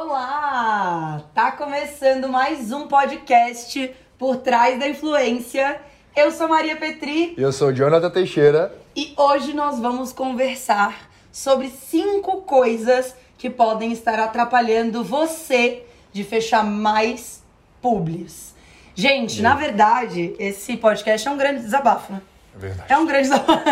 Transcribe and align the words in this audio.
Olá! 0.00 1.24
Tá 1.34 1.50
começando 1.50 2.28
mais 2.28 2.70
um 2.70 2.86
podcast 2.86 3.92
por 4.16 4.36
trás 4.36 4.78
da 4.78 4.88
influência. 4.88 5.80
Eu 6.14 6.30
sou 6.30 6.46
Maria 6.46 6.76
Petri 6.76 7.34
Eu 7.36 7.50
sou 7.50 7.72
Jonathan 7.72 8.08
Teixeira. 8.08 8.72
e 8.94 9.12
hoje 9.16 9.52
nós 9.52 9.80
vamos 9.80 10.12
conversar 10.12 11.10
sobre 11.32 11.68
cinco 11.68 12.42
coisas 12.42 13.12
que 13.36 13.50
podem 13.50 13.90
estar 13.90 14.20
atrapalhando 14.20 15.02
você 15.02 15.82
de 16.12 16.22
fechar 16.22 16.62
mais 16.62 17.42
publis. 17.82 18.54
Gente, 18.94 19.42
na 19.42 19.56
verdade, 19.56 20.32
esse 20.38 20.76
podcast 20.76 21.26
é 21.26 21.30
um 21.32 21.36
grande 21.36 21.62
desabafo, 21.62 22.12
né? 22.12 22.22
É 22.54 22.58
verdade. 22.58 22.92
É 22.92 22.96
um 22.96 23.04
grande 23.04 23.30
desabafo. 23.30 23.64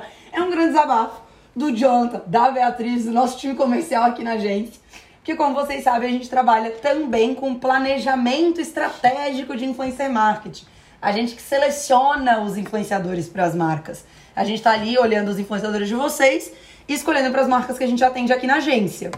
é 0.32 0.40
um 0.40 0.50
grande 0.50 0.68
desabafo 0.68 1.20
do 1.54 1.76
Jonathan, 1.76 2.22
da 2.26 2.50
Beatriz, 2.50 3.04
do 3.04 3.10
nosso 3.10 3.38
time 3.38 3.54
comercial 3.54 4.04
aqui 4.04 4.24
na 4.24 4.32
agência. 4.32 4.82
Porque, 5.24 5.36
como 5.36 5.54
vocês 5.54 5.82
sabem, 5.82 6.10
a 6.10 6.12
gente 6.12 6.28
trabalha 6.28 6.70
também 6.70 7.34
com 7.34 7.54
planejamento 7.54 8.60
estratégico 8.60 9.56
de 9.56 9.64
influencer 9.64 10.10
marketing. 10.12 10.66
A 11.00 11.12
gente 11.12 11.34
que 11.34 11.40
seleciona 11.40 12.42
os 12.42 12.58
influenciadores 12.58 13.26
para 13.26 13.44
as 13.44 13.54
marcas. 13.54 14.04
A 14.36 14.44
gente 14.44 14.60
tá 14.60 14.72
ali 14.72 14.98
olhando 14.98 15.28
os 15.30 15.38
influenciadores 15.38 15.88
de 15.88 15.94
vocês 15.94 16.52
e 16.86 16.92
escolhendo 16.92 17.30
para 17.30 17.40
as 17.40 17.48
marcas 17.48 17.78
que 17.78 17.84
a 17.84 17.86
gente 17.86 18.04
atende 18.04 18.34
aqui 18.34 18.46
na 18.46 18.56
agência. 18.56 19.12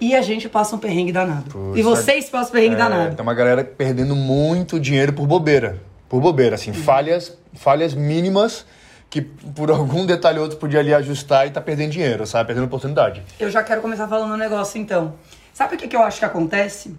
E 0.00 0.14
a 0.14 0.22
gente 0.22 0.48
passa 0.48 0.76
um 0.76 0.78
perrengue 0.78 1.10
danado. 1.10 1.50
Puxa. 1.50 1.80
E 1.80 1.82
vocês 1.82 2.30
passam 2.30 2.50
um 2.50 2.52
perrengue 2.52 2.74
É, 2.76 2.78
danado. 2.78 3.16
tem 3.16 3.22
uma 3.24 3.34
galera 3.34 3.64
perdendo 3.64 4.14
muito 4.14 4.78
dinheiro 4.78 5.12
por 5.12 5.26
bobeira. 5.26 5.82
Por 6.08 6.20
bobeira, 6.20 6.54
assim, 6.54 6.72
falhas, 6.72 7.36
falhas 7.52 7.94
mínimas 7.94 8.64
que 9.08 9.22
por 9.22 9.70
algum 9.70 10.04
detalhe 10.04 10.38
ou 10.38 10.44
outro 10.44 10.58
podia 10.58 10.80
ali 10.80 10.92
ajustar 10.92 11.46
e 11.46 11.50
tá 11.50 11.60
perdendo 11.60 11.92
dinheiro, 11.92 12.26
sabe? 12.26 12.48
Perdendo 12.48 12.66
oportunidade. 12.66 13.22
Eu 13.38 13.50
já 13.50 13.62
quero 13.62 13.80
começar 13.80 14.08
falando 14.08 14.32
um 14.34 14.36
negócio, 14.36 14.80
então. 14.80 15.14
Sabe 15.52 15.76
o 15.76 15.78
que, 15.78 15.88
que 15.88 15.96
eu 15.96 16.02
acho 16.02 16.18
que 16.18 16.24
acontece? 16.24 16.94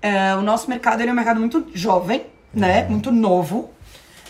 É, 0.00 0.34
o 0.34 0.42
nosso 0.42 0.70
mercado 0.70 1.00
ele 1.00 1.10
é 1.10 1.12
um 1.12 1.16
mercado 1.16 1.38
muito 1.38 1.66
jovem, 1.74 2.24
né? 2.54 2.84
Muito 2.84 3.12
novo. 3.12 3.70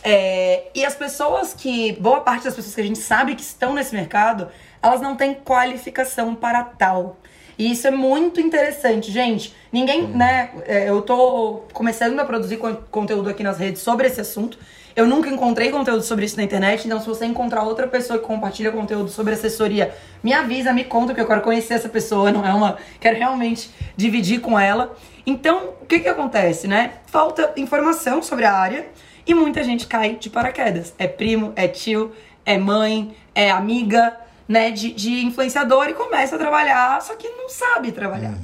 É, 0.03 0.65
e 0.75 0.85
as 0.85 0.95
pessoas 0.95 1.55
que. 1.55 1.93
Boa 2.01 2.21
parte 2.21 2.45
das 2.45 2.55
pessoas 2.55 2.75
que 2.75 2.81
a 2.81 2.85
gente 2.85 2.99
sabe 2.99 3.35
que 3.35 3.43
estão 3.43 3.75
nesse 3.75 3.95
mercado, 3.95 4.49
elas 4.83 5.01
não 5.01 5.17
têm 5.17 5.35
qualificação 5.35 6.35
para 6.35 6.63
tal. 6.65 7.17
E 7.59 7.71
isso 7.73 7.87
é 7.87 7.91
muito 7.91 8.41
interessante, 8.41 9.11
gente. 9.13 9.55
Ninguém, 9.71 10.07
né? 10.07 10.51
é, 10.67 10.89
Eu 10.89 11.03
tô 11.03 11.63
começando 11.75 12.19
a 12.19 12.25
produzir 12.25 12.57
con- 12.57 12.77
conteúdo 12.91 13.29
aqui 13.29 13.43
nas 13.43 13.59
redes 13.59 13.83
sobre 13.83 14.07
esse 14.07 14.21
assunto. 14.21 14.59
Eu 14.97 15.07
nunca 15.07 15.29
encontrei 15.29 15.71
conteúdo 15.71 16.03
sobre 16.03 16.25
isso 16.25 16.37
na 16.37 16.43
internet, 16.43 16.85
então 16.85 16.99
se 17.01 17.07
você 17.07 17.25
encontrar 17.25 17.63
outra 17.63 17.87
pessoa 17.87 18.19
que 18.19 18.25
compartilha 18.27 18.73
conteúdo 18.73 19.09
sobre 19.09 19.35
assessoria, 19.35 19.95
me 20.23 20.33
avisa, 20.33 20.73
me 20.73 20.83
conta, 20.85 21.15
que 21.15 21.21
eu 21.21 21.27
quero 21.27 21.43
conhecer 21.43 21.75
essa 21.75 21.89
pessoa, 21.89 22.33
não 22.33 22.45
é 22.45 22.53
uma. 22.53 22.77
Quero 22.99 23.17
realmente 23.17 23.71
dividir 23.97 24.41
com 24.41 24.59
ela. 24.59 24.97
Então, 25.25 25.75
o 25.81 25.87
que 25.87 26.01
que 26.01 26.09
acontece, 26.09 26.67
né? 26.67 26.95
Falta 27.07 27.53
informação 27.57 28.21
sobre 28.23 28.45
a 28.47 28.53
área 28.53 28.87
e 29.27 29.33
muita 29.33 29.63
gente 29.63 29.87
cai 29.87 30.17
de 30.17 30.29
paraquedas. 30.29 30.93
É 30.99 31.07
primo, 31.07 31.53
é 31.55 31.69
tio, 31.69 32.13
é 32.45 32.59
mãe, 32.59 33.15
é 33.35 33.51
amiga, 33.51 34.17
né, 34.51 34.73
de, 34.73 34.91
de 34.93 35.25
influenciador 35.25 35.89
e 35.89 35.95
começa 35.95 36.35
a 36.35 36.39
trabalhar, 36.39 37.01
só 37.03 37.15
que 37.15 37.29
não 37.29 37.49
sabe 37.49 37.93
trabalhar. 37.93 38.35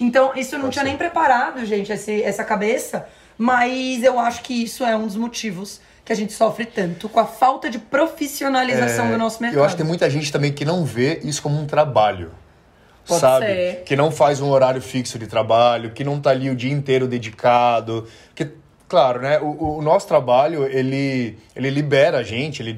Então, 0.00 0.32
isso 0.34 0.56
eu 0.56 0.58
não 0.58 0.64
Pode 0.64 0.72
tinha 0.72 0.82
ser. 0.82 0.88
nem 0.88 0.98
preparado, 0.98 1.64
gente, 1.64 1.92
esse, 1.92 2.20
essa 2.24 2.42
cabeça, 2.42 3.06
mas 3.38 4.02
eu 4.02 4.18
acho 4.18 4.42
que 4.42 4.64
isso 4.64 4.84
é 4.84 4.96
um 4.96 5.06
dos 5.06 5.14
motivos 5.14 5.80
que 6.04 6.12
a 6.12 6.16
gente 6.16 6.32
sofre 6.32 6.66
tanto 6.66 7.08
com 7.08 7.20
a 7.20 7.24
falta 7.24 7.70
de 7.70 7.78
profissionalização 7.78 9.12
do 9.12 9.16
nosso 9.16 9.40
mercado. 9.40 9.58
É, 9.58 9.60
Eu 9.60 9.64
acho 9.64 9.76
que 9.76 9.82
tem 9.82 9.86
muita 9.86 10.10
gente 10.10 10.32
também 10.32 10.52
que 10.52 10.64
não 10.64 10.84
vê 10.84 11.20
isso 11.22 11.40
como 11.40 11.56
um 11.56 11.66
trabalho. 11.66 12.32
Pode 13.06 13.20
sabe? 13.20 13.46
ser. 13.46 13.82
Que 13.84 13.94
não 13.94 14.10
faz 14.10 14.40
um 14.40 14.50
horário 14.50 14.82
fixo 14.82 15.20
de 15.20 15.28
trabalho, 15.28 15.92
que 15.92 16.02
não 16.02 16.20
tá 16.20 16.30
ali 16.30 16.50
o 16.50 16.56
dia 16.56 16.72
inteiro 16.72 17.06
dedicado. 17.06 18.08
Que, 18.34 18.48
claro, 18.88 19.20
né? 19.22 19.38
O, 19.38 19.78
o 19.78 19.82
nosso 19.82 20.08
trabalho, 20.08 20.64
ele, 20.64 21.38
ele 21.54 21.70
libera 21.70 22.18
a 22.18 22.22
gente, 22.24 22.60
ele 22.60 22.76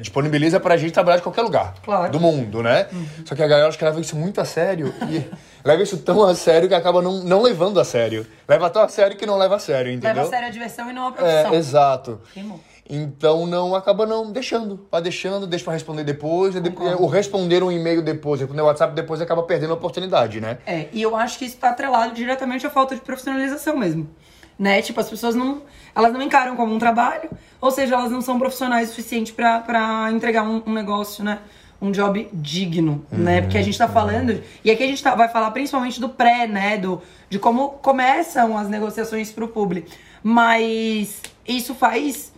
disponibiliza 0.00 0.60
pra 0.60 0.76
gente 0.76 0.92
trabalhar 0.92 1.16
de 1.16 1.22
qualquer 1.22 1.42
lugar 1.42 1.74
Claro. 1.82 2.04
Uhum. 2.04 2.10
do 2.10 2.20
mundo, 2.20 2.62
né? 2.62 2.86
Só 3.24 3.34
que 3.34 3.42
a 3.42 3.46
galera 3.46 3.68
acho 3.68 3.78
que 3.78 3.84
leva 3.84 4.00
isso 4.00 4.16
muito 4.16 4.40
a 4.40 4.44
sério 4.44 4.92
e 5.10 5.24
leva 5.66 5.82
isso 5.82 5.96
tão 5.98 6.22
a 6.24 6.34
sério 6.34 6.68
que 6.68 6.74
acaba 6.74 7.00
não, 7.02 7.22
não 7.24 7.42
levando 7.42 7.80
a 7.80 7.84
sério. 7.84 8.26
Leva 8.48 8.68
tão 8.70 8.82
a 8.82 8.88
sério 8.88 9.16
que 9.16 9.24
não 9.26 9.36
leva 9.38 9.56
a 9.56 9.58
sério, 9.58 9.90
entendeu? 9.92 10.14
Leva 10.16 10.26
a 10.26 10.30
sério 10.30 10.48
a 10.48 10.50
diversão 10.50 10.90
e 10.90 10.92
não 10.92 11.08
a 11.08 11.12
profissão. 11.12 11.54
É, 11.54 11.56
exato. 11.56 12.20
Rimou. 12.34 12.60
Então 12.90 13.46
não 13.46 13.74
acaba 13.74 14.06
não 14.06 14.32
deixando. 14.32 14.86
Vai 14.90 15.02
deixando, 15.02 15.46
deixa 15.46 15.62
pra 15.64 15.74
responder 15.74 16.04
depois. 16.04 16.54
de- 16.54 16.72
o 16.98 17.06
responder 17.06 17.62
um 17.62 17.70
e-mail 17.70 18.00
depois, 18.00 18.40
responder 18.40 18.62
o 18.62 18.64
WhatsApp 18.64 18.94
depois 18.94 19.20
acaba 19.20 19.42
perdendo 19.42 19.72
a 19.72 19.74
oportunidade, 19.74 20.40
né? 20.40 20.56
É, 20.66 20.86
e 20.90 21.02
eu 21.02 21.14
acho 21.14 21.38
que 21.38 21.44
isso 21.44 21.58
tá 21.58 21.68
atrelado 21.68 22.14
diretamente 22.14 22.66
à 22.66 22.70
falta 22.70 22.94
de 22.94 23.02
profissionalização 23.02 23.76
mesmo. 23.76 24.08
Né? 24.58 24.82
Tipo, 24.82 25.00
as 25.00 25.08
pessoas 25.08 25.34
não. 25.34 25.62
Elas 25.94 26.12
não 26.12 26.20
encaram 26.22 26.54
como 26.56 26.74
um 26.74 26.78
trabalho, 26.78 27.28
ou 27.60 27.70
seja, 27.70 27.94
elas 27.94 28.10
não 28.10 28.20
são 28.20 28.38
profissionais 28.38 28.88
o 28.88 28.90
suficiente 28.90 29.32
pra 29.32 30.08
entregar 30.12 30.42
um, 30.44 30.62
um 30.66 30.72
negócio, 30.72 31.24
né? 31.24 31.38
Um 31.80 31.90
job 31.92 32.28
digno, 32.32 33.04
né? 33.10 33.40
Porque 33.40 33.56
a 33.58 33.62
gente 33.62 33.78
tá 33.78 33.88
falando. 33.88 34.42
E 34.64 34.70
aqui 34.70 34.82
a 34.82 34.86
gente 34.86 35.02
tá- 35.02 35.14
vai 35.14 35.28
falar 35.28 35.50
principalmente 35.52 36.00
do 36.00 36.08
pré, 36.08 36.46
né? 36.46 36.76
Do, 36.76 37.00
de 37.30 37.38
como 37.38 37.70
começam 37.70 38.56
as 38.58 38.68
negociações 38.68 39.30
pro 39.32 39.48
público. 39.48 39.88
Mas 40.22 41.20
isso 41.46 41.74
faz. 41.74 42.32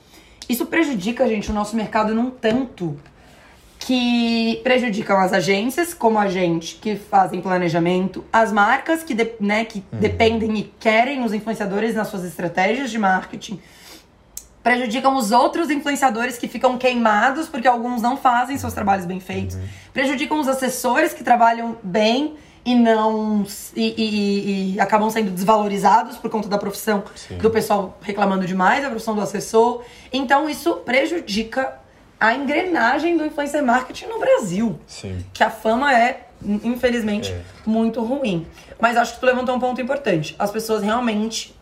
Isso 0.48 0.66
prejudica, 0.66 1.26
gente, 1.28 1.50
o 1.50 1.54
nosso 1.54 1.74
mercado 1.76 2.14
num 2.14 2.30
tanto 2.30 2.98
que 3.80 4.60
prejudicam 4.62 5.18
as 5.18 5.32
agências, 5.32 5.94
como 5.94 6.18
a 6.18 6.28
gente, 6.28 6.76
que 6.76 6.96
fazem 6.96 7.40
planejamento, 7.40 8.22
as 8.32 8.52
marcas 8.52 9.02
que, 9.02 9.14
de- 9.14 9.32
né, 9.40 9.64
que 9.64 9.82
dependem 9.90 10.56
e 10.58 10.62
querem 10.78 11.24
os 11.24 11.32
influenciadores 11.32 11.94
nas 11.94 12.08
suas 12.08 12.22
estratégias 12.24 12.90
de 12.90 12.98
marketing, 12.98 13.58
prejudicam 14.62 15.16
os 15.16 15.32
outros 15.32 15.70
influenciadores 15.70 16.36
que 16.36 16.46
ficam 16.46 16.76
queimados 16.76 17.48
porque 17.48 17.66
alguns 17.66 18.02
não 18.02 18.18
fazem 18.18 18.58
seus 18.58 18.74
trabalhos 18.74 19.06
bem 19.06 19.18
feitos, 19.18 19.56
prejudicam 19.94 20.38
os 20.38 20.46
assessores 20.46 21.14
que 21.14 21.24
trabalham 21.24 21.78
bem 21.82 22.34
e 22.62 22.74
não 22.74 23.46
e, 23.74 23.82
e- 23.82 23.94
e- 23.96 24.74
e 24.74 24.80
acabam 24.80 25.08
sendo 25.08 25.30
desvalorizados 25.30 26.18
por 26.18 26.28
conta 26.30 26.46
da 26.50 26.58
profissão 26.58 27.02
Sim. 27.16 27.38
do 27.38 27.50
pessoal 27.50 27.98
reclamando 28.02 28.46
demais 28.46 28.82
da 28.82 28.90
profissão 28.90 29.14
do 29.14 29.22
assessor. 29.22 29.82
Então 30.12 30.46
isso 30.50 30.74
prejudica 30.84 31.80
a 32.20 32.34
engrenagem 32.34 33.16
do 33.16 33.24
influencer 33.24 33.64
marketing 33.64 34.06
no 34.06 34.18
Brasil. 34.18 34.78
Sim. 34.86 35.24
Que 35.32 35.42
a 35.42 35.48
fama 35.50 35.96
é, 35.98 36.26
infelizmente, 36.44 37.32
É. 37.32 37.40
muito 37.66 38.02
ruim. 38.04 38.46
Mas 38.78 38.96
acho 38.96 39.14
que 39.14 39.20
tu 39.20 39.26
levantou 39.26 39.54
um 39.56 39.60
ponto 39.60 39.80
importante. 39.80 40.36
As 40.38 40.50
pessoas 40.50 40.82
realmente. 40.82 41.56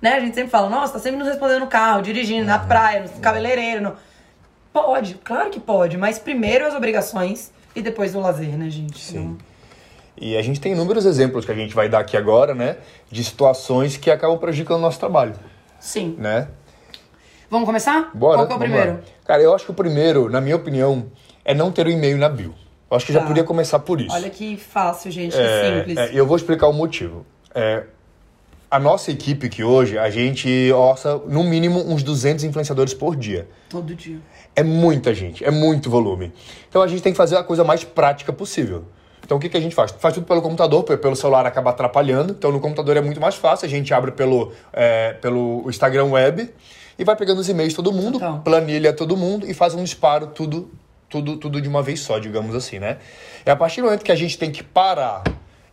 Né? 0.00 0.12
A 0.14 0.20
gente 0.20 0.34
sempre 0.34 0.50
fala, 0.50 0.68
nossa, 0.68 0.92
tá 0.94 0.98
sempre 0.98 1.18
nos 1.18 1.26
respondendo 1.26 1.60
no 1.60 1.66
carro, 1.66 2.02
dirigindo, 2.02 2.46
na 2.46 2.58
praia, 2.58 3.00
no 3.02 3.08
cabeleireiro. 3.20 3.80
No... 3.82 3.96
Pode, 4.72 5.14
claro 5.24 5.48
que 5.50 5.58
pode, 5.58 5.96
mas 5.96 6.18
primeiro 6.18 6.66
as 6.66 6.74
obrigações 6.74 7.50
e 7.74 7.80
depois 7.80 8.14
o 8.14 8.20
lazer, 8.20 8.56
né, 8.58 8.68
gente? 8.68 8.98
Sim. 9.02 9.38
E 10.18 10.36
a 10.36 10.42
gente 10.42 10.60
tem 10.60 10.72
inúmeros 10.72 11.04
exemplos 11.06 11.44
que 11.44 11.50
a 11.52 11.54
gente 11.54 11.74
vai 11.74 11.88
dar 11.88 12.00
aqui 12.00 12.16
agora, 12.16 12.54
né? 12.54 12.76
De 13.10 13.24
situações 13.24 13.96
que 13.96 14.10
acabam 14.10 14.38
prejudicando 14.38 14.78
o 14.78 14.82
nosso 14.82 14.98
trabalho, 14.98 15.34
Sim. 15.80 16.14
né? 16.18 16.48
Vamos 17.50 17.66
começar? 17.66 18.10
Bora. 18.14 18.38
Qual 18.38 18.46
que 18.46 18.52
é 18.52 18.56
o 18.56 18.58
primeiro? 18.58 18.92
lá. 18.92 18.98
Cara, 19.24 19.42
eu 19.42 19.54
acho 19.54 19.64
que 19.64 19.70
o 19.70 19.74
primeiro, 19.74 20.28
na 20.28 20.40
minha 20.40 20.56
opinião, 20.56 21.06
é 21.44 21.54
não 21.54 21.70
ter 21.70 21.86
o 21.86 21.90
e-mail 21.90 22.18
na 22.18 22.28
bio. 22.28 22.54
Eu 22.90 22.96
acho 22.96 23.06
que 23.06 23.12
já 23.12 23.20
Tá. 23.20 23.26
podia 23.26 23.44
começar 23.44 23.78
por 23.80 24.00
isso. 24.00 24.14
Olha 24.14 24.30
que 24.30 24.56
fácil, 24.56 25.10
gente, 25.10 25.32
que 25.36 25.42
É, 25.42 25.78
simples. 25.78 25.96
é, 25.98 26.10
eu 26.12 26.26
vou 26.26 26.36
explicar 26.36 26.68
o 26.68 26.72
motivo. 26.72 27.24
É, 27.54 27.84
a 28.70 28.78
nossa 28.78 29.10
equipe 29.10 29.46
aqui 29.46 29.62
hoje, 29.64 29.96
a 29.98 30.10
gente 30.10 30.70
orça 30.72 31.20
no 31.26 31.42
mínimo 31.44 31.80
uns 31.80 32.02
200 32.02 32.44
influenciadores 32.44 32.94
por 32.94 33.16
dia. 33.16 33.48
Todo 33.68 33.94
dia. 33.94 34.18
É 34.54 34.62
muita 34.62 35.12
gente, 35.14 35.44
é 35.44 35.50
muito 35.50 35.88
volume. 35.90 36.32
Então 36.68 36.80
a 36.82 36.86
gente 36.88 37.02
tem 37.02 37.12
que 37.12 37.16
fazer 37.16 37.36
a 37.36 37.42
coisa 37.44 37.62
mais 37.64 37.84
prática 37.84 38.32
possível. 38.32 38.84
Então 39.24 39.36
o 39.36 39.40
que, 39.40 39.48
que 39.48 39.56
a 39.56 39.60
gente 39.60 39.74
faz? 39.74 39.90
Faz 39.98 40.14
tudo 40.14 40.26
pelo 40.26 40.40
computador, 40.40 40.84
pelo 40.84 41.16
celular 41.16 41.44
acaba 41.46 41.70
atrapalhando. 41.70 42.32
Então 42.38 42.52
no 42.52 42.60
computador 42.60 42.96
é 42.96 43.00
muito 43.00 43.20
mais 43.20 43.34
fácil, 43.34 43.66
a 43.66 43.68
gente 43.68 43.92
abre 43.92 44.12
pelo, 44.12 44.52
é, 44.72 45.12
pelo 45.14 45.64
Instagram 45.68 46.04
Web 46.06 46.50
e 46.98 47.04
vai 47.04 47.16
pegando 47.16 47.38
os 47.40 47.48
e-mails 47.48 47.70
de 47.72 47.76
todo 47.76 47.92
mundo, 47.92 48.14
Total. 48.18 48.40
planilha 48.44 48.92
todo 48.92 49.16
mundo 49.16 49.48
e 49.48 49.54
faz 49.54 49.74
um 49.74 49.82
disparo 49.84 50.28
tudo, 50.28 50.70
tudo, 51.08 51.36
tudo 51.36 51.60
de 51.60 51.68
uma 51.68 51.82
vez 51.82 52.00
só, 52.00 52.18
digamos 52.18 52.54
assim, 52.54 52.78
né? 52.78 52.98
É 53.44 53.50
a 53.50 53.56
partir 53.56 53.80
do 53.80 53.84
momento 53.84 54.02
que 54.04 54.12
a 54.12 54.16
gente 54.16 54.38
tem 54.38 54.50
que 54.50 54.62
parar 54.62 55.22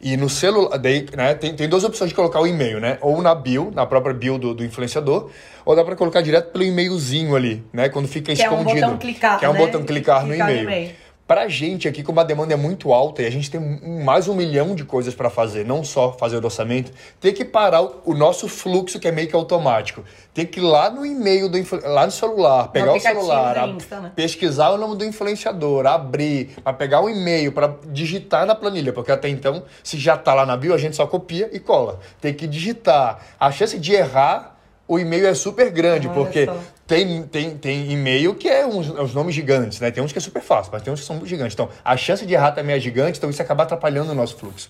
e 0.01 0.17
no 0.17 0.29
celular, 0.29 0.77
daí, 0.77 1.05
né, 1.15 1.33
tem, 1.33 1.55
tem 1.55 1.69
duas 1.69 1.85
opções 1.85 2.09
de 2.09 2.15
colocar 2.15 2.41
o 2.41 2.45
e-mail, 2.45 2.77
né? 2.81 2.97
Ou 2.99 3.21
na 3.21 3.33
bio, 3.33 3.71
na 3.73 3.85
própria 3.85 4.13
bio 4.13 4.37
do, 4.37 4.53
do 4.53 4.65
influenciador, 4.65 5.29
ou 5.63 5.73
dá 5.77 5.83
pra 5.85 5.95
colocar 5.95 6.19
direto 6.19 6.51
pelo 6.51 6.65
e-mailzinho 6.65 7.33
ali, 7.33 7.63
né? 7.71 7.87
Quando 7.87 8.05
fica 8.09 8.35
Que 8.35 8.41
é 8.41 8.49
um 8.49 8.57
escondido. 8.59 8.81
botão 8.81 8.97
clicar, 8.97 9.39
Que 9.39 9.45
é 9.45 9.49
um 9.49 9.53
né? 9.53 9.59
botão 9.59 9.83
clicar, 9.83 10.25
Clicar 10.25 10.47
no 10.47 10.53
e-mail. 10.53 10.91
Pra 11.25 11.47
gente 11.47 11.87
aqui, 11.87 12.03
como 12.03 12.19
a 12.19 12.23
demanda 12.23 12.53
é 12.53 12.57
muito 12.57 12.91
alta 12.91 13.21
e 13.21 13.25
a 13.25 13.29
gente 13.29 13.49
tem 13.49 13.59
mais 14.03 14.27
um 14.27 14.35
milhão 14.35 14.75
de 14.75 14.83
coisas 14.83 15.15
para 15.15 15.29
fazer, 15.29 15.65
não 15.65 15.81
só 15.81 16.11
fazer 16.11 16.35
o 16.35 16.43
orçamento, 16.43 16.91
tem 17.19 17.33
que 17.33 17.45
parar 17.45 17.81
o 17.81 18.13
nosso 18.13 18.49
fluxo 18.49 18.99
que 18.99 19.07
é 19.07 19.11
meio 19.11 19.29
que 19.29 19.35
automático. 19.35 20.03
Tem 20.33 20.45
que 20.45 20.59
ir 20.59 20.63
lá 20.63 20.89
no 20.89 21.05
e-mail, 21.05 21.47
do 21.47 21.57
lá 21.85 22.05
no 22.05 22.11
celular, 22.11 22.67
pegar 22.67 22.93
o 22.93 22.99
celular, 22.99 23.69
Insta, 23.69 24.01
né? 24.01 24.11
pesquisar 24.13 24.71
o 24.71 24.77
nome 24.77 24.97
do 24.97 25.05
influenciador, 25.05 25.85
abrir, 25.85 26.57
para 26.61 26.73
pegar 26.73 26.99
o 26.99 27.09
e-mail, 27.09 27.53
para 27.53 27.73
digitar 27.87 28.45
na 28.45 28.53
planilha, 28.53 28.91
porque 28.91 29.11
até 29.11 29.29
então, 29.29 29.63
se 29.81 29.97
já 29.97 30.17
tá 30.17 30.33
lá 30.33 30.45
na 30.45 30.57
bio, 30.57 30.73
a 30.73 30.77
gente 30.77 30.97
só 30.97 31.07
copia 31.07 31.49
e 31.53 31.59
cola. 31.59 32.01
Tem 32.19 32.33
que 32.33 32.45
digitar. 32.45 33.19
A 33.39 33.49
chance 33.49 33.79
de 33.79 33.93
errar 33.93 34.53
o 34.85 34.99
e-mail 34.99 35.25
é 35.25 35.33
super 35.33 35.71
grande, 35.71 36.07
Olha 36.07 36.15
porque 36.15 36.49
tem, 36.85 37.23
tem, 37.23 37.57
tem 37.57 37.91
e-mail 37.91 38.35
que 38.35 38.47
é 38.47 38.65
uns, 38.65 38.89
uns, 38.89 39.13
nomes 39.13 39.33
gigantes, 39.33 39.79
né? 39.79 39.89
Tem 39.89 40.03
uns 40.03 40.11
que 40.11 40.17
é 40.17 40.21
super 40.21 40.41
fácil, 40.41 40.71
mas 40.71 40.81
tem 40.81 40.91
uns 40.91 40.99
que 40.99 41.05
são 41.05 41.25
gigantes. 41.25 41.53
Então, 41.53 41.69
a 41.83 41.95
chance 41.95 42.25
de 42.25 42.33
errar 42.33 42.51
também 42.51 42.75
é 42.75 42.79
gigante, 42.79 43.17
então 43.17 43.29
isso 43.29 43.41
acaba 43.41 43.63
atrapalhando 43.63 44.11
o 44.11 44.15
nosso 44.15 44.35
fluxo. 44.35 44.69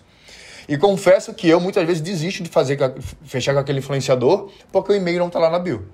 E 0.68 0.78
confesso 0.78 1.34
que 1.34 1.50
eu 1.50 1.60
muitas 1.60 1.86
vezes 1.86 2.02
desisto 2.02 2.44
de 2.44 2.50
fazer 2.50 2.78
fechar 3.26 3.54
com 3.54 3.60
aquele 3.60 3.80
influenciador 3.80 4.50
porque 4.72 4.94
o 4.94 4.96
e-mail 4.96 5.20
não 5.20 5.28
está 5.28 5.40
lá 5.40 5.50
na 5.50 5.60
bio. 5.60 5.86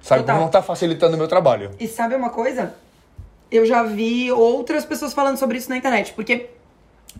Sabe? 0.00 0.22
Porque 0.22 0.38
não 0.38 0.46
está 0.46 0.62
facilitando 0.62 1.16
o 1.16 1.18
meu 1.18 1.26
trabalho. 1.26 1.72
E 1.80 1.88
sabe 1.88 2.14
uma 2.14 2.30
coisa? 2.30 2.74
Eu 3.50 3.66
já 3.66 3.82
vi 3.82 4.30
outras 4.30 4.84
pessoas 4.84 5.12
falando 5.12 5.36
sobre 5.36 5.58
isso 5.58 5.68
na 5.68 5.76
internet, 5.76 6.12
porque 6.12 6.50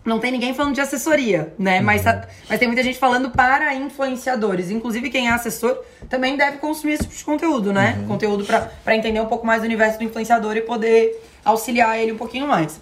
não 0.04 0.18
tem 0.18 0.32
ninguém 0.32 0.54
falando 0.54 0.74
de 0.74 0.80
assessoria, 0.80 1.52
né? 1.58 1.78
Uhum. 1.78 1.84
Mas, 1.84 2.02
mas 2.48 2.58
tem 2.58 2.68
muita 2.68 2.82
gente 2.82 2.98
falando 2.98 3.30
para 3.30 3.74
influenciadores. 3.74 4.70
Inclusive, 4.70 5.10
quem 5.10 5.28
é 5.28 5.32
assessor 5.32 5.78
também 6.08 6.36
deve 6.36 6.58
consumir 6.58 6.94
esse 6.94 7.04
tipo 7.04 7.16
de 7.16 7.24
conteúdo, 7.24 7.72
né? 7.72 7.96
Uhum. 8.00 8.06
Conteúdo 8.08 8.44
para 8.44 8.96
entender 8.96 9.20
um 9.20 9.26
pouco 9.26 9.46
mais 9.46 9.60
do 9.60 9.66
universo 9.66 9.98
do 9.98 10.04
influenciador 10.04 10.56
e 10.56 10.62
poder 10.62 11.22
auxiliar 11.44 11.98
ele 11.98 12.12
um 12.12 12.16
pouquinho 12.16 12.46
mais. 12.46 12.80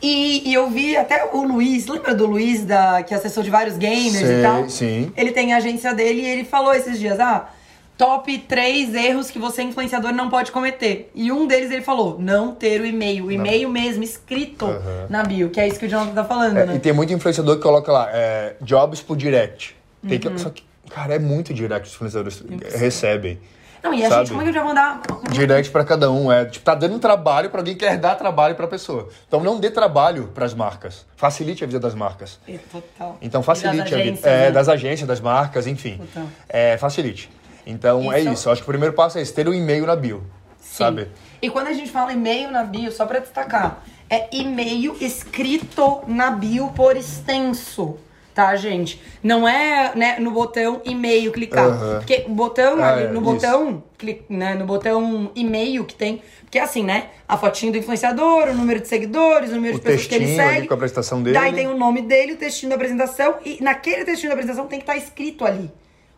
E, 0.00 0.50
e, 0.50 0.54
eu 0.54 0.68
vi 0.68 0.96
até 0.96 1.30
o 1.32 1.42
Luiz, 1.44 1.86
lembra 1.86 2.12
do 2.12 2.26
Luiz, 2.26 2.64
da, 2.64 3.04
que 3.04 3.14
é 3.14 3.16
assessor 3.16 3.44
de 3.44 3.50
vários 3.50 3.76
gamers 3.76 4.26
Sei, 4.26 4.40
e 4.40 4.42
tal? 4.42 4.68
Sim. 4.68 5.12
Ele 5.16 5.30
tem 5.30 5.52
a 5.52 5.58
agência 5.58 5.94
dele 5.94 6.22
e 6.22 6.26
ele 6.26 6.44
falou 6.44 6.74
esses 6.74 6.98
dias, 6.98 7.20
ah 7.20 7.48
top 7.96 8.38
3 8.38 8.94
erros 8.94 9.30
que 9.30 9.38
você, 9.38 9.62
influenciador, 9.62 10.12
não 10.12 10.28
pode 10.28 10.50
cometer. 10.50 11.10
E 11.14 11.30
um 11.30 11.46
deles 11.46 11.70
ele 11.70 11.82
falou: 11.82 12.18
não 12.18 12.54
ter 12.54 12.80
o 12.80 12.86
e-mail. 12.86 13.26
O 13.26 13.32
e-mail 13.32 13.68
mesmo 13.68 14.02
escrito 14.02 14.66
uhum. 14.66 15.06
na 15.08 15.22
bio, 15.22 15.50
que 15.50 15.60
é 15.60 15.68
isso 15.68 15.78
que 15.78 15.86
o 15.86 15.88
Jonathan 15.88 16.14
tá 16.14 16.24
falando, 16.24 16.56
é, 16.56 16.66
né? 16.66 16.76
E 16.76 16.78
tem 16.78 16.92
muito 16.92 17.12
influenciador 17.12 17.56
que 17.56 17.62
coloca 17.62 17.90
lá, 17.90 18.08
é, 18.12 18.56
jobs 18.60 19.00
por 19.00 19.16
direct. 19.16 19.76
Tem 20.06 20.20
uhum. 20.24 20.34
que, 20.34 20.40
só 20.40 20.50
que, 20.50 20.62
cara, 20.90 21.14
é 21.14 21.18
muito 21.18 21.54
direct 21.54 21.88
os 21.88 21.94
influenciadores 21.94 22.42
recebem. 22.74 23.38
Não, 23.82 23.92
e 23.92 24.04
a 24.04 24.08
sabe? 24.08 24.20
gente, 24.20 24.28
como 24.30 24.42
é 24.42 24.44
que 24.44 24.52
vai 24.52 24.64
mandar? 24.64 25.02
Direct 25.32 25.72
para 25.72 25.84
cada 25.84 26.10
um, 26.10 26.30
é. 26.30 26.44
Tipo, 26.44 26.64
tá 26.64 26.74
dando 26.74 26.98
trabalho 27.00 27.50
para 27.50 27.60
alguém 27.60 27.74
que 27.74 27.84
quer 27.84 27.98
dar 27.98 28.14
trabalho 28.14 28.54
pra 28.54 28.68
pessoa. 28.68 29.08
Então 29.26 29.42
não 29.42 29.58
dê 29.58 29.70
trabalho 29.70 30.28
para 30.32 30.44
as 30.44 30.54
marcas. 30.54 31.04
Facilite 31.16 31.64
a 31.64 31.66
vida 31.66 31.80
das 31.80 31.94
marcas. 31.94 32.38
É, 32.48 32.58
total. 32.70 33.18
Então 33.20 33.42
facilite 33.42 33.92
a 33.92 33.98
vida. 33.98 34.20
É, 34.22 34.38
né? 34.44 34.50
das 34.52 34.68
agências, 34.68 35.08
das 35.08 35.20
marcas, 35.20 35.66
enfim. 35.66 35.98
Total. 35.98 36.28
É, 36.48 36.78
facilite. 36.78 37.28
Então 37.66 38.00
isso... 38.02 38.12
é 38.12 38.20
isso. 38.20 38.48
Eu 38.48 38.52
acho 38.52 38.62
que 38.62 38.68
o 38.68 38.72
primeiro 38.72 38.94
passo 38.94 39.18
é 39.18 39.22
esse, 39.22 39.32
ter 39.32 39.48
um 39.48 39.54
e-mail 39.54 39.86
na 39.86 39.96
bio. 39.96 40.22
Sim. 40.60 40.84
Sabe? 40.84 41.08
E 41.40 41.50
quando 41.50 41.68
a 41.68 41.72
gente 41.72 41.90
fala 41.90 42.12
e-mail 42.12 42.50
na 42.50 42.64
bio, 42.64 42.90
só 42.92 43.06
para 43.06 43.18
destacar, 43.18 43.84
é 44.08 44.28
e-mail 44.32 44.96
escrito 45.00 46.02
na 46.06 46.30
bio 46.30 46.70
por 46.70 46.96
extenso 46.96 47.98
tá, 48.34 48.54
gente? 48.56 49.00
Não 49.22 49.46
é 49.46 49.92
né, 49.94 50.18
no 50.18 50.30
botão 50.30 50.80
e-mail 50.84 51.32
clicar. 51.32 51.68
Uhum. 51.68 51.98
Porque 51.98 52.24
o 52.26 52.30
botão 52.30 52.82
ah, 52.82 52.94
ali, 52.94 53.08
no 53.08 53.18
é, 53.18 53.22
botão, 53.22 53.82
clique, 53.98 54.24
né, 54.28 54.54
no 54.54 54.64
botão 54.64 55.30
e-mail 55.34 55.84
que 55.84 55.94
tem. 55.94 56.22
Porque 56.40 56.58
é 56.58 56.62
assim, 56.62 56.82
né? 56.82 57.08
A 57.26 57.36
fotinho 57.36 57.72
do 57.72 57.78
influenciador, 57.78 58.48
o 58.48 58.54
número 58.54 58.80
de 58.80 58.88
seguidores, 58.88 59.50
o 59.50 59.54
número 59.54 59.76
o 59.76 59.78
de 59.78 59.84
pessoas 59.84 60.06
que 60.06 60.14
ele 60.14 60.34
segue. 60.34 60.66
com 60.66 60.74
a 60.74 60.76
apresentação 60.76 61.22
dele. 61.22 61.38
Daí 61.38 61.52
tem 61.52 61.66
o 61.66 61.76
nome 61.76 62.02
dele, 62.02 62.32
o 62.32 62.36
textinho 62.36 62.70
da 62.70 62.76
apresentação. 62.76 63.36
E 63.44 63.62
naquele 63.62 64.04
textinho 64.04 64.30
da 64.30 64.34
apresentação 64.34 64.66
tem 64.66 64.78
que 64.78 64.84
estar 64.84 64.94
tá 64.94 64.98
escrito 64.98 65.44
ali 65.44 65.70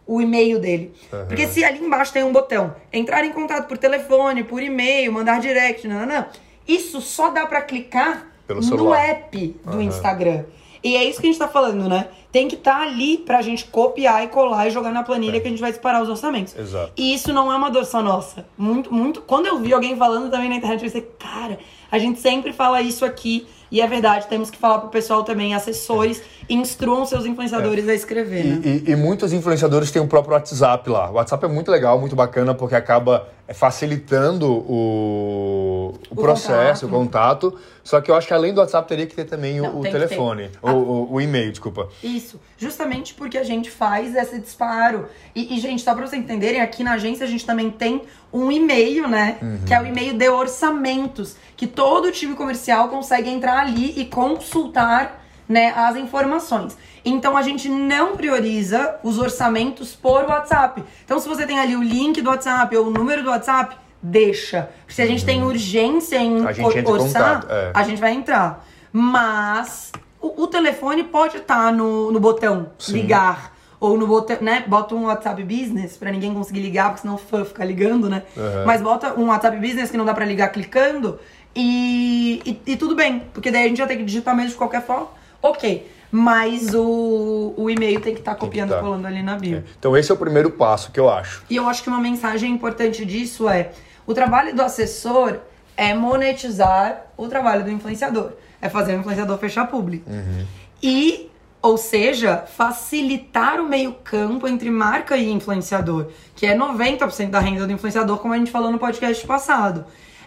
o 0.07 0.21
e-mail 0.21 0.59
dele. 0.59 0.93
Uhum. 1.13 1.27
Porque 1.27 1.47
se 1.47 1.65
ali 1.65 1.79
embaixo 1.79 2.13
tem 2.13 2.23
um 2.23 2.33
botão, 2.33 2.75
entrar 2.93 3.25
em 3.25 3.33
contato 3.33 3.67
por 3.67 3.79
telefone, 3.79 4.45
por 4.45 4.63
e-mail, 4.63 5.13
mandar 5.13 5.41
direct, 5.41 5.87
não, 5.89 6.01
não, 6.01 6.07
não. 6.07 6.27
Isso 6.67 7.01
só 7.01 7.31
dá 7.31 7.47
para 7.47 7.63
clicar 7.63 8.27
no 8.49 8.95
app 8.95 9.57
do 9.65 9.77
uhum. 9.77 9.83
Instagram. 9.83 10.45
E 10.83 10.97
é 10.97 11.05
isso 11.05 11.19
que 11.19 11.27
a 11.27 11.31
gente 11.31 11.39
tá 11.39 11.49
falando, 11.49 11.89
né? 11.89 12.09
Tem 12.31 12.47
que 12.47 12.57
estar 12.57 12.77
tá 12.77 12.83
ali 12.83 13.17
pra 13.17 13.41
gente 13.41 13.65
copiar 13.65 14.23
e 14.23 14.29
colar 14.29 14.67
e 14.69 14.71
jogar 14.71 14.93
na 14.93 15.03
planilha 15.03 15.39
é. 15.39 15.41
que 15.41 15.47
a 15.47 15.51
gente 15.51 15.61
vai 15.61 15.71
disparar 15.71 16.03
os 16.03 16.11
orçamentos. 16.11 16.55
Exato. 16.55 16.93
E 16.95 17.15
isso 17.15 17.33
não 17.33 17.51
é 17.51 17.57
uma 17.57 17.71
dor 17.71 17.87
só 17.87 18.03
nossa. 18.03 18.47
Muito, 18.59 18.93
muito. 18.93 19.23
Quando 19.23 19.47
eu 19.47 19.59
vi 19.61 19.73
alguém 19.73 19.97
falando 19.97 20.31
também 20.31 20.51
na 20.51 20.57
internet, 20.57 20.85
eu 20.85 20.91
pensei, 20.91 21.09
cara, 21.19 21.59
a 21.91 21.99
gente 21.99 22.21
sempre 22.21 22.53
fala 22.53 22.83
isso 22.83 23.03
aqui 23.03 23.47
e 23.75 23.81
é 23.81 23.89
verdade, 23.89 24.29
temos 24.29 24.53
que 24.53 24.57
falar 24.57 24.79
pro 24.79 24.89
pessoal 24.89 25.25
também, 25.25 25.53
assessores, 25.53 26.23
instruam 26.49 27.05
seus 27.05 27.27
influenciadores 27.27 27.89
é. 27.89 27.91
a 27.91 27.95
escrever. 27.97 28.45
Né? 28.45 28.61
E, 28.65 28.85
e, 28.87 28.93
e, 28.93 28.95
muitos 28.95 29.33
influenciadores 29.33 29.91
têm 29.91 30.01
o 30.01 30.07
próprio 30.07 30.35
WhatsApp 30.35 30.89
lá. 30.89 31.11
O 31.11 31.15
WhatsApp 31.15 31.45
é 31.45 31.49
muito 31.49 31.73
legal, 31.73 31.99
muito 31.99 32.15
bacana, 32.15 32.55
porque 32.55 32.77
acaba 32.77 33.27
é, 33.44 33.44
facilitando 33.53 34.51
o, 34.51 35.93
o, 36.11 36.13
o 36.13 36.17
processo, 36.17 36.89
contato. 36.89 37.47
o 37.47 37.51
contato. 37.51 37.59
Só 37.83 38.01
que 38.01 38.11
eu 38.11 38.15
acho 38.15 38.27
que 38.27 38.33
além 38.33 38.55
do 38.55 38.61
WhatsApp 38.61 38.89
teria 38.89 39.07
que 39.07 39.15
ter 39.15 39.25
também 39.25 39.61
Não, 39.61 39.81
o, 39.81 39.83
telefone, 39.83 40.51
o, 40.63 40.71
o, 40.71 41.13
o, 41.13 41.21
e-mail, 41.21 41.51
desculpa. 41.51 41.89
Isso, 42.03 42.41
justamente 42.57 43.13
porque 43.13 43.37
a 43.37 43.45
gente 43.45 43.71
faz 43.71 44.15
esse 44.15 44.39
disparo. 44.39 45.09
E, 45.35 45.55
e, 45.55 45.61
gente, 45.61 45.83
só 45.83 45.95
pra 45.95 46.07
vocês 46.07 46.23
entenderem, 46.23 46.63
aqui 46.63 46.83
na 46.83 46.93
agência 46.93 47.27
a 47.27 47.29
gente 47.29 47.45
também 47.45 47.71
tem 47.71 48.03
um 48.33 48.51
e-mail, 48.51 49.07
né? 49.07 49.37
Uhum. 49.43 49.61
Que 49.67 49.75
é 49.75 49.81
o 49.81 49.87
e-mail 49.87 50.17
de 50.17 50.29
orçamentos, 50.31 51.37
que 51.55 51.67
todo 51.67 52.11
time 52.11 52.35
comercial 52.35 52.89
consegue 52.89 53.29
entrar 53.29 53.59
ali 53.59 54.01
e 54.01 54.07
consultar 54.07 55.24
né, 55.49 55.73
as 55.77 55.97
informações. 55.97 56.77
Então 57.05 57.37
a 57.37 57.43
gente 57.43 57.69
não 57.69 58.17
prioriza 58.17 58.97
os 59.03 59.19
orçamentos 59.19 59.95
por 59.95 60.25
WhatsApp. 60.25 60.83
Então, 61.05 61.19
se 61.19 61.29
você 61.29 61.47
tem 61.47 61.59
ali 61.59 61.77
o 61.77 61.83
link 61.83 62.21
do 62.23 62.31
WhatsApp 62.31 62.75
ou 62.77 62.87
o 62.87 62.91
número 62.91 63.23
do 63.23 63.31
WhatsApp, 63.31 63.77
deixa. 64.03 64.69
Se 64.89 65.03
a 65.03 65.07
gente 65.07 65.21
uhum. 65.21 65.27
tem 65.27 65.43
urgência 65.43 66.17
em 66.17 66.47
a 66.47 66.53
gente 66.53 66.87
orçar, 66.87 67.45
é. 67.49 67.71
a 67.75 67.83
gente 67.83 68.01
vai 68.01 68.13
entrar. 68.13 68.65
Mas 68.93 69.93
o, 70.21 70.45
o 70.45 70.47
telefone 70.47 71.05
pode 71.05 71.39
estar 71.39 71.67
tá 71.67 71.73
no, 71.73 72.11
no 72.11 72.21
botão 72.21 72.71
Sim. 72.79 72.95
ligar 72.95 73.55
ou 73.79 73.99
no 73.99 74.07
botão, 74.07 74.39
né? 74.41 74.65
Bota 74.67 74.95
um 74.95 75.05
WhatsApp 75.07 75.43
Business 75.43 75.97
para 75.97 76.11
ninguém 76.11 76.33
conseguir 76.33 76.61
ligar, 76.61 76.87
porque 76.87 77.03
senão 77.03 77.17
o 77.17 77.19
fã 77.19 77.45
fica 77.45 77.63
ligando, 77.63 78.09
né? 78.09 78.23
Uhum. 78.35 78.65
Mas 78.65 78.81
bota 78.81 79.13
um 79.19 79.27
WhatsApp 79.27 79.59
Business 79.59 79.91
que 79.91 79.97
não 79.99 80.07
dá 80.07 80.15
para 80.15 80.25
ligar 80.25 80.49
clicando 80.49 81.19
e, 81.55 82.43
e, 82.45 82.73
e, 82.73 82.77
tudo 82.77 82.97
bem, 82.97 83.23
porque 83.33 83.51
daí 83.51 83.65
a 83.65 83.69
gente 83.69 83.79
já 83.79 83.87
tem 83.87 83.99
que 83.99 84.05
digitar 84.05 84.35
mesmo 84.35 84.51
de 84.51 84.57
qualquer 84.57 84.83
forma. 84.85 85.09
Ok. 85.45 85.91
Mas 86.11 86.75
o, 86.75 87.53
o 87.57 87.69
e-mail 87.69 88.01
tem 88.01 88.15
que 88.15 88.21
estar 88.21 88.35
tá 88.35 88.41
copiando 88.41 88.71
e 88.71 88.75
tá. 88.75 88.81
colando 88.81 89.07
ali 89.07 89.23
na 89.23 89.37
bio. 89.37 89.59
É. 89.59 89.63
Então 89.79 89.97
esse 89.97 90.11
é 90.11 90.15
o 90.15 90.17
primeiro 90.17 90.51
passo 90.51 90.91
que 90.91 90.99
eu 90.99 91.11
acho. 91.11 91.45
E 91.51 91.57
eu 91.57 91.69
acho 91.69 91.83
que 91.83 91.89
uma 91.89 92.01
mensagem 92.01 92.51
importante 92.51 93.05
disso 93.05 93.49
é: 93.49 93.73
o 94.07 94.15
trabalho 94.15 94.55
do 94.55 94.63
assessor 94.63 95.39
é 95.77 95.93
monetizar 95.93 97.07
o 97.17 97.29
trabalho 97.29 97.65
do 97.65 97.71
influenciador. 97.71 98.33
É 98.63 98.69
fazer 98.69 98.95
o 98.95 99.01
influenciador 99.01 99.37
fechar 99.39 99.67
público. 99.67 100.09
Uhum. 100.09 100.47
E 100.83 101.31
ou 101.61 101.79
seja, 101.79 102.45
facilitar 102.47 103.59
o 103.59 103.67
meio-campo 103.67 104.47
entre 104.47 104.71
marca 104.71 105.17
e 105.17 105.33
influenciador, 105.33 106.09
que 106.37 106.47
é 106.47 106.55
90% 106.55 107.31
da 107.31 107.41
renda 107.41 107.67
do 107.67 107.73
influenciador, 107.73 108.19
como 108.19 108.35
a 108.35 108.37
gente 108.37 108.51
falou 108.51 108.71
no 108.71 108.79
podcast 108.79 109.27
passado. 109.27 109.87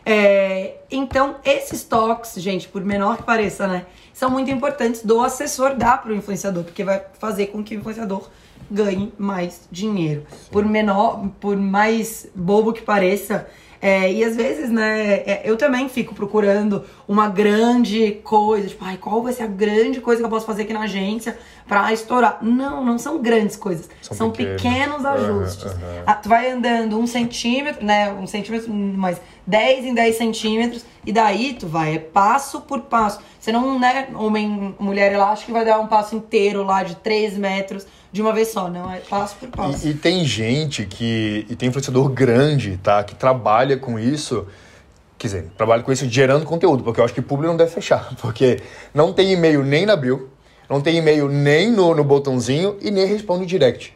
É, 0.09 0.75
então, 0.89 1.35
esses 1.43 1.83
toques, 1.83 2.41
gente, 2.41 2.65
por 2.65 2.81
menor 2.81 3.17
que 3.17 3.23
pareça, 3.23 3.67
né, 3.67 3.85
são 4.13 4.29
muito 4.29 4.49
importantes 4.49 5.03
do 5.03 5.19
assessor 5.19 5.75
dar 5.75 6.01
para 6.01 6.13
o 6.13 6.15
influenciador, 6.15 6.63
porque 6.63 6.81
vai 6.81 7.03
fazer 7.19 7.47
com 7.47 7.61
que 7.61 7.75
o 7.75 7.79
influenciador 7.79 8.29
ganhe 8.71 9.11
mais 9.17 9.67
dinheiro. 9.69 10.25
Por 10.49 10.63
menor, 10.63 11.27
por 11.41 11.57
mais 11.57 12.25
bobo 12.33 12.71
que 12.71 12.81
pareça, 12.81 13.49
é, 13.81 14.09
e 14.11 14.23
às 14.23 14.37
vezes, 14.37 14.69
né, 14.71 15.11
é, 15.25 15.41
eu 15.43 15.57
também 15.57 15.89
fico 15.89 16.15
procurando 16.15 16.85
uma 17.05 17.27
grande 17.27 18.13
coisa, 18.23 18.69
tipo, 18.69 18.85
ai, 18.85 18.95
qual 18.95 19.21
vai 19.21 19.33
ser 19.33 19.43
a 19.43 19.47
grande 19.47 19.99
coisa 19.99 20.21
que 20.21 20.25
eu 20.25 20.29
posso 20.29 20.45
fazer 20.45 20.61
aqui 20.61 20.73
na 20.73 20.83
agência 20.83 21.37
pra 21.67 21.91
estourar? 21.91 22.39
Não, 22.41 22.83
não 22.85 22.97
são 22.97 23.21
grandes 23.21 23.55
coisas, 23.55 23.89
são, 24.01 24.17
são 24.17 24.31
pequenos. 24.31 24.61
pequenos 24.61 25.05
ajustes. 25.05 25.71
Uhum, 25.71 25.79
uhum. 25.79 26.03
Ah, 26.05 26.13
tu 26.13 26.29
vai 26.29 26.51
andando 26.51 26.97
um 26.97 27.05
centímetro, 27.05 27.85
né, 27.85 28.11
um 28.11 28.25
centímetro, 28.25 28.71
mas 28.71 29.19
10 29.45 29.85
em 29.85 29.93
10 29.93 30.17
centímetros, 30.17 30.85
e 31.05 31.11
daí 31.11 31.53
tu 31.53 31.67
vai, 31.67 31.95
é 31.95 31.99
passo 31.99 32.61
por 32.61 32.81
passo. 32.81 33.19
Você 33.39 33.51
não, 33.51 33.79
né, 33.79 34.07
homem, 34.15 34.75
mulher 34.79 35.13
elástica, 35.13 35.47
que 35.47 35.53
vai 35.53 35.65
dar 35.65 35.79
um 35.79 35.87
passo 35.87 36.15
inteiro 36.15 36.63
lá 36.63 36.83
de 36.83 36.95
3 36.95 37.37
metros 37.37 37.85
de 38.11 38.21
uma 38.21 38.33
vez 38.33 38.49
só, 38.49 38.69
não 38.69 38.91
é 38.91 38.99
passo 38.99 39.35
por 39.35 39.49
passo. 39.49 39.87
E, 39.87 39.91
e 39.91 39.93
tem 39.93 40.23
gente 40.25 40.85
que. 40.85 41.45
E 41.49 41.55
tem 41.55 41.69
influenciador 41.69 42.09
grande, 42.09 42.77
tá? 42.81 43.03
Que 43.03 43.15
trabalha 43.15 43.77
com 43.77 43.99
isso. 43.99 44.47
Quer 45.17 45.27
dizer, 45.27 45.51
trabalha 45.57 45.81
com 45.81 45.91
isso 45.91 46.07
gerando 46.07 46.45
conteúdo, 46.45 46.83
porque 46.83 46.99
eu 46.99 47.05
acho 47.05 47.13
que 47.13 47.21
público 47.21 47.51
não 47.51 47.57
deve 47.57 47.71
fechar. 47.71 48.13
Porque 48.21 48.61
não 48.93 49.11
tem 49.11 49.33
e-mail 49.33 49.63
nem 49.63 49.83
na 49.83 49.95
bio, 49.95 50.29
não 50.69 50.81
tem 50.81 50.97
e-mail 50.97 51.27
nem 51.29 51.71
no, 51.71 51.93
no 51.95 52.03
botãozinho 52.03 52.77
e 52.81 52.91
nem 52.91 53.05
responde 53.05 53.45
direct. 53.45 53.95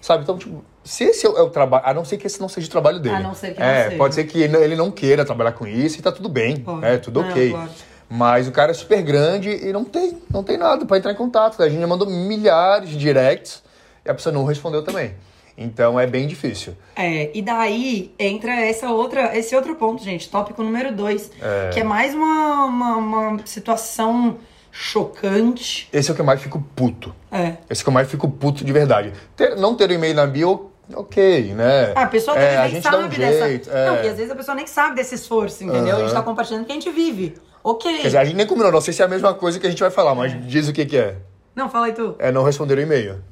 Sabe? 0.00 0.22
Então, 0.22 0.36
tipo, 0.36 0.62
se 0.84 1.04
esse 1.04 1.26
é 1.26 1.30
o, 1.30 1.38
é 1.38 1.42
o 1.42 1.50
trabalho, 1.50 1.84
a 1.86 1.94
não 1.94 2.04
ser 2.04 2.18
que 2.18 2.26
esse 2.26 2.40
não 2.40 2.48
seja 2.48 2.66
o 2.66 2.70
trabalho 2.70 3.00
dele. 3.00 3.16
A 3.16 3.20
não 3.20 3.34
ser 3.34 3.54
que 3.54 3.62
é, 3.62 3.76
não 3.76 3.84
seja. 3.84 3.96
Pode 3.96 4.14
ser 4.14 4.24
que 4.24 4.42
ele 4.42 4.76
não 4.76 4.90
queira 4.90 5.24
trabalhar 5.24 5.52
com 5.52 5.66
isso 5.66 5.98
e 5.98 6.02
tá 6.02 6.12
tudo 6.12 6.28
bem. 6.28 6.58
Pode. 6.58 6.84
É, 6.84 6.98
tudo 6.98 7.20
ok. 7.20 7.52
Pode. 7.52 7.70
Mas 8.08 8.46
o 8.46 8.52
cara 8.52 8.70
é 8.70 8.74
super 8.74 9.02
grande 9.02 9.48
e 9.48 9.72
não 9.72 9.82
tem, 9.82 10.18
não 10.30 10.44
tem 10.44 10.58
nada 10.58 10.84
para 10.84 10.98
entrar 10.98 11.10
em 11.10 11.16
contato. 11.16 11.60
A 11.62 11.68
gente 11.68 11.80
já 11.80 11.86
mandou 11.86 12.08
milhares 12.08 12.90
de 12.90 12.98
directs 12.98 13.62
e 14.04 14.10
a 14.10 14.14
pessoa 14.14 14.32
não 14.32 14.44
respondeu 14.44 14.82
também. 14.82 15.14
Então 15.56 15.98
é 15.98 16.06
bem 16.06 16.26
difícil. 16.26 16.74
É, 16.96 17.30
e 17.32 17.40
daí 17.40 18.12
entra 18.18 18.52
essa 18.52 18.90
outra, 18.90 19.36
esse 19.36 19.54
outro 19.56 19.74
ponto, 19.76 20.02
gente, 20.02 20.28
tópico 20.28 20.62
número 20.62 20.92
dois, 20.94 21.30
É. 21.40 21.70
que 21.72 21.80
é 21.80 21.84
mais 21.84 22.12
uma, 22.14 22.64
uma, 22.66 22.96
uma 22.96 23.46
situação 23.46 24.36
chocante. 24.76 25.88
Esse 25.92 26.10
é 26.10 26.12
o 26.12 26.14
que 26.16 26.20
eu 26.20 26.24
mais 26.24 26.42
fico 26.42 26.60
puto. 26.74 27.14
É. 27.30 27.54
Esse 27.70 27.80
é 27.80 27.82
o 27.82 27.84
que 27.84 27.88
eu 27.88 27.92
mais 27.92 28.10
fico 28.10 28.28
puto 28.28 28.64
de 28.64 28.72
verdade. 28.72 29.12
Ter- 29.36 29.54
não 29.56 29.76
ter 29.76 29.88
o 29.88 29.92
e-mail 29.92 30.14
na 30.16 30.26
bio, 30.26 30.72
ok, 30.92 31.54
né? 31.54 31.92
Ah, 31.94 32.02
a 32.02 32.06
pessoa 32.08 32.36
é, 32.36 32.48
nem 32.48 32.56
a 32.56 32.68
gente 32.68 32.82
sabe 32.82 32.96
dá 32.96 33.04
um 33.04 33.08
dessa. 33.08 33.46
jeito. 33.48 33.70
é. 33.70 33.86
Não, 33.86 33.94
e 34.04 34.08
às 34.08 34.16
vezes 34.16 34.30
a 34.32 34.34
pessoa 34.34 34.54
nem 34.56 34.66
sabe 34.66 34.96
desse 34.96 35.14
esforço, 35.14 35.62
entendeu? 35.62 35.96
A 35.96 36.00
gente 36.00 36.12
tá 36.12 36.22
compartilhando 36.22 36.62
o 36.62 36.66
que 36.66 36.72
a 36.72 36.74
gente 36.74 36.90
vive. 36.90 37.36
Ok. 37.62 37.98
Quer 37.98 38.02
dizer, 38.02 38.18
a 38.18 38.24
gente 38.24 38.36
nem 38.36 38.46
combinou, 38.46 38.72
não 38.72 38.80
sei 38.80 38.92
se 38.92 39.00
é 39.00 39.04
a 39.04 39.08
mesma 39.08 39.32
coisa 39.32 39.60
que 39.60 39.66
a 39.66 39.70
gente 39.70 39.80
vai 39.80 39.90
falar, 39.90 40.12
mas 40.14 40.32
diz 40.46 40.68
o 40.68 40.72
que, 40.72 40.84
que 40.84 40.96
é. 40.96 41.16
Não, 41.54 41.68
fala 41.70 41.86
aí 41.86 41.92
tu. 41.92 42.16
É 42.18 42.32
não 42.32 42.42
responder 42.42 42.76
o 42.76 42.80
e-mail. 42.80 43.22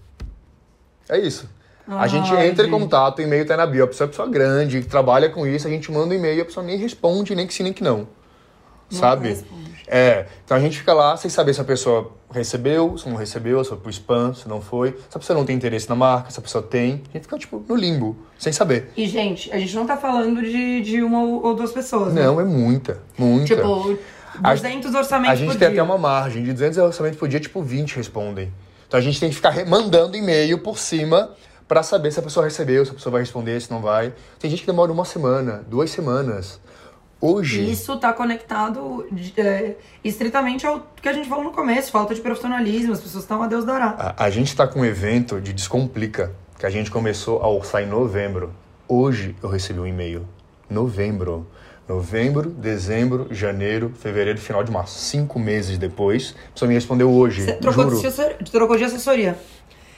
É 1.08 1.18
isso. 1.18 1.50
A 1.88 2.06
gente 2.06 2.32
entra 2.34 2.64
em 2.64 2.70
gente. 2.70 2.80
contato, 2.80 3.18
o 3.18 3.22
e-mail 3.22 3.44
tá 3.44 3.56
na 3.56 3.66
bio. 3.66 3.82
A 3.82 3.88
pessoa 3.88 4.06
é 4.06 4.08
pessoa 4.08 4.28
grande, 4.28 4.80
que 4.80 4.87
trabalha 4.87 5.28
com 5.28 5.44
isso, 5.44 5.66
a 5.66 5.70
gente 5.70 5.90
manda 5.90 6.14
um 6.14 6.16
e-mail 6.16 6.38
e 6.38 6.40
a 6.40 6.44
pessoa 6.44 6.64
nem 6.64 6.78
responde, 6.78 7.34
nem 7.34 7.46
que 7.46 7.52
sim, 7.52 7.64
nem 7.64 7.72
que 7.72 7.82
não. 7.82 8.06
Sabe? 8.96 9.28
responde. 9.28 9.62
É. 9.88 10.26
Então 10.44 10.56
a 10.56 10.61
gente 10.61 10.78
fica 10.78 10.94
lá 10.94 11.16
sem 11.16 11.28
saber 11.30 11.52
se 11.54 11.61
a 11.61 11.64
pessoa 11.64 12.12
recebeu, 12.32 12.96
se 12.96 13.06
não 13.08 13.16
recebeu, 13.16 13.62
se 13.62 13.68
foi 13.70 13.78
pro 13.78 13.90
spam, 13.90 14.32
se 14.32 14.49
não 14.49 14.61
foi. 14.61 14.90
Se 15.11 15.16
a 15.16 15.18
pessoa 15.18 15.38
não 15.38 15.44
tem 15.44 15.54
interesse 15.54 15.88
na 15.88 15.94
marca, 15.94 16.30
se 16.30 16.38
a 16.38 16.42
pessoa 16.42 16.62
tem. 16.62 17.02
A 17.11 17.16
gente 17.18 17.25
fica, 17.25 17.38
tipo, 17.38 17.62
no 17.68 17.75
limbo, 17.76 18.16
sem 18.38 18.52
saber. 18.52 18.90
E, 18.96 19.06
gente, 19.06 19.52
a 19.52 19.58
gente 19.58 19.75
não 19.75 19.84
tá 19.87 19.96
falando 19.96 20.40
de, 20.40 20.80
de 20.80 21.02
uma 21.02 21.20
ou 21.22 21.54
duas 21.54 21.72
pessoas, 21.72 22.14
né? 22.14 22.22
Não, 22.25 22.40
é 22.40 22.44
muita, 22.44 23.02
muita. 23.18 23.54
Tipo, 23.56 23.99
A- 24.42 24.54
200 24.54 24.94
orçamentos 24.94 25.32
A 25.32 25.37
gente 25.37 25.50
tem 25.50 25.58
dia. 25.58 25.68
até 25.68 25.82
uma 25.82 25.99
margem 25.99 26.42
de 26.42 26.52
200 26.54 26.78
orçamentos 26.78 27.18
por 27.18 27.28
dia, 27.28 27.38
tipo 27.40 27.61
20 27.61 27.96
respondem. 27.96 28.50
Então 28.88 28.99
a 28.99 29.02
gente 29.02 29.20
tem 29.20 29.28
que 29.28 29.34
ficar 29.37 29.52
mandando 29.66 30.16
e-mail 30.16 30.58
por 30.58 30.78
cima 30.78 31.30
pra 31.68 31.82
saber 31.82 32.11
se 32.12 32.18
a 32.18 32.22
pessoa 32.22 32.44
recebeu, 32.46 32.84
se 32.87 32.90
a 32.92 32.94
pessoa 32.94 33.11
vai 33.12 33.20
responder, 33.22 33.61
se 33.61 33.70
não 33.70 33.80
vai. 33.82 34.12
Tem 34.38 34.50
gente 34.50 34.61
que 34.61 34.66
demora 34.66 34.90
uma 34.92 35.04
semana, 35.04 35.62
duas 35.68 35.90
semanas. 35.90 36.61
Hoje, 37.24 37.70
Isso 37.70 37.96
tá 37.98 38.12
conectado 38.12 39.06
é, 39.36 39.76
estritamente 40.02 40.66
ao 40.66 40.84
que 41.00 41.08
a 41.08 41.12
gente 41.12 41.28
falou 41.28 41.44
no 41.44 41.52
começo, 41.52 41.92
falta 41.92 42.12
de 42.16 42.20
profissionalismo, 42.20 42.92
as 42.92 43.00
pessoas 43.00 43.22
estão 43.22 43.40
a 43.40 43.46
Deus 43.46 43.64
dará. 43.64 43.94
a, 43.96 44.24
a 44.24 44.28
gente 44.28 44.56
tá 44.56 44.66
com 44.66 44.80
um 44.80 44.84
evento 44.84 45.40
de 45.40 45.52
Descomplica, 45.52 46.32
que 46.58 46.66
a 46.66 46.70
gente 46.70 46.90
começou 46.90 47.40
a 47.40 47.48
orçar 47.48 47.80
em 47.80 47.86
novembro. 47.86 48.52
Hoje 48.88 49.36
eu 49.40 49.48
recebi 49.48 49.78
um 49.78 49.86
e-mail. 49.86 50.26
Novembro. 50.68 51.46
Novembro, 51.88 52.50
dezembro, 52.50 53.28
janeiro, 53.30 53.92
fevereiro, 53.96 54.40
final 54.40 54.64
de 54.64 54.72
março. 54.72 54.98
Cinco 54.98 55.38
meses 55.38 55.78
depois, 55.78 56.34
a 56.48 56.52
pessoa 56.54 56.68
me 56.68 56.74
respondeu 56.74 57.08
hoje. 57.08 57.42
Você 57.42 57.52
trocou 57.52 57.84
juro. 57.84 58.00
de, 58.00 58.06
assessor- 58.08 58.34
trocou 58.50 58.76
de 58.76 58.84
assessoria. 58.84 59.38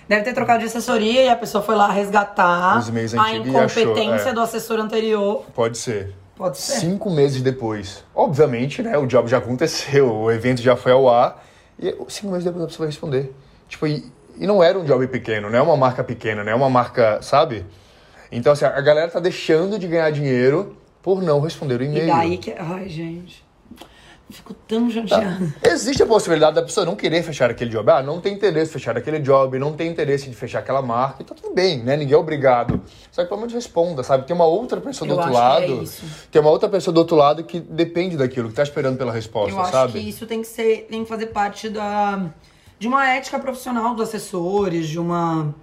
Deve 0.06 0.24
ter 0.24 0.34
trocado 0.34 0.60
de 0.60 0.66
assessoria 0.66 1.22
e 1.22 1.28
a 1.30 1.36
pessoa 1.36 1.64
foi 1.64 1.74
lá 1.74 1.90
resgatar 1.90 2.76
a 2.76 2.78
e 2.78 3.56
achou, 3.56 3.82
incompetência 3.82 4.28
é. 4.28 4.32
do 4.34 4.40
assessor 4.42 4.78
anterior. 4.78 5.46
Pode 5.54 5.78
ser. 5.78 6.14
Pode 6.36 6.58
ser. 6.58 6.80
Cinco 6.80 7.10
meses 7.10 7.40
depois. 7.42 8.02
Obviamente, 8.14 8.82
né? 8.82 8.98
O 8.98 9.06
job 9.06 9.28
já 9.28 9.38
aconteceu, 9.38 10.12
o 10.12 10.30
evento 10.32 10.60
já 10.60 10.74
foi 10.76 10.92
ao 10.92 11.08
ar. 11.08 11.44
E 11.78 11.94
cinco 12.08 12.28
meses 12.32 12.44
depois 12.44 12.64
a 12.64 12.66
pessoa 12.66 12.86
vai 12.86 12.88
responder. 12.88 13.34
Tipo, 13.68 13.86
e, 13.86 14.04
e 14.36 14.46
não 14.46 14.62
era 14.62 14.78
um 14.78 14.84
job 14.84 15.06
pequeno, 15.08 15.48
não 15.48 15.58
é 15.58 15.62
uma 15.62 15.76
marca 15.76 16.02
pequena, 16.02 16.42
não 16.42 16.50
é 16.52 16.54
uma 16.54 16.68
marca, 16.70 17.20
sabe? 17.22 17.64
Então, 18.32 18.52
assim, 18.52 18.64
a 18.64 18.80
galera 18.80 19.10
tá 19.10 19.20
deixando 19.20 19.78
de 19.78 19.86
ganhar 19.86 20.10
dinheiro 20.10 20.76
por 21.02 21.22
não 21.22 21.40
responder 21.40 21.80
o 21.80 21.82
E 21.82 21.86
e-mail. 21.86 22.06
daí 22.08 22.38
que. 22.38 22.52
Ai, 22.58 22.88
gente. 22.88 23.43
Eu 24.28 24.34
fico 24.36 24.54
tão 24.66 24.90
chateada. 24.90 25.54
Existe 25.62 26.02
a 26.02 26.06
possibilidade 26.06 26.54
da 26.56 26.62
pessoa 26.62 26.86
não 26.86 26.96
querer 26.96 27.22
fechar 27.22 27.50
aquele 27.50 27.70
job. 27.70 27.90
Ah, 27.90 28.02
não 28.02 28.20
tem 28.20 28.32
interesse 28.34 28.70
em 28.70 28.72
fechar 28.72 28.96
aquele 28.96 29.18
job, 29.18 29.58
não 29.58 29.74
tem 29.74 29.90
interesse 29.90 30.30
de 30.30 30.34
fechar 30.34 30.60
aquela 30.60 30.80
marca. 30.80 31.22
E 31.22 31.24
tá 31.26 31.34
tudo 31.34 31.54
bem, 31.54 31.82
né? 31.82 31.94
Ninguém 31.96 32.14
é 32.14 32.18
obrigado. 32.18 32.80
Só 33.12 33.22
que 33.22 33.28
pelo 33.28 33.40
menos 33.40 33.52
responda, 33.52 34.02
sabe? 34.02 34.26
Tem 34.26 34.34
uma 34.34 34.46
outra 34.46 34.80
pessoa 34.80 35.06
do 35.06 35.14
Eu 35.14 35.18
outro 35.18 35.36
acho 35.36 35.58
que 35.58 35.64
é 35.64 35.68
lado. 35.68 35.82
isso. 35.82 36.04
Tem 36.32 36.40
uma 36.40 36.50
outra 36.50 36.68
pessoa 36.70 36.94
do 36.94 36.98
outro 36.98 37.16
lado 37.16 37.44
que 37.44 37.60
depende 37.60 38.16
daquilo, 38.16 38.48
que 38.48 38.54
tá 38.54 38.62
esperando 38.62 38.96
pela 38.96 39.12
resposta, 39.12 39.50
Eu 39.54 39.60
acho 39.60 39.72
sabe? 39.72 39.92
que 39.92 39.98
isso 39.98 40.26
tem 40.26 40.40
que 40.40 40.48
ser, 40.48 40.86
tem 40.88 41.02
que 41.02 41.08
fazer 41.08 41.26
parte 41.26 41.68
da 41.68 42.30
de 42.78 42.88
uma 42.88 43.08
ética 43.08 43.38
profissional 43.38 43.94
dos 43.94 44.08
assessores, 44.08 44.88
de 44.88 44.98
uma 44.98 45.54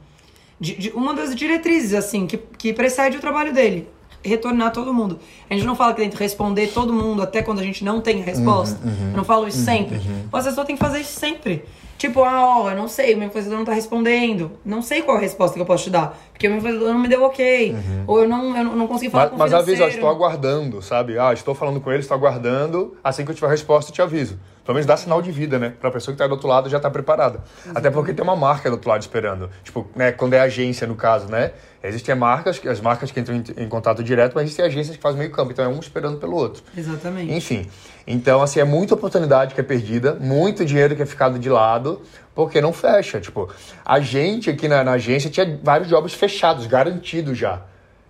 de, 0.60 0.76
de 0.76 0.90
uma 0.92 1.14
das 1.16 1.36
diretrizes 1.36 1.94
assim 1.94 2.28
que, 2.28 2.38
que 2.38 2.72
precede 2.74 3.18
o 3.18 3.20
trabalho 3.20 3.52
dele, 3.54 3.90
retornar 4.24 4.72
todo 4.72 4.94
mundo. 4.94 5.20
A 5.50 5.54
gente 5.54 5.66
não 5.66 5.76
fala 5.76 5.94
que 5.94 6.02
tem 6.02 6.10
que 6.10 6.18
responder 6.18 6.68
todo 6.68 6.94
mundo 6.94 7.22
até 7.22 7.42
quando 7.42 7.60
a 7.60 7.64
gente 7.64 7.84
não 7.84 8.02
tem 8.02 8.22
a 8.22 8.26
resposta. 8.26 8.80
Uhum, 8.86 9.12
Eu 9.12 9.18
não 9.18 9.24
falo 9.24 9.48
isso 9.48 9.64
sempre. 9.64 10.00
O 10.32 10.38
assessor 10.38 10.66
tem 10.66 10.76
que 10.76 10.80
fazer 10.84 11.00
isso 11.00 11.20
sempre. 11.20 11.64
Tipo, 12.02 12.24
ah, 12.24 12.62
ó, 12.64 12.72
eu 12.72 12.76
não 12.76 12.88
sei, 12.88 13.14
o 13.14 13.18
meu 13.20 13.28
influenciador 13.28 13.60
não 13.60 13.64
tá 13.64 13.74
respondendo. 13.74 14.54
Não 14.66 14.82
sei 14.82 15.04
qual 15.04 15.18
a 15.18 15.20
resposta 15.20 15.54
que 15.54 15.62
eu 15.62 15.68
posso 15.68 15.84
te 15.84 15.92
dar. 15.92 16.18
Porque 16.32 16.48
o 16.48 16.50
meu 16.50 16.58
influenciador 16.58 16.94
não 16.94 17.00
me 17.00 17.08
deu 17.08 17.22
ok. 17.22 17.76
Ou 18.08 18.24
eu 18.24 18.28
não, 18.28 18.58
eu 18.58 18.64
não 18.64 18.88
consegui 18.88 19.12
falar 19.12 19.26
Uhum. 19.26 19.38
Mas, 19.38 19.52
com 19.52 19.56
o 19.56 19.60
mas 19.60 19.70
avisa, 19.70 19.84
ó, 19.84 19.88
estou 19.88 20.10
aguardando, 20.10 20.82
sabe? 20.82 21.20
Ah, 21.20 21.32
estou 21.32 21.54
falando 21.54 21.80
com 21.80 21.92
ele, 21.92 22.00
estou 22.00 22.18
aguardando. 22.18 22.98
Assim 23.04 23.24
que 23.24 23.30
eu 23.30 23.36
tiver 23.36 23.46
a 23.46 23.52
resposta, 23.52 23.92
eu 23.92 23.94
te 23.94 24.02
aviso. 24.02 24.40
Pelo 24.66 24.76
menos 24.76 24.88
dá 24.88 24.98
sinal 24.98 25.22
de 25.22 25.32
vida, 25.32 25.60
né? 25.60 25.74
Pra 25.80 25.92
pessoa 25.92 26.12
que 26.12 26.18
tá 26.18 26.26
do 26.26 26.32
outro 26.32 26.48
lado 26.48 26.70
já 26.70 26.80
tá 26.80 26.90
preparada. 26.90 27.44
Até 27.76 27.92
porque 27.92 28.14
tem 28.14 28.24
uma 28.24 28.36
marca 28.36 28.68
do 28.68 28.74
outro 28.74 28.90
lado 28.90 29.02
esperando. 29.02 29.50
Tipo, 29.64 29.88
né? 29.96 30.12
Quando 30.12 30.34
é 30.34 30.40
agência, 30.40 30.88
no 30.88 30.96
caso, 30.96 31.28
né? 31.28 31.52
Existem 31.84 32.14
marcas, 32.14 32.62
as 32.68 32.80
marcas 32.80 33.12
que 33.12 33.20
entram 33.20 33.36
em, 33.36 33.44
em 33.64 33.68
contato 33.68 34.04
direto, 34.04 34.34
mas 34.36 34.44
existem 34.44 34.66
agências 34.66 34.96
que 34.96 35.02
fazem 35.02 35.18
meio 35.20 35.32
campo. 35.32 35.52
Então 35.52 35.66
é 35.66 35.68
um 35.68 35.80
esperando 35.80 36.18
pelo 36.18 36.36
outro. 36.36 36.64
Exatamente. 36.78 37.34
Enfim, 37.34 37.68
então 38.06 38.42
assim, 38.42 38.60
é 38.60 38.64
muita 38.64 38.94
oportunidade 38.94 39.56
que 39.56 39.62
é 39.62 39.64
perdida, 39.64 40.14
muito 40.14 40.64
dinheiro 40.64 40.96
que 40.96 41.02
é 41.02 41.06
ficado 41.08 41.40
de 41.40 41.50
lado, 41.50 41.91
porque 42.36 42.62
não 42.62 42.72
fecha. 42.74 43.20
Tipo, 43.20 43.50
a 43.86 44.00
gente 44.00 44.50
aqui 44.50 44.68
na, 44.68 44.84
na 44.84 44.94
agência 44.94 45.30
tinha 45.30 45.60
vários 45.64 45.88
jobs 45.90 46.14
fechados, 46.14 46.66
garantidos 46.68 47.38
já. 47.38 47.62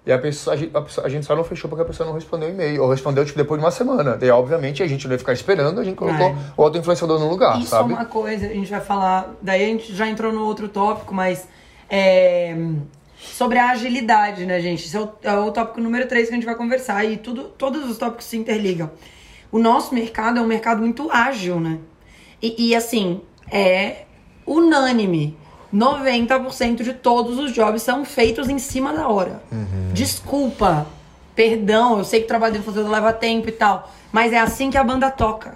E 0.06 0.12
a, 0.12 0.18
pessoa, 0.18 0.56
a, 0.56 0.58
gente, 0.58 0.72
a 1.04 1.10
gente 1.10 1.26
só 1.28 1.36
não 1.36 1.44
fechou 1.44 1.70
porque 1.70 1.84
a 1.84 1.86
pessoa 1.86 2.08
não 2.08 2.16
respondeu 2.16 2.50
o 2.50 2.52
e-mail, 2.52 2.82
ou 2.82 2.90
respondeu 2.90 3.24
tipo, 3.24 3.38
depois 3.38 3.60
de 3.60 3.66
uma 3.66 3.72
semana. 3.72 4.18
Daí, 4.18 4.32
obviamente, 4.32 4.82
a 4.82 4.88
gente 4.88 5.06
não 5.06 5.14
ia 5.14 5.20
ficar 5.20 5.34
esperando, 5.34 5.80
a 5.80 5.84
gente 5.84 5.96
colocou 5.96 6.26
É. 6.26 6.36
o 6.58 6.62
outro 6.64 6.80
influenciador 6.80 7.20
no 7.20 7.30
lugar, 7.30 7.60
Isso 7.60 7.70
sabe? 7.70 7.94
é 7.94 7.96
uma 7.96 8.06
coisa, 8.06 8.48
a 8.48 8.50
gente 8.50 8.72
vai 8.72 8.82
falar. 8.82 9.36
Daí 9.42 9.64
a 9.64 9.68
gente 9.68 9.94
já 9.96 10.08
entrou 10.08 10.34
no 10.34 10.44
outro 10.44 10.68
tópico, 10.68 11.14
mas. 11.14 11.48
é, 11.88 12.56
sobre 13.16 13.60
a 13.60 13.70
agilidade, 13.70 14.46
né, 14.48 14.60
gente? 14.60 14.86
Esse 14.88 14.98
é 14.98 15.00
o, 15.00 15.10
é 15.22 15.34
o 15.38 15.52
tópico 15.52 15.80
número 15.80 16.08
3 16.08 16.28
que 16.28 16.34
a 16.34 16.38
gente 16.38 16.46
vai 16.46 16.56
conversar. 16.56 17.06
E 17.06 17.18
tudo, 17.18 17.44
todos 17.44 17.88
os 17.88 17.98
tópicos 17.98 18.26
se 18.26 18.36
interligam. 18.38 18.90
O 19.52 19.60
nosso 19.60 19.94
mercado 19.94 20.40
é 20.40 20.42
um 20.42 20.48
mercado 20.48 20.80
muito 20.80 21.12
ágil, 21.12 21.60
né? 21.60 21.78
E, 22.42 22.70
e, 22.70 22.76
assim, 22.76 23.22
é 23.52 24.04
unânime. 24.48 25.38
90% 25.74 26.84
de 26.84 26.94
todos 26.94 27.38
os 27.40 27.54
jobs 27.54 27.82
são 27.82 28.04
feitos 28.04 28.50
em 28.50 28.60
cima 28.60 28.92
da 28.94 29.08
hora. 29.08 29.42
Desculpa, 29.94 30.86
perdão, 31.36 31.98
eu 32.00 32.04
sei 32.04 32.20
que 32.20 32.26
o 32.26 32.28
trabalho 32.28 32.54
de 32.58 32.60
fazer 32.64 32.82
leva 32.82 33.14
tempo 33.14 33.48
e 33.48 33.52
tal, 33.54 33.90
mas 34.12 34.34
é 34.34 34.40
assim 34.40 34.70
que 34.70 34.78
a 34.78 34.84
banda 34.84 35.10
toca. 35.10 35.56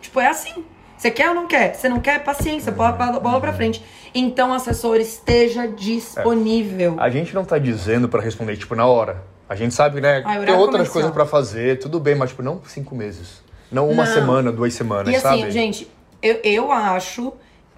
Tipo, 0.00 0.18
é 0.20 0.26
assim. 0.26 0.64
Você 0.96 1.10
quer 1.10 1.28
ou 1.30 1.34
não 1.34 1.46
quer? 1.46 1.74
Você 1.74 1.88
não 1.88 1.98
quer? 2.00 2.22
Paciência, 2.22 2.70
bola, 2.70 2.92
pra- 2.92 3.18
bola 3.20 3.40
pra 3.40 3.52
frente. 3.54 3.82
Então, 4.14 4.52
assessor, 4.52 4.96
esteja 4.96 5.66
disponível. 5.66 6.96
A 6.98 7.08
gente 7.08 7.34
não 7.34 7.44
tá 7.44 7.56
dizendo 7.58 8.06
pra 8.08 8.20
responder, 8.20 8.56
tipo, 8.56 8.74
na 8.74 8.84
hora. 8.86 9.22
A 9.48 9.54
gente 9.54 9.72
sabe, 9.74 10.00
né? 10.00 10.22
Ah, 10.26 10.38
tem 10.44 10.54
outras 10.54 10.88
coisas 10.88 11.10
pra 11.10 11.24
fazer, 11.24 11.78
tudo 11.78 11.98
bem, 11.98 12.14
mas 12.14 12.30
tipo, 12.30 12.42
não 12.42 12.60
cinco 12.66 12.94
meses. 12.94 13.42
Não 13.72 13.88
uma 13.88 14.04
Não. 14.04 14.12
semana, 14.12 14.52
duas 14.52 14.74
semanas, 14.74 15.08
E 15.12 15.16
assim, 15.16 15.22
sabe? 15.40 15.50
gente, 15.50 15.88
eu, 16.22 16.40
eu 16.44 16.72
acho, 16.72 17.32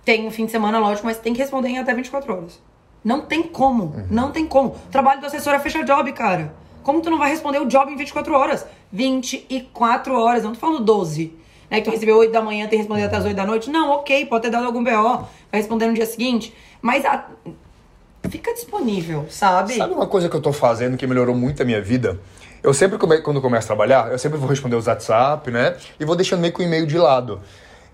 tem 0.04 0.26
um 0.26 0.30
fim 0.30 0.46
de 0.46 0.52
semana, 0.52 0.78
lógico, 0.78 1.06
mas 1.06 1.18
tem 1.18 1.32
que 1.32 1.40
responder 1.40 1.68
em 1.68 1.78
até 1.78 1.94
24 1.94 2.32
horas. 2.34 2.60
Não 3.04 3.20
tem 3.22 3.42
como, 3.42 3.84
Uhum. 3.84 4.06
não 4.10 4.30
tem 4.30 4.46
como. 4.46 4.68
O 4.70 4.90
trabalho 4.90 5.20
do 5.20 5.26
assessor 5.26 5.54
é 5.54 5.58
fechar 5.58 5.84
job, 5.84 6.12
cara. 6.12 6.54
Como 6.82 7.00
tu 7.00 7.10
não 7.10 7.18
vai 7.18 7.30
responder 7.30 7.58
o 7.60 7.66
job 7.66 7.90
em 7.92 7.96
24 7.96 8.32
horas? 8.34 8.64
24 8.92 10.14
horas, 10.14 10.42
não 10.44 10.52
tô 10.52 10.58
falando 10.60 10.84
12. 10.84 11.32
Né, 11.70 11.78
que 11.80 11.84
tu 11.86 11.90
recebeu 11.90 12.18
8 12.18 12.30
da 12.32 12.42
manhã, 12.42 12.62
tem 12.64 12.70
que 12.70 12.76
responder 12.78 13.04
até 13.04 13.16
as 13.16 13.24
8 13.24 13.34
da 13.34 13.46
noite. 13.46 13.70
Não, 13.70 13.90
ok, 13.92 14.26
pode 14.26 14.42
ter 14.42 14.50
dado 14.50 14.66
algum 14.66 14.84
BO, 14.84 14.90
vai 14.90 15.26
responder 15.60 15.86
no 15.86 15.94
dia 15.94 16.04
seguinte. 16.04 16.54
Mas 16.82 17.04
a- 17.06 17.26
fica 18.28 18.52
disponível, 18.52 19.26
sabe? 19.30 19.74
Sabe 19.74 19.94
uma 19.94 20.06
coisa 20.06 20.28
que 20.28 20.36
eu 20.36 20.40
tô 20.42 20.52
fazendo 20.52 20.96
que 20.98 21.06
melhorou 21.06 21.34
muito 21.34 21.62
a 21.62 21.64
minha 21.64 21.80
vida? 21.80 22.20
Eu 22.62 22.72
sempre, 22.74 22.98
quando 22.98 23.40
começo 23.40 23.64
a 23.64 23.68
trabalhar, 23.68 24.12
eu 24.12 24.18
sempre 24.18 24.38
vou 24.38 24.48
responder 24.48 24.76
os 24.76 24.86
WhatsApp, 24.86 25.50
né? 25.50 25.76
E 25.98 26.04
vou 26.04 26.14
deixando 26.14 26.40
meio 26.40 26.52
que 26.52 26.60
o 26.60 26.62
e-mail 26.62 26.86
de 26.86 26.96
lado. 26.98 27.40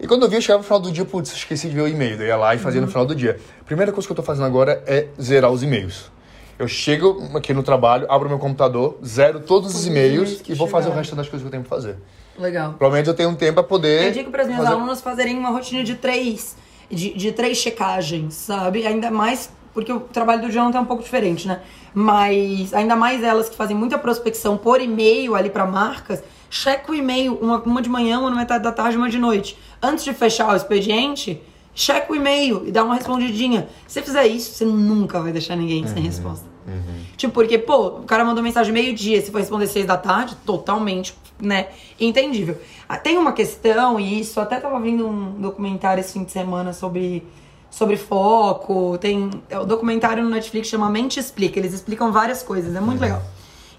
E 0.00 0.06
quando 0.06 0.22
eu 0.22 0.28
vi, 0.28 0.36
eu 0.36 0.40
chegava 0.40 0.58
no 0.58 0.64
final 0.64 0.80
do 0.80 0.92
dia, 0.92 1.04
putz, 1.04 1.32
esqueci 1.32 1.68
de 1.68 1.74
ver 1.74 1.82
o 1.82 1.88
e-mail. 1.88 2.20
Eu 2.20 2.26
ia 2.26 2.36
lá 2.36 2.54
e 2.54 2.58
fazia 2.58 2.80
no 2.80 2.86
final 2.86 3.04
do 3.04 3.14
dia. 3.14 3.38
Primeira 3.66 3.90
coisa 3.92 4.06
que 4.06 4.12
eu 4.12 4.16
tô 4.16 4.22
fazendo 4.22 4.46
agora 4.46 4.82
é 4.86 5.08
zerar 5.20 5.50
os 5.50 5.62
e-mails. 5.62 6.10
Eu 6.58 6.68
chego 6.68 7.30
aqui 7.36 7.52
no 7.52 7.62
trabalho, 7.62 8.06
abro 8.10 8.28
meu 8.28 8.38
computador, 8.38 8.96
zero 9.04 9.40
todos 9.40 9.74
os 9.74 9.86
e-mails 9.86 10.40
e 10.48 10.54
vou 10.54 10.66
fazer 10.68 10.88
o 10.88 10.92
resto 10.92 11.14
das 11.16 11.28
coisas 11.28 11.42
que 11.42 11.46
eu 11.46 11.50
tenho 11.50 11.62
pra 11.62 11.76
fazer. 11.76 11.96
Legal. 12.38 12.74
Provavelmente 12.74 13.08
eu 13.08 13.14
tenho 13.14 13.28
um 13.30 13.34
tempo 13.34 13.54
pra 13.54 13.62
poder. 13.64 14.06
Eu 14.06 14.12
digo 14.12 14.30
para 14.30 14.42
as 14.42 14.48
minhas 14.48 14.62
fazer- 14.64 14.74
alunas 14.76 15.00
fazerem 15.00 15.36
uma 15.38 15.50
rotina 15.50 15.82
de 15.82 15.94
três, 15.96 16.56
de, 16.90 17.14
de 17.14 17.32
três 17.32 17.58
checagens, 17.58 18.34
sabe? 18.34 18.86
Ainda 18.86 19.10
mais 19.10 19.50
porque 19.74 19.92
o 19.92 20.00
trabalho 20.00 20.42
do 20.42 20.50
Jonathan 20.50 20.78
é 20.78 20.80
um 20.80 20.84
pouco 20.84 21.02
diferente, 21.02 21.46
né? 21.46 21.60
Mas 21.94 22.72
ainda 22.74 22.96
mais 22.96 23.22
elas 23.22 23.48
que 23.48 23.56
fazem 23.56 23.76
muita 23.76 23.96
prospecção 23.98 24.56
por 24.56 24.80
e-mail 24.80 25.34
ali 25.36 25.50
para 25.50 25.64
marcas, 25.66 26.22
checa 26.50 26.90
o 26.90 26.94
e-mail, 26.94 27.34
uma, 27.40 27.58
uma 27.62 27.82
de 27.82 27.88
manhã, 27.88 28.18
uma 28.18 28.30
na 28.30 28.36
metade 28.36 28.64
da 28.64 28.72
tarde, 28.72 28.96
uma 28.96 29.08
de 29.08 29.18
noite. 29.18 29.56
Antes 29.82 30.04
de 30.04 30.12
fechar 30.12 30.52
o 30.52 30.56
expediente, 30.56 31.40
checa 31.74 32.12
o 32.12 32.16
e-mail 32.16 32.62
e 32.66 32.72
dá 32.72 32.82
uma 32.84 32.94
respondidinha. 32.94 33.68
Se 33.86 33.94
você 33.94 34.02
fizer 34.02 34.26
isso, 34.26 34.52
você 34.52 34.64
nunca 34.64 35.20
vai 35.20 35.32
deixar 35.32 35.56
ninguém 35.56 35.86
sem 35.86 36.02
resposta. 36.02 36.46
Tipo, 37.16 37.32
porque, 37.34 37.56
pô, 37.58 37.86
o 37.86 38.02
cara 38.02 38.24
mandou 38.24 38.42
mensagem 38.42 38.72
meio-dia, 38.72 39.20
se 39.22 39.30
for 39.30 39.38
responder 39.38 39.66
seis 39.66 39.86
da 39.86 39.96
tarde, 39.96 40.36
totalmente, 40.44 41.14
né, 41.40 41.68
entendível. 41.98 42.58
Ah, 42.88 42.96
Tem 42.96 43.16
uma 43.16 43.32
questão, 43.32 43.98
e 43.98 44.20
isso, 44.20 44.38
até 44.40 44.60
tava 44.60 44.78
vendo 44.80 45.06
um 45.06 45.40
documentário 45.40 46.00
esse 46.00 46.12
fim 46.12 46.24
de 46.24 46.30
semana 46.32 46.72
sobre, 46.72 47.26
sobre 47.70 47.96
foco, 47.96 48.98
tem 48.98 49.30
é, 49.48 49.58
o 49.58 49.64
documentário 49.64 50.22
no 50.22 50.30
Netflix 50.30 50.68
chama 50.68 50.90
Mente 50.90 51.18
Explica, 51.18 51.58
eles 51.58 51.72
explicam 51.72 52.12
várias 52.12 52.42
coisas, 52.42 52.74
é 52.74 52.80
muito 52.80 53.00
legal. 53.00 53.22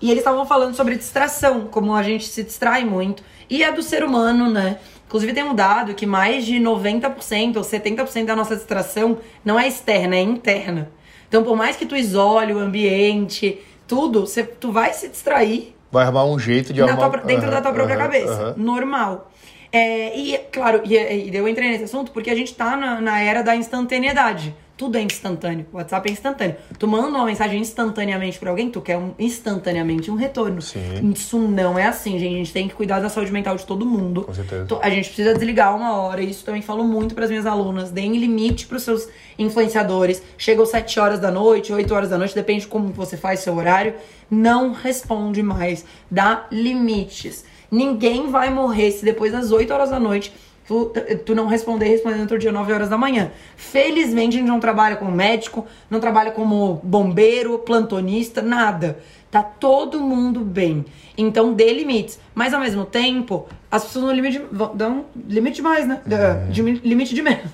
E 0.02 0.10
eles 0.10 0.20
estavam 0.20 0.46
falando 0.46 0.76
sobre 0.76 0.96
distração, 0.96 1.68
como 1.70 1.94
a 1.94 2.02
gente 2.04 2.28
se 2.28 2.44
distrai 2.44 2.86
muito. 2.86 3.24
E 3.50 3.64
é 3.64 3.72
do 3.72 3.82
ser 3.84 4.04
humano, 4.04 4.50
né? 4.50 4.78
Inclusive 5.08 5.34
tem 5.34 5.44
um 5.44 5.56
dado 5.56 5.94
que 5.96 6.06
mais 6.06 6.46
de 6.46 6.56
90% 6.60 7.58
ou 7.58 7.64
70% 7.64 8.26
da 8.26 8.36
nossa 8.36 8.56
distração 8.56 9.18
não 9.44 9.60
é 9.60 9.68
externa, 9.68 10.16
é 10.16 10.22
interna. 10.22 10.90
Então, 11.28 11.44
por 11.44 11.56
mais 11.58 11.76
que 11.76 11.86
tu 11.86 11.96
isole 11.96 12.54
o 12.54 12.60
ambiente, 12.60 13.60
tudo, 13.88 14.22
você, 14.22 14.44
tu 14.44 14.72
vai 14.72 14.94
se 14.94 15.08
distrair 15.10 15.76
Vai 15.92 16.04
arrumar 16.04 16.26
um 16.26 16.38
jeito 16.38 16.72
de 16.72 16.82
arrumar... 16.82 17.10
tua- 17.10 17.20
dentro 17.22 17.46
Aham, 17.48 17.52
da 17.56 17.62
tua 17.62 17.74
própria 17.74 17.96
aham, 17.96 18.04
cabeça. 18.06 18.34
aham. 18.34 18.54
Normal. 18.58 19.32
É, 19.72 20.18
e, 20.18 20.38
claro, 20.52 20.82
e, 20.86 20.96
e 20.96 21.36
eu 21.36 21.48
entrei 21.48 21.70
nesse 21.70 21.84
assunto 21.86 22.12
porque 22.12 22.30
a 22.30 22.36
gente 22.36 22.54
tá 22.56 22.76
na, 22.78 23.02
na 23.02 23.20
era 23.20 23.42
da 23.42 23.56
instantaneidade. 23.56 24.56
Tudo 24.80 24.98
é 24.98 25.02
instantâneo. 25.02 25.66
O 25.74 25.76
WhatsApp 25.76 26.08
é 26.10 26.14
instantâneo. 26.14 26.56
Tu 26.80 26.88
manda 26.88 27.10
uma 27.10 27.26
mensagem 27.26 27.60
instantaneamente 27.60 28.40
pra 28.40 28.50
alguém, 28.50 28.70
tu 28.72 28.80
quer 28.80 28.98
um, 28.98 29.12
instantaneamente 29.20 30.10
um 30.10 30.16
retorno. 30.16 30.62
Sim. 30.62 31.12
Isso 31.14 31.38
não 31.38 31.78
é 31.78 31.86
assim, 31.86 32.18
gente. 32.18 32.34
A 32.34 32.38
gente 32.38 32.54
tem 32.54 32.68
que 32.70 32.74
cuidar 32.76 33.02
da 33.02 33.10
saúde 33.10 33.30
mental 33.30 33.58
de 33.58 33.66
todo 33.66 33.86
mundo. 33.86 34.22
Com 34.24 34.34
certeza. 34.34 34.66
To- 34.68 34.80
A 34.82 34.90
gente 34.90 35.08
precisa 35.08 35.34
desligar 35.34 35.76
uma 35.76 35.98
hora. 35.98 36.22
Isso 36.22 36.46
também 36.46 36.62
falo 36.62 36.86
muito 36.86 37.14
pras 37.14 37.30
minhas 37.30 37.46
alunas. 37.46 37.92
Deem 37.92 38.16
limite 38.18 38.68
pros 38.68 38.84
seus 38.84 39.10
influenciadores. 39.38 40.24
Chegam 40.38 40.66
7 40.66 40.98
horas 40.98 41.20
da 41.20 41.30
noite, 41.30 41.74
8 41.74 41.94
horas 41.94 42.10
da 42.10 42.18
noite, 42.18 42.34
depende 42.34 42.62
de 42.62 42.68
como 42.68 42.88
você 42.94 43.18
faz 43.18 43.42
seu 43.42 43.56
horário. 43.58 43.96
Não 44.32 44.72
responde 44.72 45.44
mais. 45.44 45.84
Dá 46.10 46.46
limites. 46.52 47.44
Ninguém 47.72 48.30
vai 48.30 48.50
morrer 48.50 48.92
se 48.92 49.04
depois 49.04 49.32
das 49.32 49.52
8 49.52 49.72
horas 49.74 49.90
da 49.90 50.00
noite 50.00 50.32
tu, 50.70 50.92
tu 51.26 51.34
não 51.34 51.48
responder 51.48 51.86
respondendo 51.88 52.22
outro 52.22 52.38
dia 52.38 52.52
9 52.52 52.72
horas 52.72 52.90
da 52.90 52.98
manhã. 52.98 53.32
Felizmente 53.58 54.38
a 54.38 54.40
gente 54.40 54.48
não 54.50 54.60
trabalha 54.60 54.96
como 54.96 55.12
médico, 55.12 55.66
não 55.90 56.00
trabalha 56.00 56.30
como 56.32 56.80
bombeiro, 56.84 57.58
plantonista, 57.60 58.42
nada. 58.42 59.00
Tá 59.32 59.42
todo 59.44 60.00
mundo 60.00 60.40
bem. 60.42 60.86
Então 61.18 61.54
dê 61.54 61.74
limites. 61.74 62.20
Mas 62.34 62.54
ao 62.54 62.60
mesmo 62.60 62.86
tempo, 62.86 63.48
as 63.70 63.84
pessoas 63.84 64.06
no 64.06 64.12
limite 64.12 64.42
dão 64.76 65.06
limite 65.28 65.56
demais, 65.58 65.88
né? 65.88 66.02
Dá- 66.06 66.34
de- 66.50 66.62
limite 66.62 67.14
de 67.16 67.22
menos. 67.22 67.46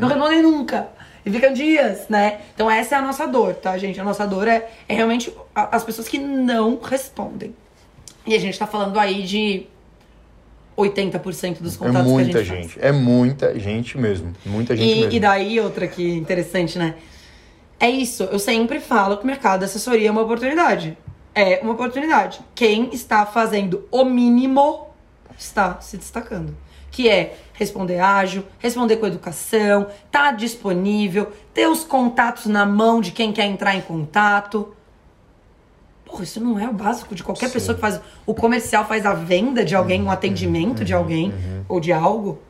Não 0.00 0.08
respondem 0.08 0.42
nunca. 0.42 0.88
E 1.26 1.30
ficam 1.30 1.52
dias, 1.52 2.08
né? 2.08 2.40
Então 2.54 2.70
essa 2.70 2.94
é 2.94 2.98
a 2.98 3.02
nossa 3.02 3.26
dor, 3.26 3.54
tá, 3.54 3.76
gente? 3.76 4.00
A 4.00 4.04
nossa 4.04 4.26
dor 4.26 4.48
é, 4.48 4.70
é 4.88 4.94
realmente 4.94 5.32
as 5.54 5.84
pessoas 5.84 6.08
que 6.08 6.18
não 6.18 6.78
respondem. 6.82 7.54
E 8.26 8.34
a 8.34 8.38
gente 8.40 8.58
tá 8.58 8.66
falando 8.66 8.98
aí 8.98 9.22
de 9.22 9.66
80% 10.80 11.60
dos 11.60 11.74
É 11.74 11.78
contatos 11.78 12.02
que 12.02 12.08
a 12.08 12.12
muita 12.12 12.44
gente 12.44 12.62
gente. 12.62 12.78
É 12.80 12.92
muita 12.92 13.58
gente 13.58 13.98
mesmo. 13.98 14.32
Muita 14.44 14.76
gente 14.76 14.90
E, 14.90 14.94
mesmo. 15.00 15.12
e 15.12 15.20
daí 15.20 15.60
outra 15.60 15.86
que 15.86 16.12
interessante, 16.14 16.78
né? 16.78 16.94
É 17.78 17.88
isso, 17.88 18.24
eu 18.24 18.38
sempre 18.38 18.78
falo 18.78 19.16
que 19.16 19.24
o 19.24 19.26
mercado 19.26 19.60
da 19.60 19.66
assessoria 19.66 20.08
é 20.08 20.10
uma 20.10 20.22
oportunidade. 20.22 20.96
É 21.34 21.60
uma 21.62 21.72
oportunidade. 21.72 22.40
Quem 22.54 22.90
está 22.92 23.24
fazendo 23.24 23.86
o 23.90 24.04
mínimo 24.04 24.88
está 25.38 25.80
se 25.80 25.96
destacando. 25.96 26.54
Que 26.90 27.08
é 27.08 27.36
responder 27.54 28.00
ágil, 28.00 28.44
responder 28.58 28.96
com 28.96 29.06
educação, 29.06 29.86
tá 30.10 30.32
disponível, 30.32 31.30
ter 31.54 31.68
os 31.68 31.84
contatos 31.84 32.46
na 32.46 32.66
mão 32.66 33.00
de 33.00 33.12
quem 33.12 33.32
quer 33.32 33.46
entrar 33.46 33.74
em 33.76 33.80
contato. 33.80 34.74
Porra, 36.10 36.24
isso 36.24 36.40
não 36.40 36.58
é 36.58 36.68
o 36.68 36.72
básico 36.72 37.14
de 37.14 37.22
qualquer 37.22 37.46
Sim. 37.46 37.52
pessoa 37.52 37.74
que 37.74 37.80
faz 37.80 38.00
o 38.26 38.34
comercial, 38.34 38.84
faz 38.84 39.06
a 39.06 39.14
venda 39.14 39.64
de 39.64 39.74
alguém, 39.76 40.02
um 40.02 40.10
atendimento 40.10 40.84
de 40.84 40.92
alguém 40.92 41.32
ou 41.68 41.78
de 41.78 41.92
algo. 41.92 42.40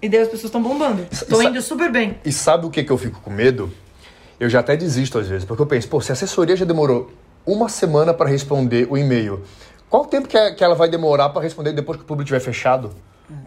E 0.00 0.08
daí 0.08 0.20
as 0.20 0.28
pessoas 0.28 0.44
estão 0.46 0.62
bombando. 0.62 1.06
Estão 1.10 1.38
sa- 1.38 1.44
indo 1.44 1.60
super 1.62 1.90
bem. 1.90 2.18
E 2.24 2.32
sabe 2.32 2.66
o 2.66 2.70
que, 2.70 2.82
que 2.82 2.90
eu 2.90 2.98
fico 2.98 3.20
com 3.20 3.30
medo? 3.30 3.72
Eu 4.40 4.48
já 4.48 4.60
até 4.60 4.76
desisto 4.76 5.18
às 5.18 5.28
vezes, 5.28 5.44
porque 5.44 5.62
eu 5.62 5.66
penso, 5.66 5.88
pô, 5.88 6.00
se 6.00 6.12
a 6.12 6.14
assessoria 6.14 6.56
já 6.56 6.64
demorou 6.64 7.10
uma 7.46 7.68
semana 7.68 8.12
para 8.12 8.28
responder 8.28 8.86
o 8.90 8.96
e-mail, 8.98 9.42
qual 9.88 10.02
o 10.04 10.06
tempo 10.06 10.26
que, 10.28 10.36
a- 10.36 10.54
que 10.54 10.64
ela 10.64 10.74
vai 10.74 10.88
demorar 10.88 11.28
para 11.30 11.42
responder 11.42 11.72
depois 11.72 11.96
que 11.98 12.04
o 12.04 12.06
público 12.06 12.24
estiver 12.24 12.40
fechado? 12.40 12.90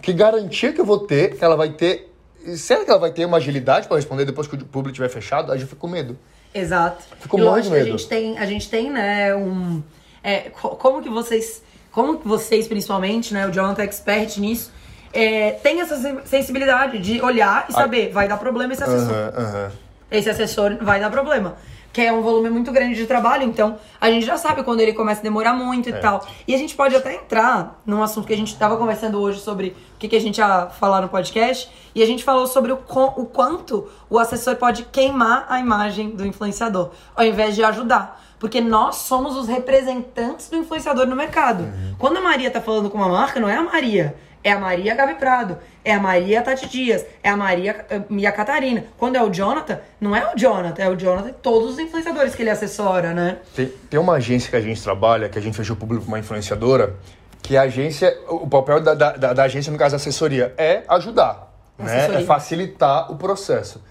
Que 0.01 0.13
garantia 0.13 0.71
que 0.73 0.79
eu 0.81 0.85
vou 0.85 0.99
ter 0.99 1.35
que 1.35 1.43
ela 1.43 1.55
vai 1.55 1.69
ter. 1.71 2.13
Será 2.55 2.83
que 2.85 2.89
ela 2.89 2.99
vai 2.99 3.11
ter 3.11 3.25
uma 3.25 3.37
agilidade 3.37 3.87
para 3.87 3.97
responder 3.97 4.25
depois 4.25 4.47
que 4.47 4.55
o 4.55 4.59
público 4.65 4.91
estiver 4.91 5.09
fechado? 5.09 5.51
Aí 5.51 5.59
eu 5.61 5.67
fico 5.67 5.81
com 5.81 5.87
medo. 5.87 6.17
Exato. 6.59 7.03
Fico 7.19 7.37
e 7.39 7.41
morrendo 7.43 7.63
de 7.63 7.69
medo. 7.71 7.87
A 7.87 7.91
gente 7.91 8.07
tem, 8.07 8.37
a 8.37 8.45
gente 8.45 8.69
tem, 8.69 8.89
né, 8.91 9.35
um. 9.35 9.81
É, 10.23 10.49
co- 10.49 10.75
como 10.75 11.01
que 11.01 11.09
vocês. 11.09 11.61
Como 11.91 12.19
que 12.19 12.27
vocês, 12.27 12.67
principalmente, 12.67 13.33
né? 13.33 13.47
O 13.47 13.51
Jonathan 13.51 13.81
é 13.81 13.85
expert 13.85 14.37
nisso. 14.39 14.71
É, 15.13 15.51
tem 15.63 15.81
essa 15.81 15.97
sen- 15.97 16.19
sensibilidade 16.25 16.99
de 16.99 17.21
olhar 17.21 17.65
e 17.69 17.73
saber, 17.73 18.11
vai 18.11 18.27
dar 18.27 18.37
problema 18.37 18.73
esse 18.73 18.83
assessor. 18.83 19.13
Aham, 19.13 19.33
aham. 19.37 19.71
Esse 20.11 20.29
assessor 20.29 20.77
vai 20.81 20.99
dar 20.99 21.09
problema. 21.09 21.55
Que 21.97 22.01
é 22.03 22.13
um 22.13 22.21
volume 22.21 22.51
muito 22.51 22.71
grande 22.71 22.93
de 22.93 23.07
trabalho, 23.07 23.41
então 23.43 23.75
a 23.99 24.12
gente 24.12 24.23
já 24.23 24.38
sabe 24.38 24.62
quando 24.62 24.81
ele 24.81 24.93
começa 24.93 25.19
a 25.19 25.23
demorar 25.23 25.53
muito 25.53 25.89
e 25.89 25.91
É. 25.93 25.97
tal. 25.97 26.23
E 26.47 26.53
a 26.53 26.57
gente 26.57 26.75
pode 26.75 26.95
até 26.95 27.15
entrar 27.15 27.81
num 27.83 28.03
assunto 28.03 28.27
que 28.27 28.33
a 28.33 28.38
gente 28.38 28.53
estava 28.53 28.77
conversando 28.77 29.19
hoje 29.19 29.39
sobre 29.39 29.69
o 29.95 29.97
que, 29.97 30.07
que 30.07 30.15
a 30.15 30.21
gente 30.21 30.38
ia 30.38 30.67
falar 30.67 31.01
no 31.01 31.10
podcast. 31.10 31.67
E 31.95 32.03
a 32.03 32.05
gente 32.05 32.23
falou 32.23 32.45
sobre 32.45 32.71
o, 32.71 32.77
co- 32.77 33.13
o 33.17 33.25
quanto 33.25 33.88
o 34.12 34.19
assessor 34.19 34.57
pode 34.57 34.83
queimar 34.83 35.47
a 35.49 35.60
imagem 35.60 36.12
do 36.12 36.23
influenciador, 36.23 36.91
ao 37.15 37.25
invés 37.25 37.55
de 37.55 37.63
ajudar. 37.63 38.23
Porque 38.38 38.62
nós 38.62 38.97
somos 38.97 39.36
os 39.36 39.47
representantes 39.47 40.49
do 40.51 40.57
influenciador 40.57 41.07
no 41.07 41.15
mercado. 41.15 41.63
Uhum. 41.63 41.95
Quando 41.97 42.17
a 42.17 42.21
Maria 42.21 42.51
tá 42.51 42.62
falando 42.62 42.91
com 42.91 42.97
uma 42.99 43.10
marca, 43.10 43.39
não 43.39 43.49
é 43.49 43.55
a 43.55 43.63
Maria. 43.63 44.15
É 44.43 44.52
a 44.52 44.60
Maria 44.60 44.95
Gabi 44.95 45.15
Prado, 45.15 45.58
é 45.84 45.93
a 45.93 46.00
Maria 46.00 46.41
Tati 46.41 46.67
Dias, 46.69 47.06
é 47.23 47.30
a 47.30 47.36
Maria 47.36 47.86
eh, 47.89 48.02
e 48.10 48.26
a 48.26 48.32
Catarina. 48.32 48.86
Quando 48.97 49.15
é 49.17 49.23
o 49.23 49.30
Jonathan, 49.30 49.80
não 50.00 50.15
é 50.15 50.32
o 50.34 50.38
Jonathan, 50.38 50.82
é 50.84 50.89
o 50.89 50.95
Jonathan 50.95 51.30
e 51.30 51.34
todos 51.34 51.73
os 51.73 51.80
influenciadores 51.80 52.34
que 52.36 52.43
ele 52.43 52.50
assessora, 52.50 53.13
né? 53.13 53.39
Tem, 53.56 53.67
tem 53.89 54.00
uma 54.00 54.13
agência 54.13 54.50
que 54.50 54.56
a 54.56 54.62
gente 54.62 54.82
trabalha, 54.82 55.28
que 55.28 55.38
a 55.38 55.41
gente 55.41 55.58
fechou 55.58 55.76
o 55.76 55.80
público 55.80 56.06
com 56.06 56.12
uma 56.12 56.19
influenciadora, 56.19 56.95
que 57.41 57.58
a 57.58 57.63
agência, 57.63 58.15
o 58.30 58.47
papel 58.47 58.80
da, 58.82 58.93
da, 58.93 59.12
da- 59.17 59.34
da 59.34 59.43
agência, 59.43 59.71
no 59.71 59.78
caso 59.78 59.91
da 59.91 59.97
assessoria, 59.97 60.54
é 60.58 60.84
ajudar, 60.88 61.52
né? 61.78 62.06
É 62.21 62.21
facilitar 62.23 63.12
o 63.12 63.15
processo. 63.17 63.82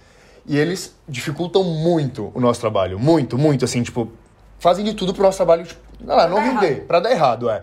E 0.47 0.57
eles 0.57 0.95
dificultam 1.09 1.65
muito 1.65 2.31
o 2.35 2.41
nosso 2.41 2.61
trabalho, 2.61 2.99
muito, 2.99 3.37
muito, 3.37 3.65
assim, 3.65 3.83
tipo, 3.83 4.11
fazem 4.59 4.85
de 4.85 4.95
tudo 4.95 5.13
pro 5.13 5.23
nosso 5.23 5.37
trabalho, 5.39 5.65
tipo, 5.65 5.81
não, 6.01 6.29
não 6.29 6.39
render, 6.41 6.67
errado. 6.67 6.87
pra 6.87 7.01
dar 7.01 7.11
errado, 7.11 7.51
é. 7.51 7.63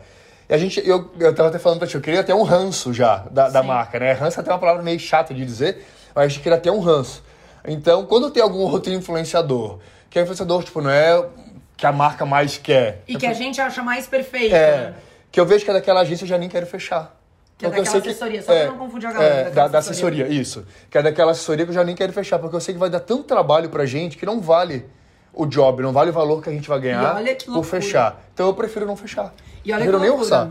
E 0.53 0.55
a 0.55 0.59
gente, 0.59 0.87
eu, 0.87 1.09
eu 1.19 1.33
tava 1.33 1.49
até 1.49 1.57
falando 1.57 1.79
pra 1.79 1.87
ti, 1.87 1.95
eu 1.95 2.01
queria 2.01 2.23
ter 2.23 2.31
um 2.31 2.43
ranço 2.43 2.93
já 2.93 3.25
da, 3.31 3.49
da 3.49 3.63
marca, 3.63 3.97
né? 3.99 4.11
Ranço 4.11 4.39
é 4.39 4.41
até 4.41 4.51
uma 4.51 4.59
palavra 4.59 4.83
meio 4.83 4.99
chata 4.99 5.33
de 5.33 5.43
dizer, 5.43 5.83
mas 6.13 6.25
a 6.25 6.27
gente 6.27 6.41
queria 6.41 6.59
ter 6.59 6.69
um 6.69 6.79
ranço. 6.79 7.23
Então, 7.67 8.05
quando 8.05 8.29
tem 8.29 8.43
algum 8.43 8.59
outro 8.59 8.93
influenciador, 8.93 9.79
que 10.11 10.19
é 10.19 10.21
influenciador, 10.21 10.63
tipo, 10.63 10.79
não 10.79 10.91
é 10.91 11.27
que 11.75 11.87
a 11.87 11.91
marca 11.91 12.23
mais 12.23 12.55
quer. 12.55 13.01
E 13.07 13.15
que 13.17 13.25
a 13.25 13.33
gente 13.33 13.59
acha 13.59 13.81
mais 13.81 14.05
perfeito. 14.05 14.53
É, 14.53 14.77
né? 14.77 14.93
que 15.31 15.39
eu 15.39 15.45
vejo 15.47 15.65
que 15.65 15.71
é 15.71 15.73
daquela 15.73 16.01
agência 16.01 16.23
eu 16.23 16.29
já 16.29 16.37
nem 16.37 16.47
quero 16.47 16.67
fechar. 16.67 17.19
Que 17.57 17.65
é 17.65 17.69
Porque 17.69 17.81
daquela 17.81 18.03
assessoria, 18.03 18.41
só 18.43 18.53
pra 18.53 18.65
não 18.67 18.77
confundir 18.77 19.09
a 19.09 19.11
galera, 19.11 19.35
É, 19.35 19.49
da, 19.49 19.67
da 19.67 19.79
assessoria. 19.79 20.25
assessoria, 20.25 20.39
isso. 20.39 20.67
Que 20.87 20.99
é 20.99 21.01
daquela 21.01 21.31
assessoria 21.31 21.65
que 21.65 21.71
eu 21.71 21.75
já 21.75 21.83
nem 21.83 21.95
quero 21.95 22.13
fechar, 22.13 22.37
porque 22.37 22.55
eu 22.55 22.61
sei 22.61 22.75
que 22.75 22.79
vai 22.79 22.91
dar 22.91 22.99
tanto 22.99 23.23
trabalho 23.23 23.71
pra 23.71 23.87
gente 23.87 24.17
que 24.17 24.25
não 24.27 24.39
vale 24.39 24.85
o 25.33 25.45
job, 25.45 25.81
não 25.81 25.91
vale 25.91 26.09
o 26.11 26.13
valor 26.13 26.41
que 26.41 26.49
a 26.49 26.53
gente 26.53 26.67
vai 26.69 26.79
ganhar 26.79 27.15
por 27.45 27.63
fechar. 27.65 28.21
Então 28.33 28.47
eu 28.47 28.53
prefiro 28.53 28.85
não 28.85 28.95
fechar. 28.95 29.33
E 29.65 29.71
olha 29.71 29.81
prefiro 29.81 29.99
que 29.99 30.03
nem 30.09 30.11
orçar. 30.19 30.49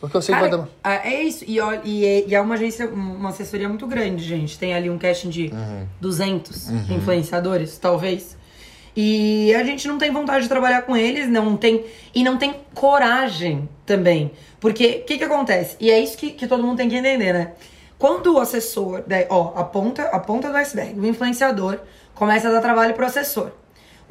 Porque 0.00 0.16
eu 0.16 0.22
sei 0.22 0.34
Cara, 0.34 0.48
que 0.48 0.56
vai 0.56 0.66
dar. 0.66 1.02
é 1.04 1.14
é 1.14 1.22
isso. 1.22 1.44
E, 1.46 1.58
e 1.84 2.04
é, 2.04 2.24
e 2.28 2.34
é 2.34 2.40
uma 2.40 2.54
agência, 2.54 2.88
uma 2.88 3.28
assessoria 3.28 3.68
muito 3.68 3.86
grande, 3.86 4.24
gente. 4.24 4.58
Tem 4.58 4.74
ali 4.74 4.90
um 4.90 4.98
casting 4.98 5.28
de 5.30 5.50
Uhum. 5.52 5.86
200 6.00 6.70
influenciadores, 6.90 7.78
talvez. 7.78 8.36
E 8.96 9.54
a 9.54 9.62
gente 9.64 9.86
não 9.88 9.98
tem 9.98 10.10
vontade 10.10 10.42
de 10.42 10.48
trabalhar 10.48 10.82
com 10.82 10.96
eles, 10.96 11.28
não 11.28 11.56
tem 11.56 11.84
e 12.14 12.22
não 12.24 12.36
tem 12.36 12.54
coragem 12.74 13.68
também. 13.86 14.32
Porque 14.60 15.02
o 15.02 15.06
que 15.06 15.18
que 15.18 15.24
acontece? 15.24 15.76
E 15.80 15.90
é 15.90 15.98
isso 15.98 16.16
que, 16.16 16.30
que 16.30 16.46
todo 16.46 16.62
mundo 16.62 16.76
tem 16.78 16.88
que 16.88 16.96
entender, 16.96 17.32
né? 17.32 17.52
Quando 17.98 18.34
o 18.34 18.40
assessor, 18.40 19.02
né, 19.06 19.26
ó, 19.30 19.52
a 19.54 19.64
ponta, 19.64 20.02
a 20.04 20.18
ponta 20.18 20.50
do 20.50 20.56
iceberg, 20.56 20.98
o 20.98 21.06
influenciador 21.06 21.78
começa 22.14 22.48
a 22.48 22.52
dar 22.52 22.60
trabalho 22.60 22.92
pro 22.94 23.06
assessor. 23.06 23.52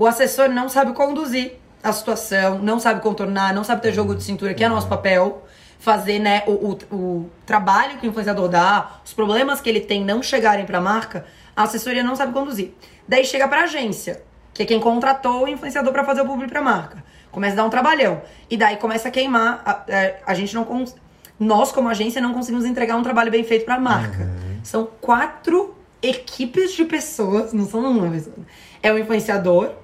O 0.01 0.07
assessor 0.07 0.49
não 0.49 0.67
sabe 0.67 0.93
conduzir 0.93 1.59
a 1.83 1.93
situação, 1.93 2.57
não 2.57 2.79
sabe 2.79 3.01
contornar, 3.01 3.53
não 3.53 3.63
sabe 3.63 3.83
ter 3.83 3.93
jogo 3.93 4.15
de 4.15 4.23
cintura, 4.23 4.51
que 4.51 4.63
é 4.63 4.67
nosso 4.67 4.87
papel. 4.87 5.45
Fazer, 5.77 6.17
né, 6.17 6.41
o, 6.47 6.53
o, 6.53 6.95
o 6.95 7.29
trabalho 7.45 7.99
que 7.99 8.07
o 8.07 8.09
influenciador 8.09 8.49
dá, 8.49 8.99
os 9.05 9.13
problemas 9.13 9.61
que 9.61 9.69
ele 9.69 9.79
tem 9.79 10.03
não 10.03 10.23
chegarem 10.23 10.65
pra 10.65 10.81
marca, 10.81 11.23
a 11.55 11.61
assessoria 11.61 12.03
não 12.03 12.15
sabe 12.15 12.33
conduzir. 12.33 12.73
Daí 13.07 13.23
chega 13.23 13.47
pra 13.47 13.65
agência, 13.65 14.23
que 14.55 14.63
é 14.63 14.65
quem 14.65 14.79
contratou 14.79 15.43
o 15.43 15.47
influenciador 15.47 15.93
pra 15.93 16.03
fazer 16.03 16.21
o 16.21 16.25
publi 16.25 16.47
pra 16.47 16.63
marca. 16.63 17.03
Começa 17.31 17.53
a 17.53 17.57
dar 17.57 17.65
um 17.65 17.69
trabalhão. 17.69 18.23
E 18.49 18.57
daí 18.57 18.77
começa 18.77 19.07
a 19.07 19.11
queimar. 19.11 19.61
A, 19.63 19.71
a, 19.71 19.83
é, 19.87 20.19
a 20.25 20.33
gente 20.33 20.55
não. 20.55 20.63
Cons... 20.63 20.95
Nós, 21.39 21.71
como 21.71 21.87
agência, 21.87 22.19
não 22.19 22.33
conseguimos 22.33 22.65
entregar 22.65 22.95
um 22.95 23.03
trabalho 23.03 23.29
bem 23.29 23.43
feito 23.43 23.65
pra 23.65 23.79
marca. 23.79 24.23
Uhum. 24.23 24.61
São 24.63 24.89
quatro 24.99 25.75
equipes 26.01 26.73
de 26.73 26.85
pessoas, 26.85 27.53
não 27.53 27.67
são 27.67 27.81
uma 27.81 28.09
pessoa. 28.09 28.35
É 28.81 28.91
o 28.91 28.97
influenciador, 28.97 29.75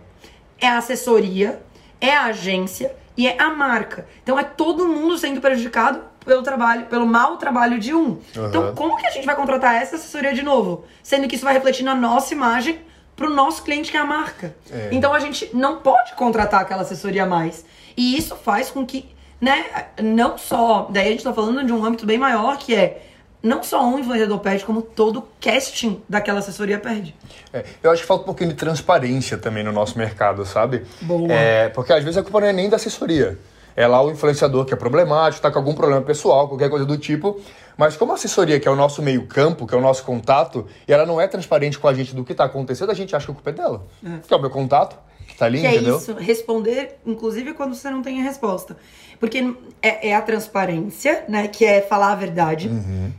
é 0.60 0.68
a 0.68 0.78
assessoria, 0.78 1.62
é 2.00 2.12
a 2.12 2.26
agência 2.26 2.96
e 3.16 3.28
é 3.28 3.42
a 3.42 3.50
marca. 3.50 4.08
Então 4.24 4.38
é 4.38 4.44
todo 4.44 4.88
mundo 4.88 5.18
sendo 5.18 5.42
prejudicado 5.42 6.02
pelo 6.26 6.44
trabalho, 6.44 6.86
pelo 6.86 7.06
mau 7.06 7.38
trabalho 7.38 7.80
de 7.80 7.94
um. 7.94 8.20
Uhum. 8.36 8.48
Então, 8.48 8.76
como 8.76 8.98
que 8.98 9.08
a 9.08 9.12
gente 9.12 9.26
vai 9.26 9.36
contratar 9.36 9.76
essa 9.76 9.96
assessoria 9.96 10.34
de 10.34 10.44
novo? 10.44 10.86
Sendo 11.02 11.28
que 11.28 11.36
isso 11.36 11.46
vai 11.46 11.54
refletir 11.54 11.84
na 11.84 11.96
nossa 11.96 12.34
imagem 12.34 12.82
pro 13.16 13.30
nosso 13.30 13.64
cliente 13.64 13.90
que 13.90 13.98
é 13.98 14.00
a 14.00 14.06
marca. 14.06 14.56
É. 14.70 14.90
Então 14.92 15.14
a 15.14 15.20
gente 15.20 15.50
não 15.54 15.78
pode 15.78 16.14
contratar 16.14 16.62
aquela 16.62 16.84
assessoria 16.84 17.26
mais. 17.26 17.66
E 17.98 18.16
isso 18.16 18.36
faz 18.36 18.70
com 18.70 18.86
que, 18.86 19.10
né, 19.42 19.66
não 20.02 20.38
só, 20.38 20.88
daí 20.92 21.08
a 21.08 21.12
gente 21.12 21.24
tá 21.24 21.34
falando 21.34 21.66
de 21.66 21.74
um 21.74 21.84
âmbito 21.84 22.06
bem 22.06 22.20
maior 22.20 22.58
que 22.58 22.76
é 22.76 23.07
não 23.42 23.62
só 23.64 23.86
um 23.86 24.00
influenciador 24.00 24.40
perde, 24.40 24.66
como 24.66 24.82
todo 24.82 25.20
o 25.20 25.24
casting 25.40 26.02
daquela 26.08 26.40
assessoria 26.40 26.80
perde. 26.80 27.16
É, 27.54 27.64
eu 27.84 27.92
acho 27.92 28.02
que 28.02 28.08
falta 28.08 28.24
um 28.24 28.26
pouquinho 28.26 28.50
de 28.50 28.56
transparência 28.56 29.38
também 29.38 29.64
no 29.64 29.72
nosso 29.72 29.98
mercado, 29.98 30.46
sabe? 30.46 30.84
Boa. 31.02 31.32
É, 31.32 31.70
porque 31.70 31.94
às 31.94 32.04
vezes 32.04 32.18
a 32.18 32.24
culpa 32.24 32.42
não 32.42 32.48
é 32.48 32.54
nem 32.54 32.70
da 32.70 32.76
assessoria. 32.76 33.38
É 33.76 33.86
lá 33.86 34.02
o 34.02 34.10
influenciador 34.10 34.66
que 34.66 34.74
é 34.74 34.78
problemático, 34.78 35.38
está 35.38 35.52
com 35.52 35.60
algum 35.60 35.76
problema 35.76 36.02
pessoal, 36.02 36.48
qualquer 36.48 36.68
coisa 36.68 36.84
do 36.84 36.98
tipo. 36.98 37.40
Mas 37.78 37.96
como 37.96 38.12
a 38.12 38.16
assessoria, 38.16 38.60
que 38.60 38.68
é 38.68 38.72
o 38.72 38.76
nosso 38.76 39.04
meio 39.04 39.28
campo, 39.28 39.68
que 39.68 39.76
é 39.76 39.78
o 39.78 39.82
nosso 39.82 40.04
contato, 40.04 40.66
e 40.88 40.92
ela 40.92 41.06
não 41.06 41.22
é 41.22 41.28
transparente 41.28 41.78
com 41.78 41.88
a 41.88 41.94
gente 41.94 42.16
do 42.16 42.24
que 42.24 42.32
está 42.32 42.46
acontecendo, 42.46 42.90
a 42.90 42.96
gente 42.96 43.16
acha 43.16 43.28
que 43.28 43.32
a 43.32 43.36
culpa 43.36 43.52
é 43.52 43.54
dela. 43.54 43.86
É. 44.04 44.18
Que 44.28 44.34
é 44.34 44.38
o 44.38 44.42
meu 44.42 44.50
contato, 44.50 44.98
que 45.28 45.38
tá 45.38 45.46
ali, 45.46 45.62
que 45.62 45.68
entendeu? 45.68 45.94
é 45.94 45.98
isso, 45.98 46.14
responder, 46.16 46.98
inclusive 47.06 47.54
quando 47.54 47.76
você 47.76 47.92
não 47.92 48.02
tem 48.02 48.20
a 48.20 48.24
resposta. 48.24 48.76
Porque 49.20 49.54
é, 49.80 50.10
é 50.10 50.16
a 50.16 50.22
transparência, 50.24 51.26
né, 51.30 51.48
que 51.48 51.64
é 51.64 51.80
falar 51.82 52.14
a 52.14 52.16
verdade. 52.16 52.70
Uhum. 52.70 53.12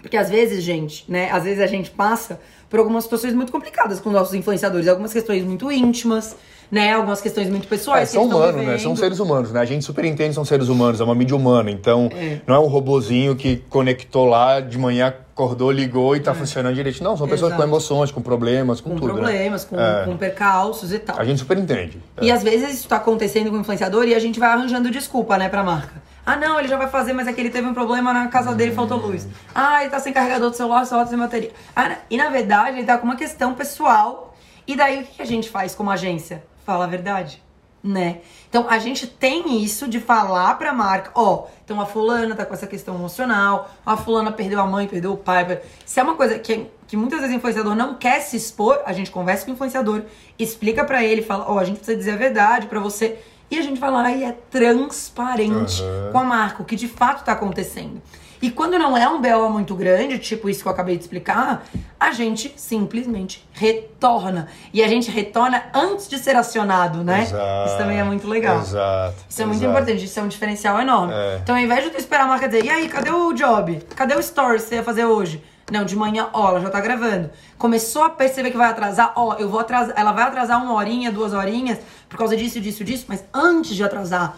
Porque 0.00 0.16
às 0.16 0.30
vezes, 0.30 0.62
gente, 0.62 1.04
né? 1.08 1.30
Às 1.30 1.44
vezes 1.44 1.60
a 1.60 1.66
gente 1.66 1.90
passa 1.90 2.40
por 2.68 2.78
algumas 2.78 3.04
situações 3.04 3.34
muito 3.34 3.50
complicadas 3.50 4.00
com 4.00 4.10
nossos 4.10 4.32
influenciadores, 4.34 4.86
algumas 4.86 5.12
questões 5.12 5.44
muito 5.44 5.70
íntimas, 5.70 6.36
né? 6.70 6.92
Algumas 6.92 7.20
questões 7.20 7.50
muito 7.50 7.66
pessoais. 7.66 8.10
É, 8.10 8.12
são 8.12 8.24
humanos, 8.24 8.64
né? 8.64 8.78
São 8.78 8.94
seres 8.94 9.18
humanos, 9.18 9.52
né? 9.52 9.60
A 9.60 9.64
gente 9.64 9.84
super 9.84 10.04
entende 10.04 10.34
são 10.34 10.44
seres 10.44 10.68
humanos, 10.68 11.00
é 11.00 11.04
uma 11.04 11.14
mídia 11.14 11.36
humana. 11.36 11.70
Então, 11.70 12.08
é. 12.14 12.40
não 12.46 12.54
é 12.54 12.58
um 12.60 12.66
robozinho 12.66 13.34
que 13.34 13.56
conectou 13.68 14.24
lá 14.24 14.60
de 14.60 14.78
manhã, 14.78 15.08
acordou, 15.08 15.70
ligou 15.70 16.14
e 16.14 16.20
tá 16.20 16.30
é. 16.30 16.34
funcionando 16.34 16.74
direito. 16.74 17.02
Não, 17.02 17.16
são 17.16 17.26
pessoas 17.26 17.50
Exato. 17.50 17.62
com 17.62 17.68
emoções, 17.68 18.10
com 18.12 18.22
problemas, 18.22 18.80
com, 18.80 18.90
com 18.90 18.96
tudo. 18.96 19.14
Com 19.14 19.16
né? 19.16 19.22
problemas, 19.22 19.68
né? 19.68 19.68
com, 19.70 19.80
é. 19.80 20.04
com 20.04 20.16
percalços 20.16 20.92
e 20.92 20.98
tal. 21.00 21.18
A 21.18 21.24
gente 21.24 21.40
super 21.40 21.58
entende. 21.58 21.98
E 22.22 22.30
às 22.30 22.42
vezes 22.42 22.72
isso 22.74 22.88
tá 22.88 22.96
acontecendo 22.96 23.50
com 23.50 23.56
o 23.56 23.60
influenciador 23.60 24.06
e 24.06 24.14
a 24.14 24.18
gente 24.20 24.38
vai 24.38 24.50
arranjando 24.50 24.90
desculpa, 24.90 25.36
né, 25.36 25.48
pra 25.48 25.64
marca. 25.64 26.09
Ah, 26.24 26.36
não, 26.36 26.58
ele 26.58 26.68
já 26.68 26.76
vai 26.76 26.88
fazer, 26.88 27.12
mas 27.12 27.26
é 27.26 27.32
que 27.32 27.40
ele 27.40 27.50
teve 27.50 27.66
um 27.66 27.74
problema 27.74 28.12
na 28.12 28.28
casa 28.28 28.54
dele, 28.54 28.72
faltou 28.74 28.98
luz. 28.98 29.26
Ah, 29.54 29.82
ele 29.82 29.90
tá 29.90 29.98
sem 29.98 30.12
carregador 30.12 30.50
do 30.50 30.56
celular, 30.56 30.84
só 30.84 31.04
sem 31.06 31.18
bateria. 31.18 31.52
Ah, 31.74 31.96
e 32.10 32.16
na 32.16 32.28
verdade, 32.28 32.78
ele 32.78 32.86
tá 32.86 32.98
com 32.98 33.04
uma 33.04 33.16
questão 33.16 33.54
pessoal. 33.54 34.34
E 34.66 34.76
daí 34.76 35.02
o 35.02 35.06
que 35.06 35.22
a 35.22 35.24
gente 35.24 35.48
faz 35.48 35.74
como 35.74 35.90
agência? 35.90 36.44
Fala 36.64 36.84
a 36.84 36.86
verdade, 36.86 37.42
né? 37.82 38.20
Então 38.48 38.66
a 38.68 38.78
gente 38.78 39.06
tem 39.06 39.62
isso 39.62 39.88
de 39.88 39.98
falar 39.98 40.58
pra 40.58 40.72
marca, 40.72 41.10
ó, 41.14 41.34
oh, 41.34 41.46
então 41.64 41.80
a 41.80 41.86
fulana 41.86 42.34
tá 42.34 42.44
com 42.44 42.52
essa 42.52 42.66
questão 42.66 42.94
emocional, 42.94 43.70
a 43.84 43.96
fulana 43.96 44.30
perdeu 44.30 44.60
a 44.60 44.66
mãe, 44.66 44.86
perdeu 44.86 45.12
o 45.12 45.16
pai. 45.16 45.60
Se 45.86 45.98
é 45.98 46.02
uma 46.02 46.14
coisa 46.14 46.38
que, 46.38 46.66
que 46.86 46.96
muitas 46.96 47.20
vezes 47.20 47.34
o 47.34 47.38
influenciador 47.38 47.74
não 47.74 47.94
quer 47.94 48.20
se 48.20 48.36
expor, 48.36 48.80
a 48.84 48.92
gente 48.92 49.10
conversa 49.10 49.44
com 49.44 49.52
o 49.52 49.54
influenciador, 49.54 50.02
explica 50.38 50.84
para 50.84 51.02
ele, 51.02 51.22
fala, 51.22 51.46
ó, 51.48 51.54
oh, 51.54 51.58
a 51.58 51.64
gente 51.64 51.78
precisa 51.78 51.96
dizer 51.96 52.12
a 52.12 52.16
verdade 52.16 52.66
para 52.66 52.78
você 52.78 53.18
e 53.50 53.58
a 53.58 53.62
gente 53.62 53.80
vai 53.80 53.90
lá 53.90 54.10
e 54.12 54.24
é 54.24 54.32
transparente 54.50 55.82
uhum. 55.82 56.12
com 56.12 56.18
a 56.18 56.24
marca, 56.24 56.62
o 56.62 56.64
que 56.64 56.76
de 56.76 56.88
fato 56.88 57.20
está 57.20 57.32
acontecendo. 57.32 58.00
E 58.42 58.50
quando 58.50 58.78
não 58.78 58.96
é 58.96 59.06
um 59.06 59.20
BO 59.20 59.50
muito 59.50 59.74
grande, 59.74 60.18
tipo 60.18 60.48
isso 60.48 60.62
que 60.62 60.68
eu 60.68 60.72
acabei 60.72 60.96
de 60.96 61.02
explicar, 61.02 61.66
a 61.98 62.10
gente 62.10 62.54
simplesmente 62.56 63.46
retorna. 63.52 64.48
E 64.72 64.82
a 64.82 64.88
gente 64.88 65.10
retorna 65.10 65.64
antes 65.74 66.08
de 66.08 66.18
ser 66.18 66.36
acionado, 66.36 67.04
né? 67.04 67.22
Exato, 67.22 67.68
isso 67.68 67.76
também 67.76 68.00
é 68.00 68.04
muito 68.04 68.26
legal. 68.26 68.60
Exato. 68.60 69.16
Isso 69.28 69.42
é 69.42 69.44
muito 69.44 69.62
importante, 69.62 70.04
isso 70.04 70.18
é 70.18 70.22
um 70.22 70.28
diferencial 70.28 70.80
enorme. 70.80 71.12
É. 71.12 71.40
Então, 71.42 71.54
ao 71.54 71.60
invés 71.60 71.84
de 71.84 71.90
tu 71.90 71.98
esperar 71.98 72.24
a 72.24 72.28
marca 72.28 72.48
dizer, 72.48 72.64
e 72.64 72.70
aí, 72.70 72.88
cadê 72.88 73.10
o 73.10 73.34
job? 73.34 73.78
Cadê 73.94 74.14
o 74.14 74.20
story 74.20 74.56
que 74.56 74.62
você 74.62 74.76
ia 74.76 74.82
fazer 74.82 75.04
hoje? 75.04 75.42
Não, 75.70 75.84
de 75.84 75.96
manhã, 75.96 76.28
ó, 76.32 76.50
ela 76.50 76.60
já 76.60 76.70
tá 76.70 76.80
gravando. 76.80 77.30
Começou 77.56 78.02
a 78.02 78.10
perceber 78.10 78.50
que 78.50 78.56
vai 78.56 78.68
atrasar, 78.68 79.12
ó, 79.16 79.34
eu 79.34 79.48
vou 79.48 79.60
atrasar, 79.60 79.94
ela 79.96 80.12
vai 80.12 80.24
atrasar 80.24 80.62
uma 80.62 80.74
horinha, 80.74 81.12
duas 81.12 81.32
horinhas, 81.32 81.78
por 82.08 82.18
causa 82.18 82.36
disso, 82.36 82.60
disso, 82.60 82.82
disso, 82.82 83.04
mas 83.08 83.24
antes 83.32 83.74
de 83.76 83.84
atrasar, 83.84 84.36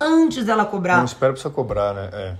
antes 0.00 0.44
dela 0.44 0.64
cobrar. 0.64 0.98
Não 0.98 1.04
espera 1.04 1.32
pra 1.32 1.40
você 1.40 1.50
cobrar, 1.50 1.94
né? 1.94 2.10
É. 2.12 2.34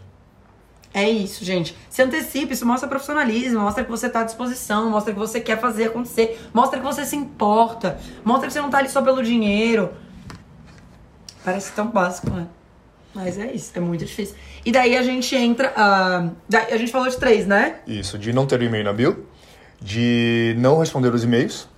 É 0.94 1.08
isso, 1.08 1.42
gente. 1.42 1.76
Se 1.88 2.02
antecipe, 2.02 2.52
isso 2.52 2.66
mostra 2.66 2.86
profissionalismo, 2.86 3.60
mostra 3.60 3.82
que 3.82 3.90
você 3.90 4.10
tá 4.10 4.20
à 4.20 4.24
disposição, 4.24 4.90
mostra 4.90 5.12
que 5.12 5.18
você 5.18 5.40
quer 5.40 5.58
fazer 5.58 5.84
acontecer, 5.84 6.38
mostra 6.52 6.78
que 6.78 6.84
você 6.84 7.06
se 7.06 7.16
importa, 7.16 7.98
mostra 8.22 8.46
que 8.46 8.52
você 8.52 8.60
não 8.60 8.68
tá 8.68 8.78
ali 8.78 8.90
só 8.90 9.00
pelo 9.00 9.22
dinheiro. 9.22 9.90
Parece 11.42 11.72
tão 11.72 11.86
básico, 11.86 12.30
né? 12.30 12.46
Mas 13.14 13.38
é 13.38 13.52
isso, 13.52 13.72
é 13.74 13.80
muito 13.80 14.04
difícil. 14.04 14.34
E 14.64 14.72
daí 14.72 14.96
a 14.96 15.02
gente 15.02 15.34
entra. 15.36 15.70
Uh, 15.70 16.34
a 16.54 16.76
gente 16.76 16.90
falou 16.90 17.08
de 17.08 17.16
três, 17.16 17.46
né? 17.46 17.76
Isso, 17.86 18.18
de 18.18 18.32
não 18.32 18.46
ter 18.46 18.60
o 18.60 18.62
e-mail 18.62 18.84
na 18.84 18.92
bio, 18.92 19.26
de 19.80 20.54
não 20.58 20.78
responder 20.78 21.12
os 21.12 21.22
e-mails. 21.22 21.68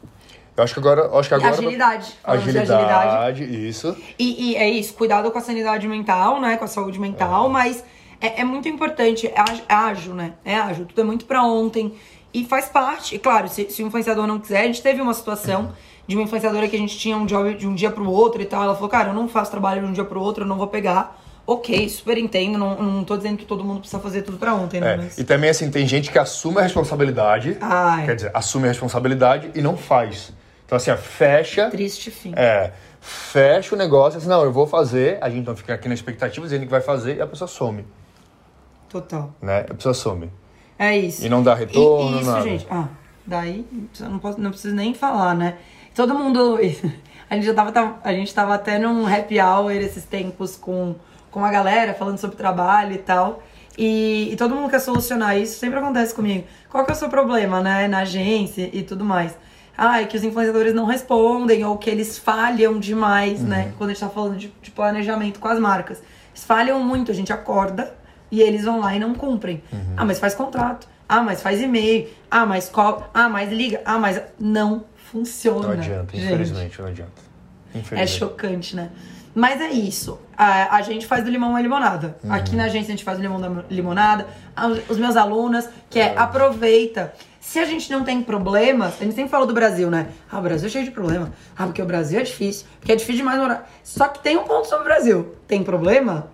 Eu 0.56 0.62
acho 0.62 0.72
que 0.72 0.80
agora. 0.80 1.10
Acho 1.18 1.28
que 1.28 1.34
agora 1.34 1.52
agilidade. 1.52 2.12
Agilidade, 2.22 2.72
agilidade, 2.72 3.68
isso. 3.68 3.96
E, 4.16 4.50
e, 4.50 4.56
é 4.56 4.70
isso, 4.70 4.94
cuidado 4.94 5.30
com 5.30 5.38
a 5.38 5.40
sanidade 5.40 5.88
mental, 5.88 6.40
né? 6.40 6.56
Com 6.56 6.64
a 6.64 6.68
saúde 6.68 7.00
mental, 7.00 7.46
é. 7.46 7.50
mas 7.50 7.84
é, 8.20 8.40
é, 8.40 8.44
muito 8.44 8.68
importante, 8.68 9.26
é, 9.26 9.34
é 9.68 9.74
ágil, 9.74 10.14
né? 10.14 10.34
É 10.44 10.54
ágil, 10.54 10.86
tudo 10.86 11.00
é 11.00 11.04
muito 11.04 11.24
pra 11.24 11.42
ontem. 11.42 11.94
E 12.32 12.44
faz 12.44 12.66
parte, 12.66 13.14
e 13.14 13.18
claro, 13.18 13.48
se, 13.48 13.70
se 13.70 13.82
o 13.82 13.86
influenciador 13.86 14.26
não 14.26 14.40
quiser, 14.40 14.62
a 14.62 14.66
gente 14.66 14.82
teve 14.82 15.00
uma 15.00 15.14
situação 15.14 15.72
de 16.06 16.16
uma 16.16 16.24
influenciadora 16.24 16.68
que 16.68 16.74
a 16.76 16.78
gente 16.78 16.98
tinha 16.98 17.16
um 17.16 17.26
job 17.26 17.54
de 17.54 17.66
um 17.66 17.74
dia 17.74 17.90
pro 17.90 18.08
outro 18.08 18.42
e 18.42 18.44
tal. 18.44 18.62
Ela 18.62 18.74
falou, 18.74 18.88
cara, 18.88 19.10
eu 19.10 19.14
não 19.14 19.28
faço 19.28 19.50
trabalho 19.50 19.82
de 19.82 19.88
um 19.88 19.92
dia 19.92 20.04
pro 20.04 20.20
outro, 20.20 20.44
eu 20.44 20.48
não 20.48 20.56
vou 20.56 20.66
pegar 20.66 21.20
ok, 21.46 21.88
super 21.88 22.16
entendo, 22.16 22.58
não, 22.58 22.82
não 22.82 23.04
tô 23.04 23.16
dizendo 23.16 23.36
que 23.36 23.44
todo 23.44 23.62
mundo 23.62 23.80
precisa 23.80 24.00
fazer 24.00 24.22
tudo 24.22 24.38
pra 24.38 24.54
ontem, 24.54 24.80
né? 24.80 24.94
É, 24.94 24.96
mas... 24.96 25.18
E 25.18 25.24
também, 25.24 25.50
assim, 25.50 25.70
tem 25.70 25.86
gente 25.86 26.10
que 26.10 26.18
assume 26.18 26.58
a 26.58 26.62
responsabilidade, 26.62 27.56
Ai. 27.60 28.06
quer 28.06 28.16
dizer, 28.16 28.30
assume 28.34 28.64
a 28.64 28.68
responsabilidade 28.68 29.50
e 29.54 29.60
não 29.60 29.76
faz. 29.76 30.32
Então, 30.64 30.76
assim, 30.76 30.90
ó, 30.90 30.96
fecha... 30.96 31.70
Triste 31.70 32.10
fim. 32.10 32.32
É, 32.34 32.72
fecha 33.00 33.74
o 33.74 33.78
negócio, 33.78 34.18
assim, 34.18 34.28
não, 34.28 34.42
eu 34.42 34.52
vou 34.52 34.66
fazer, 34.66 35.18
a 35.20 35.28
gente 35.28 35.46
não 35.46 35.54
fica 35.54 35.74
aqui 35.74 35.88
na 35.88 35.94
expectativa 35.94 36.46
dizendo 36.46 36.62
que 36.62 36.70
vai 36.70 36.80
fazer 36.80 37.16
e 37.16 37.20
a 37.20 37.26
pessoa 37.26 37.48
some. 37.48 37.84
Total. 38.88 39.34
Né? 39.42 39.66
A 39.68 39.74
pessoa 39.74 39.92
some. 39.92 40.30
É 40.78 40.96
isso. 40.96 41.24
E 41.24 41.28
não 41.28 41.42
dá 41.42 41.54
retorno, 41.54 42.16
e, 42.16 42.20
isso, 42.20 42.30
nada. 42.30 42.42
gente, 42.42 42.66
ah, 42.70 42.88
daí 43.26 43.66
não, 44.00 44.18
posso, 44.18 44.40
não 44.40 44.50
preciso 44.50 44.74
nem 44.74 44.94
falar, 44.94 45.34
né? 45.34 45.58
Todo 45.94 46.14
mundo... 46.14 46.58
A 47.30 47.36
gente 47.36 47.46
já 47.46 47.54
tava, 47.54 47.98
a 48.04 48.12
gente 48.12 48.34
tava 48.34 48.54
até 48.54 48.78
num 48.78 49.06
happy 49.06 49.40
hour 49.40 49.72
esses 49.72 50.04
tempos 50.04 50.56
com 50.56 50.94
com 51.34 51.44
a 51.44 51.50
galera, 51.50 51.94
falando 51.94 52.16
sobre 52.16 52.36
trabalho 52.36 52.92
e 52.92 52.98
tal. 52.98 53.42
E, 53.76 54.28
e, 54.32 54.36
todo 54.36 54.54
mundo 54.54 54.70
quer 54.70 54.78
solucionar 54.78 55.36
isso, 55.36 55.58
sempre 55.58 55.80
acontece 55.80 56.14
comigo. 56.14 56.46
Qual 56.70 56.84
que 56.84 56.92
é 56.92 56.94
o 56.94 56.96
seu 56.96 57.08
problema, 57.08 57.60
né, 57.60 57.88
na 57.88 58.02
agência 58.02 58.70
e 58.72 58.84
tudo 58.84 59.04
mais? 59.04 59.36
Ah, 59.76 60.00
é 60.00 60.04
que 60.04 60.16
os 60.16 60.22
influenciadores 60.22 60.72
não 60.72 60.84
respondem 60.86 61.64
ou 61.64 61.76
que 61.76 61.90
eles 61.90 62.16
falham 62.16 62.78
demais, 62.78 63.40
né, 63.40 63.56
uhum. 63.56 63.64
né? 63.64 63.74
Quando 63.76 63.90
a 63.90 63.92
gente 63.94 64.00
tá 64.00 64.08
falando 64.08 64.36
de, 64.36 64.54
de, 64.62 64.70
planejamento 64.70 65.40
com 65.40 65.48
as 65.48 65.58
marcas. 65.58 66.00
Eles 66.30 66.44
falham 66.44 66.80
muito, 66.80 67.10
a 67.10 67.14
gente 67.14 67.32
acorda 67.32 67.92
e 68.30 68.40
eles 68.40 68.64
vão 68.64 68.78
lá 68.78 68.94
e 68.94 69.00
não 69.00 69.12
cumprem. 69.12 69.60
Uhum. 69.72 69.94
Ah, 69.96 70.04
mas 70.04 70.20
faz 70.20 70.36
contrato. 70.36 70.86
Ah, 71.08 71.20
mas 71.20 71.42
faz 71.42 71.60
e-mail. 71.60 72.08
Ah, 72.30 72.46
mas 72.46 72.68
qual? 72.68 73.10
Ah, 73.12 73.28
mas 73.28 73.50
liga. 73.50 73.82
Ah, 73.84 73.98
mas 73.98 74.22
não 74.38 74.84
funciona. 74.94 75.66
Não 75.66 75.70
adianta, 75.72 76.16
infelizmente, 76.16 76.80
não 76.80 76.86
adianta. 76.86 77.24
É 77.90 78.06
chocante, 78.06 78.76
né? 78.76 78.90
Mas 79.34 79.60
é 79.60 79.70
isso. 79.70 80.18
A, 80.36 80.76
a 80.76 80.82
gente 80.82 81.06
faz 81.06 81.24
do 81.24 81.30
limão 81.30 81.50
uma 81.50 81.60
limonada. 81.60 82.16
Uhum. 82.22 82.32
Aqui 82.32 82.54
na 82.54 82.64
agência 82.64 82.88
a 82.88 82.96
gente 82.96 83.04
faz 83.04 83.18
do 83.18 83.22
limão 83.22 83.40
da 83.40 83.64
limonada. 83.68 84.26
Os 84.88 84.96
meus 84.96 85.16
alunos, 85.16 85.68
que 85.90 85.98
é, 85.98 86.14
é 86.14 86.18
aproveita. 86.18 87.12
Se 87.40 87.58
a 87.58 87.64
gente 87.64 87.90
não 87.90 88.04
tem 88.04 88.22
problemas, 88.22 88.94
a 89.00 89.04
gente 89.04 89.14
sempre 89.14 89.30
falou 89.30 89.46
do 89.46 89.52
Brasil, 89.52 89.90
né? 89.90 90.08
Ah, 90.30 90.38
o 90.38 90.42
Brasil 90.42 90.68
é 90.68 90.70
cheio 90.70 90.84
de 90.84 90.90
problema. 90.92 91.32
Ah, 91.56 91.66
porque 91.66 91.82
o 91.82 91.84
Brasil 91.84 92.20
é 92.20 92.22
difícil. 92.22 92.66
Porque 92.78 92.92
é 92.92 92.96
difícil 92.96 93.18
demais 93.18 93.38
morar. 93.38 93.70
Só 93.82 94.08
que 94.08 94.20
tem 94.20 94.36
um 94.36 94.44
ponto 94.44 94.68
sobre 94.68 94.82
o 94.82 94.84
Brasil. 94.84 95.34
Tem 95.46 95.62
problema? 95.62 96.28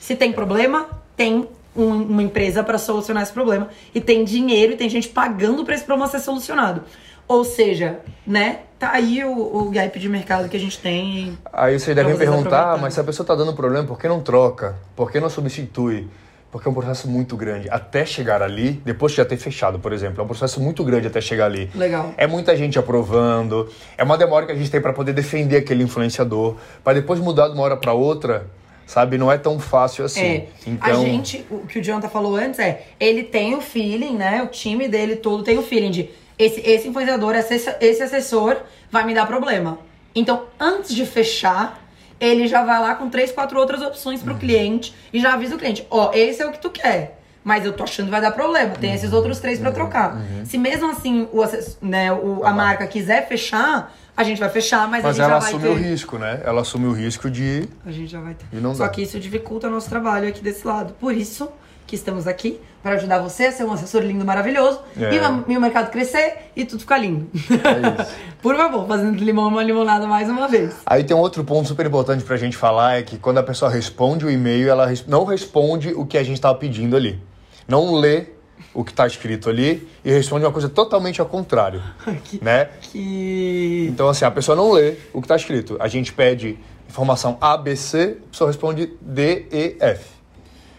Se 0.00 0.16
tem 0.16 0.32
problema, 0.32 0.88
tem 1.16 1.46
um, 1.76 2.02
uma 2.02 2.22
empresa 2.22 2.64
para 2.64 2.78
solucionar 2.78 3.22
esse 3.22 3.32
problema. 3.32 3.68
E 3.94 4.00
tem 4.00 4.24
dinheiro 4.24 4.72
e 4.72 4.76
tem 4.76 4.88
gente 4.88 5.08
pagando 5.08 5.64
para 5.64 5.74
esse 5.74 5.84
problema 5.84 6.10
ser 6.10 6.20
solucionado. 6.20 6.82
Ou 7.28 7.44
seja, 7.44 8.00
né? 8.26 8.60
Tá 8.78 8.92
aí 8.92 9.24
o, 9.24 9.32
o 9.32 9.70
gap 9.70 9.98
de 9.98 10.08
mercado 10.08 10.48
que 10.48 10.56
a 10.56 10.60
gente 10.60 10.78
tem. 10.78 11.36
Aí 11.52 11.78
vocês 11.78 11.96
devem 11.96 12.16
perguntar, 12.16 12.78
mas 12.78 12.94
se 12.94 13.00
a 13.00 13.04
pessoa 13.04 13.26
tá 13.26 13.34
dando 13.34 13.52
problema, 13.52 13.84
por 13.84 13.98
que 13.98 14.06
não 14.06 14.20
troca? 14.20 14.76
Por 14.94 15.10
que 15.10 15.18
não 15.18 15.28
substitui? 15.28 16.06
Porque 16.50 16.66
é 16.66 16.70
um 16.70 16.74
processo 16.74 17.08
muito 17.08 17.36
grande. 17.36 17.68
Até 17.68 18.06
chegar 18.06 18.40
ali, 18.40 18.80
depois 18.84 19.12
de 19.12 19.18
já 19.18 19.24
ter 19.24 19.36
fechado, 19.36 19.78
por 19.78 19.92
exemplo, 19.92 20.20
é 20.20 20.24
um 20.24 20.26
processo 20.26 20.60
muito 20.60 20.82
grande 20.84 21.08
até 21.08 21.20
chegar 21.20 21.46
ali. 21.46 21.68
Legal. 21.74 22.14
É 22.16 22.26
muita 22.26 22.56
gente 22.56 22.78
aprovando, 22.78 23.68
é 23.98 24.04
uma 24.04 24.16
demora 24.16 24.46
que 24.46 24.52
a 24.52 24.54
gente 24.54 24.70
tem 24.70 24.80
para 24.80 24.92
poder 24.92 25.12
defender 25.12 25.56
aquele 25.56 25.82
influenciador, 25.82 26.56
para 26.82 26.94
depois 26.94 27.20
mudar 27.20 27.48
de 27.48 27.54
uma 27.54 27.64
hora 27.64 27.76
para 27.76 27.92
outra, 27.92 28.46
sabe? 28.86 29.18
Não 29.18 29.30
é 29.30 29.36
tão 29.36 29.58
fácil 29.58 30.04
assim. 30.04 30.20
É. 30.20 30.48
Então, 30.66 31.02
A 31.02 31.04
gente, 31.04 31.44
o 31.50 31.66
que 31.66 31.80
o 31.80 31.82
Jonathan 31.82 32.08
falou 32.08 32.36
antes 32.36 32.58
é, 32.60 32.86
ele 32.98 33.24
tem 33.24 33.54
o 33.54 33.60
feeling, 33.60 34.16
né? 34.16 34.42
O 34.42 34.46
time 34.46 34.88
dele 34.88 35.16
todo 35.16 35.42
tem 35.42 35.58
o 35.58 35.62
feeling 35.62 35.90
de 35.90 36.10
esse, 36.38 36.60
esse 36.60 36.88
influenciador, 36.88 37.34
esse, 37.34 37.54
esse 37.80 38.02
assessor 38.02 38.56
vai 38.90 39.04
me 39.04 39.14
dar 39.14 39.26
problema. 39.26 39.78
Então, 40.14 40.44
antes 40.58 40.94
de 40.94 41.04
fechar, 41.04 41.80
ele 42.20 42.46
já 42.48 42.64
vai 42.64 42.80
lá 42.80 42.94
com 42.94 43.08
três, 43.08 43.30
quatro 43.32 43.58
outras 43.58 43.82
opções 43.82 44.22
pro 44.22 44.34
cliente 44.36 44.94
e 45.12 45.20
já 45.20 45.34
avisa 45.34 45.54
o 45.54 45.58
cliente, 45.58 45.86
ó, 45.90 46.10
esse 46.12 46.42
é 46.42 46.46
o 46.46 46.52
que 46.52 46.60
tu 46.60 46.70
quer. 46.70 47.16
Mas 47.44 47.64
eu 47.64 47.72
tô 47.72 47.84
achando 47.84 48.06
que 48.06 48.10
vai 48.10 48.20
dar 48.20 48.32
problema. 48.32 48.74
Tem 48.74 48.92
esses 48.92 49.12
outros 49.12 49.38
três 49.38 49.58
pra 49.58 49.70
trocar. 49.72 50.20
Se 50.44 50.58
mesmo 50.58 50.90
assim 50.90 51.26
o, 51.32 51.40
né, 51.80 52.12
o- 52.12 52.44
a 52.44 52.50
marca 52.52 52.86
quiser 52.86 53.26
fechar, 53.26 53.94
a 54.14 54.22
gente 54.24 54.38
vai 54.38 54.50
fechar, 54.50 54.86
mas, 54.88 55.02
a 55.02 55.08
mas 55.08 55.16
gente 55.16 55.24
ela 55.24 55.34
já 55.34 55.38
vai 55.38 55.48
assume 55.48 55.62
ter. 55.62 55.68
o 55.70 55.74
risco, 55.74 56.18
né? 56.18 56.42
Ela 56.44 56.60
assume 56.60 56.86
o 56.88 56.92
risco 56.92 57.30
de 57.30 57.66
A 57.86 57.90
gente 57.92 58.10
já 58.10 58.20
vai 58.20 58.34
ter. 58.34 58.44
E 58.52 58.56
não 58.60 58.74
Só 58.74 58.82
dá. 58.84 58.90
que 58.90 59.00
isso 59.02 59.18
dificulta 59.18 59.68
o 59.68 59.70
nosso 59.70 59.88
trabalho 59.88 60.28
aqui 60.28 60.42
desse 60.42 60.66
lado. 60.66 60.92
Por 61.00 61.14
isso 61.14 61.48
que 61.88 61.96
estamos 61.96 62.26
aqui 62.28 62.60
para 62.82 62.92
ajudar 62.92 63.18
você 63.18 63.46
a 63.46 63.52
ser 63.52 63.64
um 63.64 63.72
assessor 63.72 64.02
lindo, 64.02 64.24
maravilhoso 64.24 64.78
É. 64.96 65.12
e, 65.14 65.18
o- 65.56 65.60
mercado 65.60 65.90
crescer 65.90 66.50
e 66.54 66.64
tudo 66.64 66.80
ficar 66.80 66.98
lindo. 66.98 67.26
É 67.34 68.02
isso. 68.02 68.14
Por 68.40 68.54
favor, 68.56 68.86
fazendo 68.86 69.16
limão 69.24 69.48
uma 69.48 69.62
limonada 69.64 70.06
mais 70.06 70.28
uma 70.28 70.46
vez. 70.46 70.76
Aí 70.86 71.02
tem 71.02 71.16
um 71.16 71.20
outro 71.20 71.42
ponto 71.42 71.66
super 71.66 71.86
importante 71.86 72.22
pra 72.22 72.36
gente 72.36 72.56
falar, 72.56 72.98
é 72.98 73.02
que 73.02 73.18
quando 73.18 73.38
a 73.38 73.42
pessoa 73.42 73.70
responde 73.70 74.24
o 74.24 74.30
e-mail, 74.30 74.68
ela 74.68 74.86
não 75.08 75.24
responde 75.24 75.88
o 75.94 76.06
que 76.06 76.16
a 76.18 76.22
gente 76.22 76.36
estava 76.36 76.54
pedindo 76.56 76.94
ali. 76.94 77.18
Não 77.66 77.94
lê 77.94 78.26
o 78.74 78.84
que 78.84 78.92
está 78.92 79.06
escrito 79.06 79.48
ali 79.48 79.88
e 80.04 80.10
responde 80.12 80.44
uma 80.44 80.52
coisa 80.52 80.68
totalmente 80.68 81.20
ao 81.20 81.26
contrário, 81.26 81.82
que, 82.24 82.42
né? 82.44 82.68
que... 82.82 83.88
Então, 83.90 84.08
assim, 84.08 84.24
a 84.24 84.30
pessoa 84.30 84.54
não 84.54 84.70
lê 84.72 84.94
o 85.12 85.20
que 85.20 85.24
está 85.24 85.36
escrito. 85.36 85.76
A 85.80 85.88
gente 85.88 86.12
pede 86.12 86.58
informação 86.88 87.36
A, 87.40 87.56
B, 87.56 87.74
C, 87.74 88.18
a 88.26 88.30
pessoa 88.30 88.48
responde 88.50 88.92
D, 89.00 89.46
E, 89.50 89.76
F. 89.80 90.17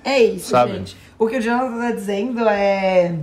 É 0.03 0.21
isso, 0.21 0.49
Sabe? 0.51 0.73
gente. 0.73 0.97
O 1.17 1.27
que 1.27 1.37
o 1.37 1.41
Jonathan 1.41 1.79
tá 1.79 1.91
dizendo 1.91 2.47
é. 2.47 3.15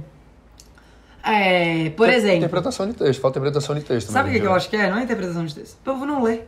É, 1.25 1.91
por 1.91 2.09
exemplo. 2.09 2.39
Interpretação 2.39 2.87
de 2.87 2.95
texto, 2.95 3.21
falta 3.21 3.39
interpretação 3.39 3.75
de 3.75 3.83
texto. 3.83 4.13
Sabe 4.13 4.31
o 4.31 4.33
que, 4.33 4.41
que 4.41 4.47
eu 4.47 4.55
acho 4.55 4.69
que 4.71 4.77
é? 4.77 4.89
Não 4.89 4.99
é 4.99 5.03
interpretação 5.03 5.45
de 5.45 5.55
texto. 5.55 5.75
O 5.75 5.85
povo 5.85 6.07
não 6.07 6.23
lê. 6.23 6.43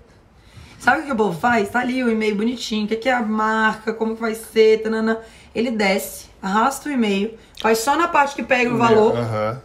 Sabe 0.79 1.03
o 1.03 1.05
que 1.07 1.13
o 1.13 1.17
povo 1.17 1.39
faz? 1.39 1.69
Tá 1.71 1.81
ali 1.81 2.05
o 2.05 2.11
e-mail 2.11 2.37
bonitinho, 2.37 2.85
o 2.85 2.89
que, 2.89 2.95
que 2.95 3.09
é 3.09 3.13
a 3.13 3.23
marca, 3.23 3.93
como 3.93 4.15
que 4.15 4.21
vai 4.21 4.35
ser, 4.35 4.83
tanana. 4.83 5.21
Ele 5.53 5.73
desce, 5.73 6.27
arrasta 6.41 6.89
o 6.89 6.93
e-mail, 6.93 7.37
faz 7.61 7.79
só 7.79 7.97
na 7.97 8.07
parte 8.07 8.37
que 8.37 8.45
pega 8.45 8.73
o 8.73 8.79
valor, 8.79 9.17
Aham. 9.17 9.61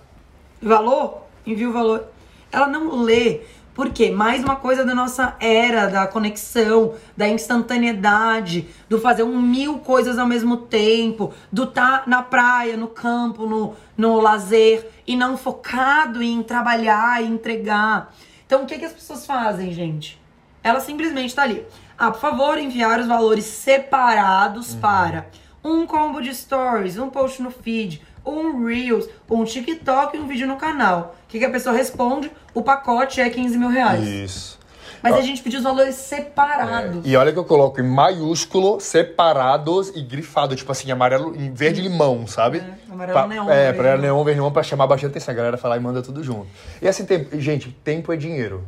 valor, 0.59 1.21
envia 1.45 1.69
o 1.69 1.73
valor. 1.73 2.05
Ela 2.51 2.67
não 2.67 3.03
lê. 3.03 3.41
Por 3.73 3.89
quê? 3.89 4.11
Mais 4.11 4.43
uma 4.43 4.55
coisa 4.55 4.85
da 4.85 4.93
nossa 4.93 5.35
era, 5.39 5.87
da 5.87 6.05
conexão, 6.05 6.93
da 7.17 7.27
instantaneidade, 7.27 8.67
do 8.87 8.99
fazer 8.99 9.23
um 9.23 9.41
mil 9.41 9.79
coisas 9.79 10.19
ao 10.19 10.27
mesmo 10.27 10.57
tempo, 10.57 11.33
do 11.51 11.65
tá 11.65 12.03
na 12.05 12.21
praia, 12.21 12.77
no 12.77 12.87
campo, 12.87 13.47
no, 13.47 13.73
no 13.97 14.19
lazer, 14.19 14.87
e 15.07 15.15
não 15.15 15.35
focado 15.35 16.21
em 16.21 16.43
trabalhar 16.43 17.23
e 17.23 17.27
entregar. 17.27 18.13
Então, 18.45 18.61
o 18.61 18.65
que, 18.67 18.77
que 18.77 18.85
as 18.85 18.93
pessoas 18.93 19.25
fazem, 19.25 19.73
gente? 19.73 20.21
Ela 20.63 20.79
simplesmente 20.79 21.33
tá 21.33 21.41
ali. 21.41 21.65
Ah, 21.97 22.11
por 22.11 22.21
favor, 22.21 22.59
enviar 22.59 22.99
os 22.99 23.07
valores 23.07 23.45
separados 23.45 24.75
para 24.75 25.27
um 25.63 25.87
combo 25.87 26.21
de 26.21 26.33
stories, 26.35 26.97
um 26.97 27.09
post 27.09 27.41
no 27.41 27.49
feed, 27.49 28.01
um 28.25 28.65
Reels, 28.65 29.09
um 29.29 29.43
TikTok 29.43 30.15
e 30.15 30.19
um 30.19 30.27
vídeo 30.27 30.47
no 30.47 30.57
canal. 30.57 31.15
O 31.23 31.27
que, 31.27 31.39
que 31.39 31.45
a 31.45 31.49
pessoa 31.49 31.75
responde? 31.75 32.31
O 32.53 32.61
pacote 32.61 33.19
é 33.21 33.29
15 33.29 33.57
mil 33.57 33.69
reais. 33.69 34.05
Isso. 34.07 34.59
Mas 35.01 35.15
a 35.15 35.21
gente 35.21 35.43
pediu 35.43 35.57
os 35.59 35.63
valores 35.65 35.95
separados. 35.95 37.01
E 37.03 37.13
olha 37.17 37.33
que 37.33 37.37
eu 37.37 37.43
coloco 37.43 37.81
em 37.81 37.83
maiúsculo, 37.83 38.79
separados 38.79 39.89
e 39.95 40.01
grifado, 40.01 40.55
tipo 40.55 40.71
assim, 40.71 40.89
amarelo, 40.91 41.35
em 41.35 41.53
verde 41.53 41.81
limão, 41.81 42.25
sabe? 42.25 42.59
É, 42.59 42.73
amarelo 42.89 43.17
Pra- 43.19 43.27
neon, 43.27 43.49
É, 43.49 43.71
limão. 43.71 43.97
neon, 43.97 44.23
verde 44.23 44.37
limão, 44.39 44.51
pra 44.53 44.63
chamar 44.63 44.87
bastante 44.87 45.11
atenção. 45.11 45.33
A 45.33 45.35
galera 45.35 45.57
fala 45.57 45.75
e 45.75 45.79
manda 45.81 46.01
tudo 46.01 46.23
junto. 46.23 46.47
E 46.81 46.87
assim, 46.87 47.05
gente, 47.33 47.69
tempo 47.83 48.13
é 48.13 48.15
dinheiro. 48.15 48.63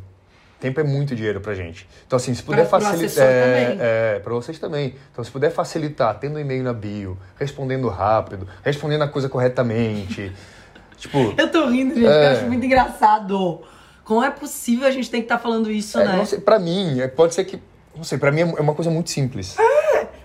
Tempo 0.60 0.78
é 0.80 0.82
muito 0.84 1.14
dinheiro 1.16 1.40
pra 1.40 1.54
gente. 1.54 1.88
Então, 2.06 2.16
assim, 2.18 2.34
se 2.34 2.42
puder 2.42 2.66
facilitar. 2.68 3.24
É, 3.26 3.64
também. 3.64 3.78
é, 3.80 4.18
pra 4.20 4.34
vocês 4.34 4.58
também. 4.58 4.94
Então, 5.12 5.22
se 5.24 5.30
puder 5.30 5.50
facilitar, 5.50 6.18
tendo 6.18 6.36
um 6.36 6.38
e-mail 6.38 6.62
na 6.64 6.72
bio, 6.74 7.16
respondendo 7.38 7.88
rápido, 7.88 8.46
respondendo 8.62 9.02
a 9.02 9.08
coisa 9.08 9.28
corretamente. 9.28 10.32
tipo. 10.98 11.34
Eu 11.38 11.50
tô 11.50 11.66
rindo, 11.68 11.94
gente, 11.94 12.04
porque 12.04 12.18
É. 12.18 12.26
eu 12.28 12.32
acho 12.36 12.46
muito 12.46 12.64
engraçado. 12.66 13.60
Como 14.06 14.22
é 14.24 14.30
possível 14.30 14.86
a 14.86 14.90
gente 14.90 15.10
ter 15.10 15.18
que 15.18 15.24
estar 15.24 15.38
falando 15.38 15.70
isso, 15.70 15.98
É, 15.98 16.04
né? 16.06 16.16
não 16.16 16.24
sei, 16.24 16.38
pra 16.38 16.58
mim, 16.58 16.98
é, 17.00 17.08
pode 17.08 17.34
ser 17.34 17.44
que. 17.44 17.60
Não 17.94 18.04
sei, 18.04 18.16
pra 18.16 18.30
mim 18.32 18.40
é 18.40 18.44
uma 18.60 18.74
coisa 18.74 18.90
muito 18.90 19.10
simples. 19.10 19.56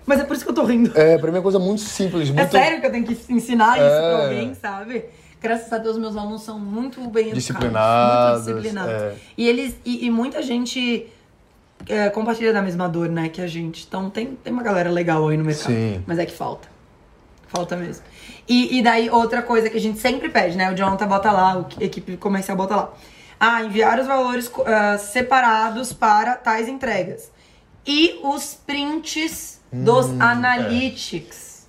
Mas 0.06 0.20
é 0.20 0.24
por 0.24 0.34
isso 0.34 0.44
que 0.44 0.50
eu 0.50 0.54
tô 0.54 0.64
rindo. 0.64 0.92
É, 0.98 1.18
pra 1.18 1.28
mim 1.30 1.36
é 1.36 1.38
uma 1.38 1.42
coisa 1.42 1.58
muito 1.58 1.80
simples. 1.82 2.28
É 2.30 2.32
Muito... 2.32 2.50
sério 2.50 2.80
que 2.80 2.86
eu 2.86 2.90
tenho 2.92 3.04
que 3.04 3.16
ensinar 3.32 3.76
isso 3.76 3.86
É. 3.86 4.14
pra 4.14 4.22
alguém, 4.24 4.54
sabe? 4.54 5.04
Graças 5.40 5.72
a 5.72 5.78
Deus, 5.78 5.98
meus 5.98 6.16
alunos 6.16 6.42
são 6.42 6.58
muito 6.58 7.00
bem 7.08 7.30
educados, 7.30 7.34
Disciplinados, 7.44 8.46
muito 8.46 8.60
disciplinados. 8.62 8.92
é. 9.02 9.14
E 9.36 9.48
eles 9.48 9.74
e, 9.84 10.06
e 10.06 10.10
muita 10.10 10.42
gente 10.42 11.06
é, 11.88 12.08
compartilha 12.10 12.52
da 12.52 12.62
mesma 12.62 12.88
dor, 12.88 13.08
né, 13.08 13.28
que 13.28 13.40
a 13.40 13.46
gente. 13.48 13.84
Então 13.88 14.08
tem, 14.10 14.36
tem 14.44 14.52
uma 14.52 14.62
galera 14.62 14.90
legal 14.90 15.26
aí 15.28 15.36
no 15.36 15.44
mercado. 15.44 15.66
Sim. 15.72 16.02
Mas 16.06 16.18
é 16.18 16.26
que 16.26 16.32
falta. 16.32 16.68
Falta 17.48 17.76
mesmo. 17.76 18.04
E, 18.48 18.78
e 18.78 18.82
daí, 18.82 19.08
outra 19.10 19.42
coisa 19.42 19.68
que 19.70 19.76
a 19.76 19.80
gente 19.80 19.98
sempre 19.98 20.28
pede, 20.28 20.56
né? 20.56 20.70
O 20.70 20.74
Jonathan 20.76 21.06
bota 21.08 21.30
lá, 21.32 21.66
a 21.80 21.84
equipe 21.84 22.16
comercial 22.16 22.56
bota 22.56 22.76
lá. 22.76 22.92
Ah, 23.44 23.60
enviar 23.64 23.98
os 23.98 24.06
valores 24.06 24.48
ah, 24.64 24.96
separados 24.98 25.92
para 25.92 26.36
tais 26.36 26.68
entregas. 26.68 27.28
E 27.84 28.20
os 28.22 28.54
prints 28.54 29.60
dos 29.72 30.06
Hum, 30.06 30.22
analytics. 30.22 31.66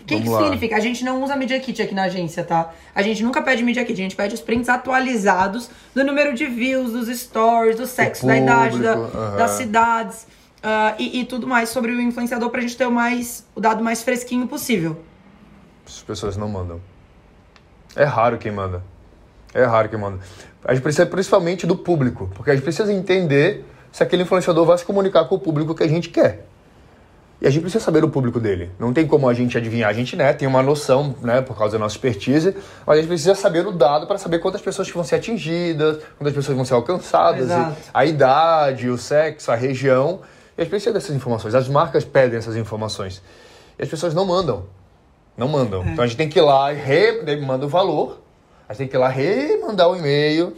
O 0.00 0.04
que, 0.04 0.20
que 0.22 0.28
significa? 0.42 0.74
A 0.76 0.80
gente 0.80 1.04
não 1.04 1.22
usa 1.22 1.36
Media 1.36 1.60
Kit 1.60 1.80
aqui 1.80 1.94
na 1.94 2.04
agência, 2.04 2.42
tá? 2.42 2.72
A 2.94 3.00
gente 3.02 3.22
nunca 3.22 3.40
pede 3.42 3.62
Media 3.62 3.84
Kit, 3.84 3.92
a 4.00 4.02
gente 4.02 4.16
pede 4.16 4.34
os 4.34 4.40
prints 4.40 4.68
atualizados 4.68 5.70
do 5.94 6.02
número 6.02 6.34
de 6.34 6.46
views, 6.46 6.90
dos 6.92 7.06
stories, 7.16 7.76
do 7.76 7.86
sexo, 7.86 8.26
da 8.26 8.36
idade, 8.36 8.80
da- 8.82 8.96
público, 8.96 9.16
das 9.36 9.50
cidades 9.52 10.26
ah, 10.62 10.96
e, 10.98 11.20
e 11.20 11.24
tudo 11.26 11.46
mais 11.46 11.68
sobre 11.68 11.92
o 11.92 12.00
influenciador 12.00 12.50
pra 12.50 12.60
gente 12.60 12.76
ter 12.76 12.86
o, 12.86 12.90
mais, 12.90 13.46
o 13.54 13.60
dado 13.60 13.84
mais 13.84 14.02
fresquinho 14.02 14.48
possível. 14.48 15.00
As 15.86 16.02
pessoas 16.02 16.36
não 16.36 16.48
mandam. 16.48 16.80
É 17.94 18.04
raro 18.04 18.36
quem 18.38 18.50
manda. 18.50 18.82
É 19.54 19.64
raro 19.64 19.88
quem 19.88 19.98
manda. 19.98 20.18
A 20.64 20.74
gente 20.74 20.82
precisa 20.82 21.06
principalmente 21.06 21.66
do 21.66 21.76
público, 21.76 22.30
porque 22.34 22.50
a 22.50 22.54
gente 22.54 22.62
precisa 22.62 22.92
entender 22.92 23.64
se 23.92 24.02
aquele 24.02 24.22
influenciador 24.22 24.66
vai 24.66 24.76
se 24.76 24.84
comunicar 24.84 25.24
com 25.24 25.36
o 25.36 25.38
público 25.38 25.74
que 25.74 25.82
a 25.82 25.88
gente 25.88 26.08
quer. 26.08 26.46
E 27.40 27.46
a 27.46 27.50
gente 27.50 27.62
precisa 27.62 27.84
saber 27.84 28.02
o 28.02 28.10
público 28.10 28.40
dele. 28.40 28.70
Não 28.80 28.92
tem 28.92 29.06
como 29.06 29.28
a 29.28 29.34
gente 29.34 29.56
adivinhar. 29.56 29.88
A 29.88 29.92
gente 29.92 30.16
né, 30.16 30.32
tem 30.32 30.48
uma 30.48 30.60
noção, 30.60 31.14
né, 31.22 31.40
por 31.40 31.56
causa 31.56 31.74
da 31.74 31.78
nossa 31.78 31.94
expertise, 31.94 32.54
mas 32.84 32.98
a 32.98 33.00
gente 33.00 33.08
precisa 33.08 33.34
saber 33.36 33.64
o 33.64 33.70
dado 33.70 34.08
para 34.08 34.18
saber 34.18 34.40
quantas 34.40 34.60
pessoas 34.60 34.90
vão 34.90 35.04
ser 35.04 35.16
atingidas, 35.16 36.02
quantas 36.18 36.34
pessoas 36.34 36.56
vão 36.56 36.64
ser 36.64 36.74
alcançadas, 36.74 37.48
a 37.94 38.04
idade, 38.04 38.90
o 38.90 38.98
sexo, 38.98 39.52
a 39.52 39.54
região. 39.54 40.20
E 40.56 40.60
a 40.60 40.64
gente 40.64 40.70
precisa 40.70 40.92
dessas 40.92 41.14
informações. 41.14 41.54
As 41.54 41.68
marcas 41.68 42.04
pedem 42.04 42.36
essas 42.36 42.56
informações. 42.56 43.22
E 43.78 43.82
as 43.84 43.88
pessoas 43.88 44.12
não 44.14 44.26
mandam. 44.26 44.66
Não 45.36 45.46
mandam. 45.46 45.84
É. 45.84 45.90
Então 45.90 46.02
a 46.02 46.06
gente 46.08 46.16
tem 46.16 46.28
que 46.28 46.40
ir 46.40 46.42
lá 46.42 46.72
e 46.72 46.76
re... 46.76 47.22
daí 47.22 47.40
manda 47.40 47.64
o 47.64 47.68
valor. 47.68 48.20
A 48.68 48.72
gente 48.72 48.78
tem 48.78 48.88
que 48.88 48.96
ir 48.96 48.98
lá 48.98 49.08
remandar 49.08 49.88
o 49.88 49.96
e-mail 49.96 50.54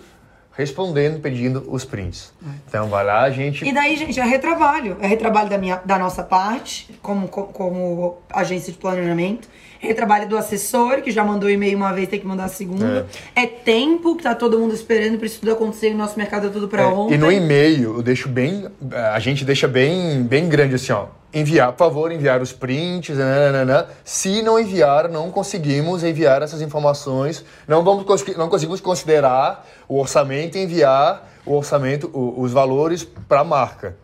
respondendo, 0.52 1.20
pedindo 1.20 1.64
os 1.72 1.84
prints. 1.84 2.32
Então 2.68 2.88
vai 2.88 3.04
lá, 3.04 3.22
a 3.22 3.30
gente. 3.30 3.64
E 3.64 3.72
daí, 3.72 3.96
gente, 3.96 4.18
é 4.18 4.24
retrabalho. 4.24 4.96
É 5.00 5.06
retrabalho 5.06 5.48
da, 5.48 5.56
minha, 5.56 5.80
da 5.84 5.98
nossa 5.98 6.22
parte, 6.22 6.92
como, 7.00 7.28
co- 7.28 7.44
como 7.44 8.18
agência 8.30 8.72
de 8.72 8.78
planejamento. 8.78 9.48
É 9.82 9.86
retrabalho 9.86 10.28
do 10.28 10.36
assessor, 10.36 11.00
que 11.00 11.10
já 11.10 11.24
mandou 11.24 11.48
e-mail 11.48 11.76
uma 11.78 11.92
vez, 11.94 12.08
tem 12.08 12.20
que 12.20 12.26
mandar 12.26 12.44
a 12.44 12.48
segunda. 12.48 13.06
É, 13.34 13.46
tempo, 13.46 14.14
que 14.16 14.22
tá 14.24 14.34
todo 14.34 14.58
mundo 14.58 14.74
esperando 14.74 15.16
pra 15.16 15.24
isso 15.26 15.40
tudo 15.40 15.52
acontecer. 15.52 15.94
O 15.94 15.96
nosso 15.96 16.18
mercado 16.18 16.48
é 16.48 16.50
tudo 16.50 16.68
pra 16.68 16.82
É, 16.82 16.86
ontem. 16.86 17.14
e 17.14 17.18
no 17.18 17.32
e-mail 17.32 17.94
eu 17.96 18.02
deixo 18.02 18.28
bem. 18.28 18.66
A 19.14 19.18
gente 19.20 19.44
deixa 19.44 19.66
bem, 19.66 20.22
bem 20.24 20.48
grande 20.48 20.74
assim, 20.74 20.92
ó. 20.92 21.06
Enviar, 21.32 21.70
por 21.72 21.78
favor, 21.78 22.10
enviar 22.10 22.42
os 22.42 22.52
prints, 22.52 23.16
nananana. 23.16 23.86
Se 24.04 24.42
não 24.42 24.58
enviar, 24.58 25.08
não 25.08 25.30
conseguimos 25.30 26.02
enviar 26.02 26.42
essas 26.42 26.60
informações. 26.60 27.44
Não, 27.68 27.84
vamos, 27.84 28.04
não 28.36 28.48
conseguimos 28.48 28.80
considerar 28.80 29.64
o 29.88 29.98
orçamento 30.00 30.58
e 30.58 30.62
enviar 30.62 31.28
o 31.46 31.54
orçamento, 31.54 32.10
o- 32.12 32.40
os 32.40 32.52
valores 32.52 33.04
para 33.28 33.40
a 33.40 33.44
marca. 33.44 33.96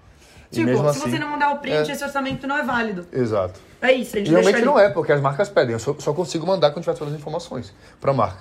Tipo, 0.52 0.76
se 0.78 0.86
assim, 0.86 1.00
você 1.10 1.18
não 1.18 1.30
mandar 1.30 1.50
o 1.52 1.58
print, 1.58 1.90
é. 1.90 1.92
esse 1.92 2.04
orçamento 2.04 2.46
não 2.46 2.56
é 2.56 2.62
válido. 2.62 3.04
Exato. 3.12 3.58
É 3.82 3.92
isso, 3.92 4.14
a 4.14 4.18
gente 4.20 4.28
Geralmente 4.28 4.54
deixa 4.54 4.66
não 4.66 4.78
é, 4.78 4.88
porque 4.88 5.10
as 5.12 5.20
marcas 5.20 5.48
pedem. 5.48 5.72
Eu 5.72 5.78
só, 5.80 5.94
só 5.98 6.12
consigo 6.12 6.46
mandar 6.46 6.70
quando 6.70 6.84
tiver 6.84 6.96
todas 6.96 7.12
as 7.12 7.18
informações 7.20 7.74
para 8.00 8.12
a 8.12 8.14
marca. 8.14 8.38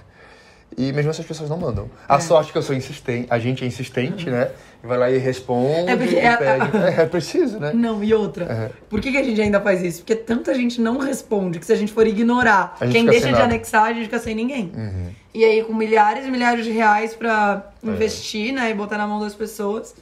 E 0.78 0.92
mesmo 0.92 1.10
essas 1.10 1.26
pessoas 1.26 1.50
não 1.50 1.58
mandam. 1.58 1.90
A 2.08 2.16
É. 2.18 2.20
sorte 2.20 2.52
que 2.52 2.58
eu 2.58 2.62
sou 2.62 2.76
insistente, 2.76 3.28
a 3.30 3.40
gente 3.40 3.64
é 3.64 3.68
insistente, 3.68 4.30
né? 4.30 4.52
E 4.84 4.88
vai 4.88 4.98
lá 4.98 5.10
e 5.10 5.18
responde, 5.18 5.90
É 5.90 5.96
porque 5.96 6.16
e 6.16 6.20
é- 6.20 6.36
pede. 6.36 6.78
É, 6.78 7.02
é 7.04 7.06
preciso, 7.06 7.60
né? 7.60 7.72
Não, 7.74 8.04
e 8.04 8.14
outra. 8.14 8.72
Por 8.90 9.00
que, 9.00 9.10
que 9.12 9.18
a 9.18 9.24
gente 9.24 9.40
ainda 9.42 9.62
faz 9.62 9.82
isso? 9.82 10.00
Porque 10.00 10.16
tanta 10.16 10.54
gente 10.54 10.82
não 10.82 10.98
responde 10.98 11.60
que 11.60 11.66
se 11.66 11.72
a 11.72 11.76
gente 11.78 11.94
for 11.94 12.06
ignorar 12.06 12.76
gente 12.82 12.92
quem 12.92 13.06
deixa 13.06 13.32
de 13.32 13.42
anexar, 13.42 13.86
a 13.86 13.94
gente 13.94 14.06
fica 14.06 14.20
sem 14.20 14.36
ninguém. 14.36 14.72
Uhum. 14.76 15.10
E 15.34 15.46
aí, 15.46 15.64
com 15.64 15.74
milhares 15.74 16.26
e 16.26 16.32
milhares 16.32 16.66
de 16.66 16.72
reais 16.72 17.14
pra 17.16 17.72
É. 17.82 17.88
investir, 17.90 18.52
né? 18.54 18.70
E 18.70 18.74
botar 18.74 18.98
na 18.98 19.08
mão 19.08 19.20
das 19.22 19.34
pessoas, 19.34 19.96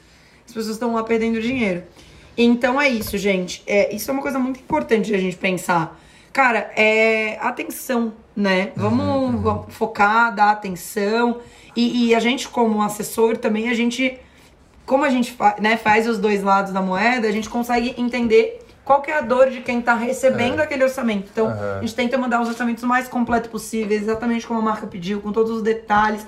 as 0.45 0.53
pessoas 0.53 0.75
estão 0.75 0.93
lá 0.95 1.03
perdendo 1.03 1.39
dinheiro. 1.39 1.83
Então 2.35 2.81
é 2.81 2.89
isso, 2.89 3.15
gente. 3.17 3.61
É, 3.67 3.93
isso 3.93 4.09
é 4.09 4.13
uma 4.13 4.23
coisa 4.23 4.39
muito 4.39 4.59
importante 4.59 5.05
de 5.05 5.13
a 5.15 5.19
gente 5.19 5.35
pensar. 5.37 5.99
Cara, 6.31 6.71
é 6.75 7.37
atenção, 7.41 8.11
né? 8.35 8.71
Vamos, 8.75 9.05
Uhum, 9.33 9.37
vamos 9.41 9.73
focar, 9.73 10.33
dar 10.33 10.51
atenção. 10.51 11.39
E, 11.75 12.07
e 12.09 12.15
a 12.15 12.19
gente, 12.19 12.47
como 12.49 12.81
assessor, 12.81 13.37
também 13.37 13.69
a 13.69 13.73
gente 13.73 14.19
como 14.85 15.05
a 15.05 15.09
gente 15.09 15.31
fa- 15.31 15.55
né, 15.61 15.77
faz 15.77 16.07
os 16.09 16.17
dois 16.17 16.43
lados 16.43 16.73
da 16.73 16.81
moeda, 16.81 17.25
a 17.25 17.31
gente 17.31 17.49
consegue 17.49 17.95
entender 17.97 18.59
qual 18.83 19.01
que 19.01 19.09
é 19.09 19.17
a 19.17 19.21
dor 19.21 19.49
de 19.49 19.61
quem 19.61 19.81
tá 19.81 19.93
recebendo 19.95 20.59
aquele 20.59 20.83
orçamento. 20.83 21.29
Então, 21.31 21.47
Aham. 21.47 21.77
a 21.77 21.79
gente 21.79 21.95
tenta 21.95 22.17
mandar 22.17 22.41
os 22.41 22.49
orçamentos 22.49 22.83
o 22.83 22.87
mais 22.87 23.07
completos 23.07 23.49
possíveis, 23.49 24.01
exatamente 24.01 24.45
como 24.45 24.59
a 24.59 24.61
marca 24.61 24.85
pediu, 24.85 25.21
com 25.21 25.31
todos 25.31 25.51
os 25.51 25.61
detalhes, 25.61 26.27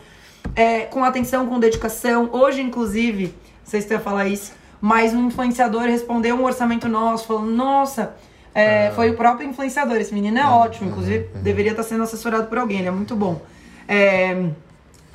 é, 0.56 0.82
com 0.82 1.04
atenção, 1.04 1.46
com 1.48 1.60
dedicação. 1.60 2.30
Hoje, 2.32 2.62
inclusive, 2.62 3.26
não 3.26 3.34
sei 3.66 3.82
se 3.82 3.92
ia 3.94 4.00
falar 4.00 4.26
isso, 4.30 4.54
mas 4.80 5.14
um 5.14 5.28
influenciador 5.28 5.82
respondeu 5.82 6.38
um 6.38 6.46
orçamento 6.46 6.88
nosso, 6.88 7.28
falando, 7.28 7.52
nossa, 7.52 8.16
é, 8.56 8.92
foi 8.96 9.10
o 9.12 9.16
próprio 9.16 9.48
influenciador, 9.48 9.98
esse 9.98 10.14
menino 10.14 10.40
é 10.40 10.46
ótimo, 10.48 10.90
inclusive 10.90 11.28
deveria 11.44 11.72
estar 11.72 11.84
sendo 11.84 12.04
assessorado 12.04 12.48
por 12.48 12.58
alguém, 12.58 12.80
ele 12.80 12.88
é 12.88 12.92
muito 12.92 13.16
bom. 13.16 13.42
É, 13.88 14.32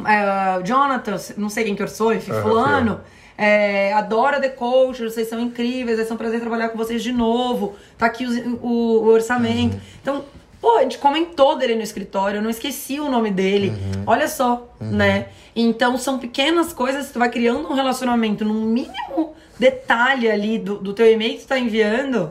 é, 0.06 0.62
Jonathan, 0.64 1.16
não 1.36 1.48
sei 1.48 1.64
quem 1.64 1.74
que 1.74 1.82
orçou, 1.82 2.12
enfim, 2.14 2.30
Aham, 2.32 2.42
fulano. 2.42 3.00
É, 3.36 3.92
adora 3.94 4.38
The 4.38 4.50
Coach, 4.50 5.02
vocês 5.02 5.26
são 5.28 5.40
incríveis, 5.40 5.96
vai 5.96 6.06
ser 6.06 6.12
um 6.12 6.16
prazer 6.16 6.40
trabalhar 6.40 6.68
com 6.68 6.76
vocês 6.76 7.02
de 7.02 7.10
novo. 7.10 7.74
Tá 7.96 8.04
aqui 8.06 8.26
os- 8.26 8.36
o, 8.62 8.68
o 9.02 9.06
orçamento. 9.06 9.78
Então, 10.02 10.24
pô, 10.60 10.76
a 10.76 10.82
gente 10.82 10.98
comentou 10.98 11.56
dele 11.56 11.74
no 11.74 11.80
escritório, 11.82 12.36
eu 12.38 12.42
não 12.42 12.50
esqueci 12.50 13.00
o 13.00 13.08
nome 13.10 13.30
dele. 13.30 13.72
Olha 14.06 14.28
só, 14.28 14.68
né? 14.78 15.28
Então, 15.56 15.96
são 15.96 16.18
pequenas 16.18 16.72
coisas 16.74 17.06
que 17.06 17.14
tu 17.14 17.18
vai 17.18 17.30
criando 17.30 17.66
um 17.70 17.74
relacionamento 17.74 18.44
num 18.44 18.60
mínimo 18.66 19.34
detalhe 19.58 20.30
ali 20.30 20.58
do, 20.58 20.76
do 20.76 20.92
teu 20.92 21.10
e-mail 21.10 21.36
que 21.36 21.40
tu 21.44 21.48
tá 21.48 21.58
enviando. 21.58 22.30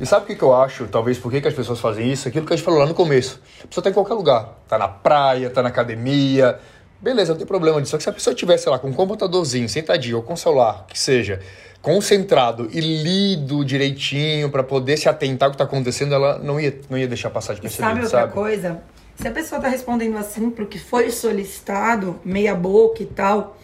E 0.00 0.06
sabe 0.06 0.24
o 0.24 0.26
que, 0.26 0.34
que 0.34 0.42
eu 0.42 0.54
acho? 0.54 0.86
Talvez 0.86 1.18
por 1.18 1.30
que, 1.30 1.40
que 1.40 1.48
as 1.48 1.54
pessoas 1.54 1.78
fazem 1.80 2.10
isso? 2.10 2.26
Aquilo 2.28 2.46
que 2.46 2.52
a 2.52 2.56
gente 2.56 2.64
falou 2.64 2.80
lá 2.80 2.86
no 2.86 2.94
começo. 2.94 3.40
A 3.62 3.66
pessoa 3.66 3.84
tá 3.84 3.90
em 3.90 3.92
qualquer 3.92 4.14
lugar. 4.14 4.58
Tá 4.66 4.78
na 4.78 4.88
praia, 4.88 5.50
tá 5.50 5.62
na 5.62 5.68
academia. 5.68 6.58
Beleza, 7.00 7.32
não 7.32 7.38
tem 7.38 7.46
problema 7.46 7.80
disso. 7.80 7.90
Só 7.90 7.96
que 7.98 8.02
se 8.02 8.08
a 8.08 8.12
pessoa 8.12 8.34
tivesse, 8.34 8.64
sei 8.64 8.72
lá, 8.72 8.78
com 8.78 8.88
um 8.88 8.92
computadorzinho, 8.94 9.68
sentadinho, 9.68 10.16
ou 10.16 10.22
com 10.22 10.34
celular, 10.36 10.86
que 10.88 10.98
seja, 10.98 11.40
concentrado 11.82 12.68
e 12.72 12.80
lido 12.80 13.62
direitinho 13.62 14.50
pra 14.50 14.62
poder 14.62 14.96
se 14.96 15.06
atentar 15.06 15.48
ao 15.48 15.52
que 15.52 15.58
tá 15.58 15.64
acontecendo, 15.64 16.14
ela 16.14 16.38
não 16.38 16.58
ia, 16.58 16.80
não 16.88 16.96
ia 16.96 17.06
deixar 17.06 17.28
passar 17.28 17.52
E 17.52 17.60
despercebido, 17.60 17.90
sabe 17.90 18.04
outra 18.04 18.20
sabe? 18.20 18.32
coisa? 18.32 18.82
Se 19.16 19.28
a 19.28 19.30
pessoa 19.30 19.60
tá 19.60 19.68
respondendo 19.68 20.16
assim 20.16 20.48
pro 20.50 20.66
que 20.66 20.78
foi 20.78 21.10
solicitado, 21.10 22.18
meia 22.24 22.54
boca 22.54 23.02
e 23.02 23.06
tal, 23.06 23.56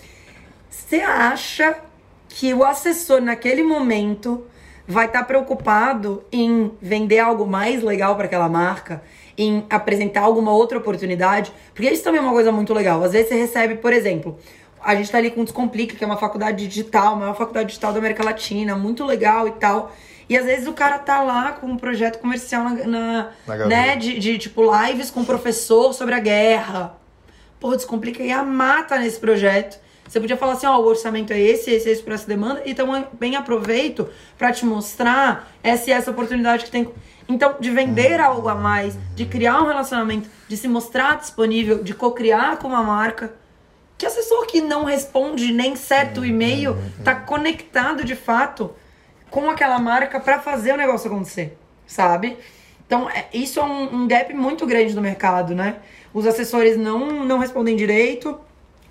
você 0.69 0.97
acha 0.97 1.77
que 2.29 2.53
o 2.53 2.63
assessor 2.63 3.21
naquele 3.23 3.63
momento 3.63 4.45
vai 4.91 5.07
estar 5.07 5.23
preocupado 5.25 6.23
em 6.33 6.73
vender 6.83 7.19
algo 7.21 7.47
mais 7.47 7.83
legal 7.83 8.17
para 8.17 8.25
aquela 8.27 8.49
marca, 8.49 9.03
em 9.39 9.65
apresentar 9.71 10.23
alguma 10.23 10.53
outra 10.53 10.79
oportunidade? 10.79 11.53
Porque 11.75 11.89
isso 11.91 12.03
também 12.03 12.19
é 12.21 12.23
uma 12.23 12.33
coisa 12.33 12.51
muito 12.53 12.75
legal. 12.75 13.03
Às 13.03 13.13
vezes 13.13 13.29
você 13.29 13.35
recebe, 13.37 13.77
por 13.77 13.93
exemplo, 13.93 14.39
a 14.83 14.95
gente 14.95 15.11
tá 15.11 15.19
ali 15.19 15.31
com 15.31 15.43
o 15.43 15.45
Descomplica, 15.45 15.95
que 15.97 16.03
é 16.03 16.07
uma 16.07 16.17
faculdade 16.17 16.67
digital, 16.67 17.15
a 17.15 17.17
maior 17.17 17.37
faculdade 17.37 17.69
digital 17.69 17.93
da 17.93 17.99
América 17.99 18.25
Latina, 18.25 18.75
muito 18.77 19.05
legal 19.05 19.47
e 19.47 19.53
tal. 19.53 19.93
E 20.29 20.37
às 20.37 20.45
vezes 20.45 20.67
o 20.67 20.73
cara 20.73 20.99
tá 20.99 21.23
lá 21.23 21.53
com 21.53 21.67
um 21.67 21.77
projeto 21.77 22.19
comercial 22.19 22.65
na, 22.65 22.71
na- 22.87 23.29
Na 23.47 23.67
né, 23.69 23.97
de, 23.97 24.19
de 24.19 24.39
tipo 24.39 24.63
lives 24.63 25.11
com 25.11 25.21
o 25.21 25.25
professor 25.27 25.93
sobre 25.93 26.15
a 26.15 26.21
guerra. 26.21 26.95
Pô, 27.59 27.75
Descomplica 27.77 28.23
ia 28.23 28.43
mata 28.43 28.97
nesse 28.99 29.19
projeto. 29.21 29.79
Você 30.11 30.19
podia 30.19 30.37
falar 30.37 30.55
assim, 30.55 30.67
ó, 30.67 30.77
o 30.77 30.87
orçamento 30.87 31.33
é 31.33 31.39
esse, 31.39 31.71
esse, 31.71 31.89
esse 31.89 32.03
para 32.03 32.15
essa 32.15 32.27
demanda, 32.27 32.61
então 32.67 33.07
bem 33.13 33.37
aproveito 33.37 34.09
para 34.37 34.51
te 34.51 34.67
mostrar 34.67 35.49
essa 35.63 35.89
e 35.89 35.93
essa 35.93 36.11
oportunidade 36.11 36.65
que 36.65 36.71
tem. 36.71 36.91
Então, 37.29 37.55
de 37.61 37.71
vender 37.71 38.19
algo 38.21 38.49
a 38.49 38.57
mais, 38.57 38.99
de 39.15 39.25
criar 39.25 39.63
um 39.63 39.67
relacionamento, 39.69 40.29
de 40.49 40.57
se 40.57 40.67
mostrar 40.67 41.17
disponível, 41.17 41.81
de 41.85 41.95
co-criar 41.95 42.57
com 42.57 42.67
uma 42.67 42.83
marca. 42.83 43.33
Que 43.97 44.05
assessor 44.05 44.47
que 44.47 44.61
não 44.61 44.85
responde 44.85 45.53
nem 45.53 45.77
certo 45.77 46.25
e-mail 46.25 46.77
tá 47.05 47.15
conectado 47.15 48.03
de 48.03 48.17
fato 48.17 48.73
com 49.31 49.49
aquela 49.49 49.79
marca 49.79 50.19
para 50.19 50.41
fazer 50.41 50.73
o 50.73 50.77
negócio 50.77 51.09
acontecer, 51.09 51.57
sabe? 51.87 52.37
Então, 52.85 53.09
é- 53.09 53.29
isso 53.33 53.61
é 53.61 53.63
um, 53.63 53.95
um 54.03 54.09
gap 54.09 54.35
muito 54.35 54.67
grande 54.67 54.93
no 54.93 55.01
mercado, 55.01 55.55
né? 55.55 55.77
Os 56.13 56.27
assessores 56.27 56.77
não, 56.77 57.25
não 57.25 57.39
respondem 57.39 57.77
direito, 57.77 58.41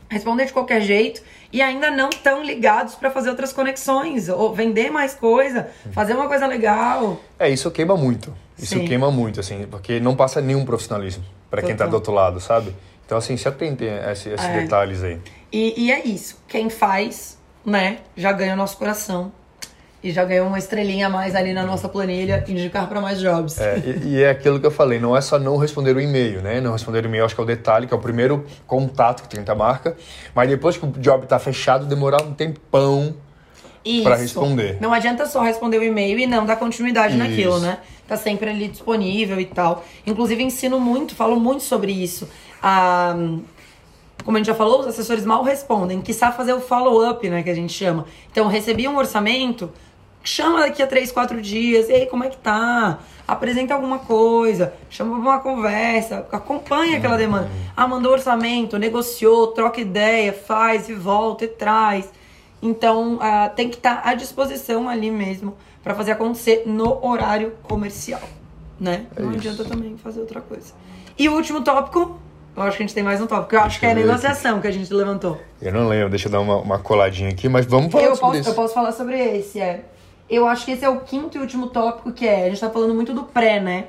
respondem 0.10 0.46
de 0.46 0.52
qualquer 0.54 0.82
jeito 0.82 1.22
e 1.54 1.62
ainda 1.62 1.90
não 1.92 2.10
estão 2.10 2.44
ligados 2.44 2.96
para 2.96 3.10
fazer 3.12 3.30
outras 3.30 3.54
conexões, 3.54 4.28
ou 4.30 4.54
vender 4.54 4.92
mais 4.92 5.14
coisa, 5.14 5.70
fazer 5.94 6.14
uma 6.14 6.28
coisa 6.28 6.46
legal. 6.48 7.20
É, 7.38 7.50
isso 7.50 7.70
queima 7.72 7.96
muito. 7.96 8.34
Isso 8.58 8.76
Sim. 8.78 8.86
queima 8.86 9.10
muito, 9.10 9.40
assim, 9.40 9.66
porque 9.70 10.00
não 10.00 10.16
passa 10.16 10.42
nenhum 10.42 10.66
profissionalismo 10.66 11.24
pra 11.50 11.62
quem 11.62 11.72
tá 11.72 11.86
Total. 11.86 11.90
do 11.90 11.96
outro 11.96 12.14
lado, 12.14 12.40
sabe? 12.42 12.76
Então, 13.06 13.18
assim, 13.18 13.38
se 13.38 13.48
atentem 13.48 13.90
a 13.90 14.12
esses, 14.12 14.28
esses 14.28 14.46
É. 14.46 14.62
detalhes 14.62 15.04
aí. 15.04 15.20
E, 15.52 15.86
e 15.86 15.92
é 15.92 16.06
isso. 16.06 16.44
Quem 16.48 16.70
faz, 16.70 17.38
né, 17.66 18.00
já 18.16 18.32
ganha 18.32 18.54
o 18.54 18.58
nosso 18.58 18.78
coração. 18.78 19.32
E 20.02 20.12
já 20.12 20.24
ganhou 20.24 20.48
uma 20.48 20.58
estrelinha 20.58 21.08
a 21.08 21.10
mais 21.10 21.36
ali 21.36 21.52
na 21.52 21.66
nossa 21.66 21.90
planilha, 21.90 22.44
indicar 22.48 22.88
para 22.88 23.02
mais 23.02 23.20
jobs. 23.20 23.60
É, 23.60 23.80
e, 23.80 24.08
e 24.08 24.24
é 24.24 24.30
aquilo 24.30 24.58
que 24.60 24.66
eu 24.66 24.72
falei, 24.72 24.98
não 24.98 25.16
é 25.16 25.20
só 25.20 25.38
não 25.38 25.58
responder 25.58 25.94
o 25.96 26.00
e-mail, 26.00 26.42
né? 26.42 26.62
Não 26.62 26.72
responder 26.72 27.04
o 27.04 27.08
e-mail, 27.08 27.26
acho 27.26 27.36
que 27.36 27.42
é 27.42 27.44
o 27.44 27.48
detalhe, 27.48 27.86
que 27.86 27.94
é 27.94 27.98
o 27.98 28.00
primeiro 28.00 28.46
contato 28.66 29.24
que 29.24 29.30
tem 29.30 29.44
com 29.44 29.52
a 29.52 29.56
marca. 29.56 29.98
Mas 30.34 30.48
depois 30.48 30.78
que 30.78 30.86
o 30.86 30.92
job 30.92 31.26
tá 31.28 31.38
fechado, 31.38 31.86
demorar 31.86 32.22
um 32.22 32.34
tempão 32.34 33.14
pra 34.04 34.16
responder. 34.16 34.78
Não 34.80 34.94
adianta 34.94 35.26
só 35.26 35.42
responder 35.42 35.80
o 35.80 35.84
e-mail 35.84 36.20
e 36.20 36.28
não 36.28 36.46
dar 36.46 36.56
continuidade 36.56 37.16
Isso. 37.16 37.24
naquilo, 37.24 37.60
né? 37.60 37.80
Tá 38.08 38.18
sempre 38.18 38.50
ali 38.50 38.68
disponível 38.68 39.40
e 39.40 39.46
tal. 39.46 39.84
Inclusive, 40.06 40.42
ensino 40.44 40.80
muito, 40.80 41.14
falo 41.14 41.40
muito 41.40 41.64
sobre 41.64 41.92
isso. 41.92 42.28
Ah, 42.62 43.16
como 44.24 44.36
a 44.36 44.40
gente 44.40 44.48
já 44.48 44.56
falou, 44.56 44.82
os 44.82 44.88
assessores 44.88 45.26
mal 45.26 45.44
respondem. 45.44 46.02
Quiçá 46.02 46.32
fazer 46.32 46.54
o 46.54 46.60
follow-up, 46.60 47.28
né? 47.30 47.44
Que 47.44 47.50
a 47.50 47.54
gente 47.56 47.72
chama. 47.72 48.06
Então, 48.32 48.48
recebi 48.48 48.88
um 48.88 48.98
orçamento, 48.98 49.72
chama 50.30 50.60
daqui 50.62 50.82
a 50.82 50.88
três, 50.88 51.12
quatro 51.12 51.42
dias. 51.42 51.90
E 51.90 51.94
aí, 51.94 52.06
como 52.06 52.24
é 52.24 52.30
que 52.30 52.38
tá? 52.38 53.00
Apresenta 53.28 53.74
alguma 53.74 54.00
coisa, 54.00 54.74
chama 54.90 55.12
pra 55.20 55.20
uma 55.30 55.40
conversa, 55.40 56.26
acompanha 56.32 56.98
aquela 56.98 57.18
demanda. 57.18 57.50
Ah, 57.76 57.88
mandou 57.88 58.12
orçamento, 58.12 58.78
negociou, 58.80 59.48
troca 59.48 59.80
ideia, 59.82 60.34
faz 60.34 60.90
e 60.90 60.94
volta 60.94 61.46
e 61.46 61.48
traz. 61.48 62.10
Então, 62.62 63.18
ah, 63.22 63.50
tem 63.56 63.70
que 63.70 63.76
estar 63.78 64.02
à 64.04 64.14
disposição 64.14 64.90
ali 64.90 65.10
mesmo 65.12 65.56
para 65.84 65.96
fazer 65.96 66.12
acontecer 66.12 66.64
no 66.66 67.04
horário 67.06 67.54
comercial, 67.64 68.22
né? 68.80 69.06
Não 69.18 69.28
É 69.28 69.36
isso. 69.38 69.48
adianta 69.50 69.64
também 69.66 69.96
fazer 69.98 70.20
outra 70.20 70.42
coisa. 70.42 70.74
E 71.18 71.30
o 71.30 71.34
último 71.36 71.62
tópico, 71.62 72.18
eu 72.58 72.64
acho 72.64 72.78
que 72.78 72.84
a 72.84 72.86
gente 72.86 72.96
tem 72.96 73.04
mais 73.04 73.22
um 73.22 73.28
tópico, 73.28 73.56
eu 73.56 73.62
acho 73.62 73.80
que 73.80 73.86
é 73.86 73.92
a 73.92 73.96
negociação 73.96 74.60
que 74.60 74.68
a 74.68 74.72
gente 74.72 74.92
levantou. 74.94 75.40
Eu 75.62 75.72
não 75.72 75.88
lembro, 75.88 76.10
deixa 76.10 76.28
eu 76.28 76.32
dar 76.32 76.40
uma, 76.42 76.58
uma 76.58 76.80
coladinha 76.80 77.30
aqui, 77.30 77.48
mas 77.48 77.66
vamos 77.66 77.92
falar 77.92 78.06
Eu 78.06 78.16
sobre 78.16 78.28
posso, 78.28 78.40
isso. 78.40 78.50
eu 78.50 78.54
posso 78.56 78.74
falar 78.74 78.92
sobre 78.92 79.18
esse, 79.38 79.60
é. 79.62 79.86
Eu 80.30 80.48
acho 80.48 80.66
que 80.66 80.72
esse 80.72 80.86
é 80.86 80.90
o 80.90 81.00
quinto 81.02 81.38
e 81.38 81.42
último 81.42 81.68
tópico 81.68 82.12
que 82.12 82.28
é, 82.28 82.46
a 82.46 82.50
gente 82.50 82.60
tá 82.60 82.70
falando 82.70 82.94
muito 82.94 83.14
do 83.14 83.24
pré, 83.24 83.60
né? 83.60 83.88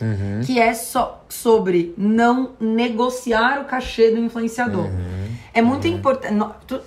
Uhum. 0.00 0.40
Que 0.44 0.58
é 0.58 0.74
só 0.74 1.24
sobre 1.28 1.94
não 1.96 2.50
negociar 2.60 3.60
o 3.60 3.64
cachê 3.64 4.10
do 4.10 4.18
influenciador. 4.18 4.86
Uhum. 4.86 5.36
É 5.52 5.62
muito 5.62 5.86
importante. 5.86 6.34
Tu, 6.66 6.80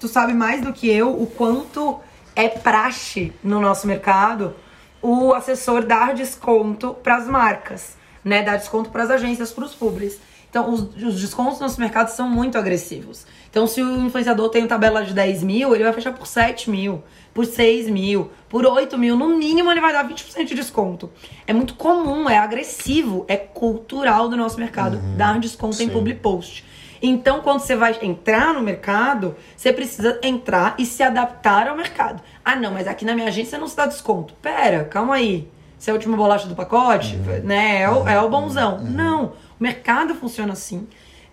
tu 0.00 0.08
sabe 0.08 0.32
mais 0.32 0.62
do 0.62 0.72
que 0.72 0.88
eu 0.88 1.10
o 1.20 1.26
quanto 1.26 2.00
é 2.34 2.48
praxe 2.48 3.32
no 3.42 3.60
nosso 3.60 3.86
mercado 3.86 4.54
o 5.00 5.34
assessor 5.34 5.84
dar 5.84 6.14
desconto 6.14 6.94
para 6.94 7.16
as 7.16 7.26
marcas, 7.26 7.96
né? 8.24 8.42
Dar 8.42 8.56
desconto 8.56 8.88
para 8.88 9.02
as 9.02 9.10
agências, 9.10 9.52
para 9.52 9.64
os 9.64 9.74
pubs. 9.74 10.18
Então, 10.48 10.72
os, 10.72 10.80
os 11.02 11.20
descontos 11.20 11.58
no 11.58 11.66
nosso 11.66 11.80
mercado 11.80 12.08
são 12.08 12.28
muito 12.28 12.56
agressivos. 12.56 13.26
Então, 13.50 13.66
se 13.66 13.82
o 13.82 14.06
influenciador 14.06 14.48
tem 14.48 14.62
uma 14.62 14.68
tabela 14.68 15.04
de 15.04 15.12
10 15.12 15.42
mil, 15.42 15.74
ele 15.74 15.84
vai 15.84 15.92
fechar 15.92 16.14
por 16.14 16.26
7 16.26 16.70
mil, 16.70 17.02
por 17.34 17.44
6 17.44 17.90
mil, 17.90 18.30
por 18.48 18.64
8 18.64 18.96
mil. 18.96 19.16
No 19.16 19.36
mínimo, 19.36 19.70
ele 19.70 19.80
vai 19.80 19.92
dar 19.92 20.08
20% 20.08 20.44
de 20.44 20.54
desconto. 20.54 21.10
É 21.46 21.52
muito 21.52 21.74
comum, 21.74 22.30
é 22.30 22.38
agressivo, 22.38 23.24
é 23.26 23.36
cultural 23.36 24.28
do 24.28 24.36
nosso 24.36 24.58
mercado 24.58 24.98
dar 25.16 25.38
desconto 25.40 25.82
em 25.82 25.88
Sim. 25.88 25.90
public 25.90 26.20
post. 26.20 26.64
Então, 27.02 27.40
quando 27.42 27.58
você 27.60 27.76
vai 27.76 27.98
entrar 28.00 28.54
no 28.54 28.62
mercado, 28.62 29.36
você 29.54 29.72
precisa 29.72 30.18
entrar 30.22 30.74
e 30.78 30.86
se 30.86 31.02
adaptar 31.02 31.68
ao 31.68 31.76
mercado. 31.76 32.22
Ah, 32.42 32.56
não, 32.56 32.72
mas 32.72 32.86
aqui 32.86 33.04
na 33.04 33.14
minha 33.14 33.26
agência 33.28 33.58
não 33.58 33.68
se 33.68 33.76
dá 33.76 33.84
desconto. 33.84 34.32
Pera, 34.40 34.84
calma 34.84 35.16
aí. 35.16 35.46
Você 35.76 35.90
é 35.90 35.92
a 35.92 35.96
última 35.96 36.16
bolacha 36.16 36.46
do 36.46 36.54
pacote? 36.54 37.16
Né? 37.42 37.82
É 37.82 37.90
o, 37.90 38.08
é 38.08 38.18
o 38.22 38.30
bonzão. 38.30 38.80
Não. 38.80 39.32
O 39.60 39.62
mercado 39.62 40.14
funciona 40.14 40.54
assim. 40.54 40.86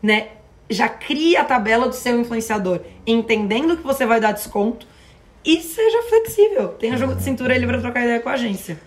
né? 0.04 0.30
Já 0.70 0.89
cria 0.89 1.41
a 1.41 1.45
tabela 1.45 1.88
do 1.88 1.95
seu 1.95 2.20
influenciador, 2.20 2.82
entendendo 3.06 3.78
que 3.78 3.84
você 3.84 4.06
vai 4.06 4.20
dar 4.20 4.32
desconto 4.32 4.88
e 5.44 5.62
seja 5.62 6.04
flexível. 6.04 6.70
Tenha 6.70 6.98
jogo 6.98 7.16
de 7.16 7.24
cintura 7.24 7.54
ali 7.54 7.66
pra 7.66 7.80
trocar 7.80 8.04
ideia 8.04 8.20
com 8.20 8.30
a 8.30 8.34
agência. 8.34 8.78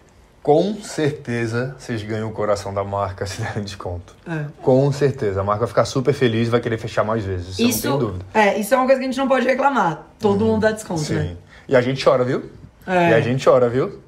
Com 0.42 0.74
certeza 0.82 1.74
vocês 1.78 2.02
ganham 2.02 2.28
o 2.28 2.32
coração 2.32 2.74
da 2.74 2.84
marca 2.84 3.24
se 3.24 3.40
derem 3.40 3.64
desconto. 3.64 4.14
É. 4.28 4.44
Com 4.60 4.92
certeza. 4.92 5.40
A 5.40 5.44
marca 5.44 5.60
vai 5.60 5.68
ficar 5.68 5.84
super 5.86 6.12
feliz 6.12 6.48
e 6.48 6.50
vai 6.50 6.60
querer 6.60 6.76
fechar 6.76 7.02
mais 7.02 7.24
vezes. 7.24 7.58
Isso, 7.58 7.88
não 7.88 7.98
tem 7.98 8.06
dúvida. 8.06 8.26
É, 8.34 8.58
isso 8.58 8.74
é 8.74 8.76
uma 8.76 8.84
coisa 8.84 9.00
que 9.00 9.06
a 9.06 9.08
gente 9.08 9.18
não 9.18 9.26
pode 9.26 9.46
reclamar. 9.46 10.06
Todo 10.18 10.44
mundo 10.44 10.60
dá 10.60 10.70
desconto, 10.70 11.00
Sim. 11.00 11.14
né? 11.14 11.36
E 11.66 11.74
a 11.74 11.80
gente 11.80 12.04
chora, 12.04 12.24
viu? 12.24 12.44
É. 12.86 13.10
E 13.10 13.14
a 13.14 13.20
gente 13.22 13.42
chora, 13.42 13.70
viu? 13.70 14.00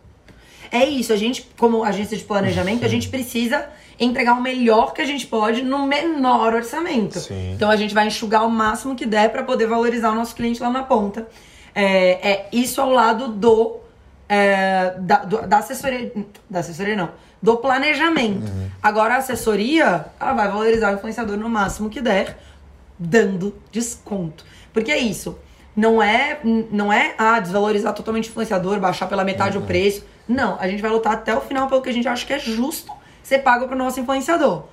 É 0.70 0.84
isso, 0.84 1.12
a 1.12 1.16
gente, 1.16 1.49
como 1.57 1.82
agência 1.82 2.16
de 2.16 2.24
planejamento, 2.24 2.84
a 2.84 2.88
gente 2.88 3.09
precisa 3.09 3.66
entregar 3.99 4.34
o 4.34 4.42
melhor 4.42 4.92
que 4.92 5.01
a 5.01 5.07
gente 5.07 5.26
pode 5.26 5.62
no 5.62 5.86
menor 5.86 6.53
orçamento. 6.53 7.18
Sim. 7.18 7.53
Então 7.55 7.70
a 7.70 7.76
gente 7.76 7.94
vai 7.94 8.07
enxugar 8.07 8.47
o 8.47 8.51
máximo 8.51 8.94
que 8.94 9.07
der 9.07 9.30
para 9.30 9.42
poder 9.42 9.66
valorizar 9.66 10.11
o 10.11 10.14
nosso 10.14 10.34
cliente 10.34 10.61
lá 10.61 10.68
na 10.68 10.82
ponta. 10.82 11.26
É, 11.78 12.30
é 12.30 12.48
isso 12.52 12.80
ao 12.80 12.90
lado 12.90 13.28
do, 13.28 13.76
é, 14.28 14.94
da, 14.98 15.16
do- 15.24 15.46
da 15.46 15.58
assessoria. 15.58 16.10
Da 16.48 16.60
assessoria 16.60 16.96
não. 16.96 17.10
Do 17.42 17.58
planejamento. 17.58 18.50
Agora 18.82 19.14
a 19.14 19.16
assessoria, 19.18 20.06
ela 20.18 20.32
vai 20.32 20.48
valorizar 20.48 20.90
o 20.90 20.94
influenciador 20.96 21.36
no 21.36 21.48
máximo 21.50 21.90
que 21.90 22.00
der, 22.00 22.38
dando 22.98 23.54
desconto. 23.70 24.44
Porque 24.72 24.90
é 24.90 24.96
isso. 24.98 25.38
Não 25.76 26.02
é, 26.02 26.38
não 26.42 26.90
é 26.90 27.14
ah, 27.18 27.38
desvalorizar 27.38 27.92
totalmente 27.92 28.28
o 28.28 28.30
influenciador, 28.30 28.80
baixar 28.80 29.06
pela 29.06 29.22
metade 29.22 29.58
o 29.58 29.60
preço. 29.66 30.02
Não, 30.26 30.56
a 30.58 30.66
gente 30.66 30.80
vai 30.80 30.90
lutar 30.90 31.12
até 31.12 31.36
o 31.36 31.40
final 31.42 31.68
pelo 31.68 31.82
que 31.82 31.90
a 31.90 31.92
gente 31.92 32.08
acha 32.08 32.24
que 32.26 32.32
é 32.32 32.38
justo 32.38 32.90
ser 33.22 33.40
pago 33.40 33.68
pro 33.68 33.76
nosso 33.76 34.00
influenciador. 34.00 34.64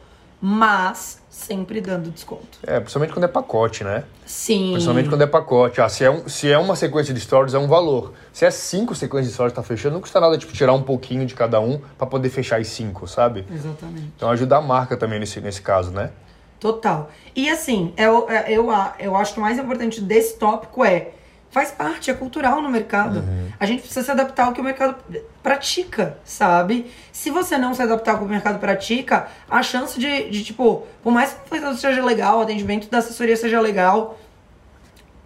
Mas 0.45 1.21
sempre 1.29 1.79
dando 1.79 2.09
desconto. 2.11 2.59
É, 2.67 2.77
principalmente 2.77 3.13
quando 3.13 3.23
é 3.23 3.27
pacote, 3.29 3.81
né? 3.85 4.03
Sim. 4.25 4.71
Principalmente 4.73 5.07
quando 5.07 5.21
é 5.21 5.25
pacote. 5.25 5.79
Ah, 5.79 5.87
se 5.87 6.03
é, 6.03 6.11
um- 6.11 6.27
se 6.27 6.51
é 6.51 6.57
uma 6.57 6.75
sequência 6.75 7.13
de 7.13 7.19
stories, 7.21 7.53
é 7.53 7.57
um 7.57 7.67
valor. 7.67 8.11
Se 8.33 8.43
é 8.45 8.51
cinco 8.51 8.93
sequências 8.93 9.29
de 9.29 9.33
stories 9.35 9.53
que 9.53 9.55
tá 9.55 9.63
fechando, 9.63 9.93
não 9.93 10.01
custa 10.01 10.19
nada, 10.19 10.37
tipo, 10.37 10.51
tirar 10.51 10.73
um 10.73 10.83
pouquinho 10.83 11.25
de 11.25 11.33
cada 11.33 11.61
um 11.61 11.79
pra 11.97 12.05
poder 12.05 12.27
fechar 12.29 12.59
as 12.59 12.67
cinco, 12.67 13.07
sabe? 13.07 13.45
Exatamente. 13.49 14.11
Então 14.17 14.29
ajuda 14.29 14.57
a 14.57 14.61
marca 14.61 14.97
também 14.97 15.17
nesse, 15.17 15.39
nesse 15.39 15.61
caso, 15.61 15.91
né? 15.91 16.11
Total. 16.59 17.09
E 17.33 17.49
assim, 17.49 17.93
eu, 17.95 18.27
eu, 18.49 18.67
eu 18.99 19.15
acho 19.15 19.33
que 19.33 19.39
o 19.39 19.41
mais 19.41 19.57
importante 19.57 20.01
desse 20.01 20.35
tópico 20.37 20.83
é 20.83 21.11
faz 21.53 21.69
parte, 21.69 22.09
é 22.09 22.13
cultural 22.15 22.61
no 22.63 22.69
mercado. 22.69 23.23
A 23.59 23.65
gente 23.67 23.81
precisa 23.81 24.03
se 24.03 24.11
adaptar 24.11 24.47
ao 24.47 24.53
que 24.53 24.59
o 24.59 24.63
mercado 24.63 24.95
pratica, 25.43 26.17
sabe? 26.25 26.91
Se 27.11 27.29
você 27.29 27.59
não 27.59 27.75
se 27.75 27.81
adaptar 27.81 28.13
ao 28.13 28.17
que 28.17 28.25
o 28.25 28.27
mercado 28.27 28.57
pratica, 28.57 29.27
a 29.47 29.61
chance 29.61 29.99
de, 29.99 30.29
de 30.31 30.43
tipo, 30.43 30.87
por 31.03 31.13
mais 31.13 31.33
que 31.33 31.55
o 31.55 31.77
seja 31.77 32.03
legal, 32.03 32.39
o 32.39 32.41
atendimento 32.41 32.89
da 32.89 32.97
assessoria 32.97 33.37
seja 33.37 33.61
legal, 33.61 34.17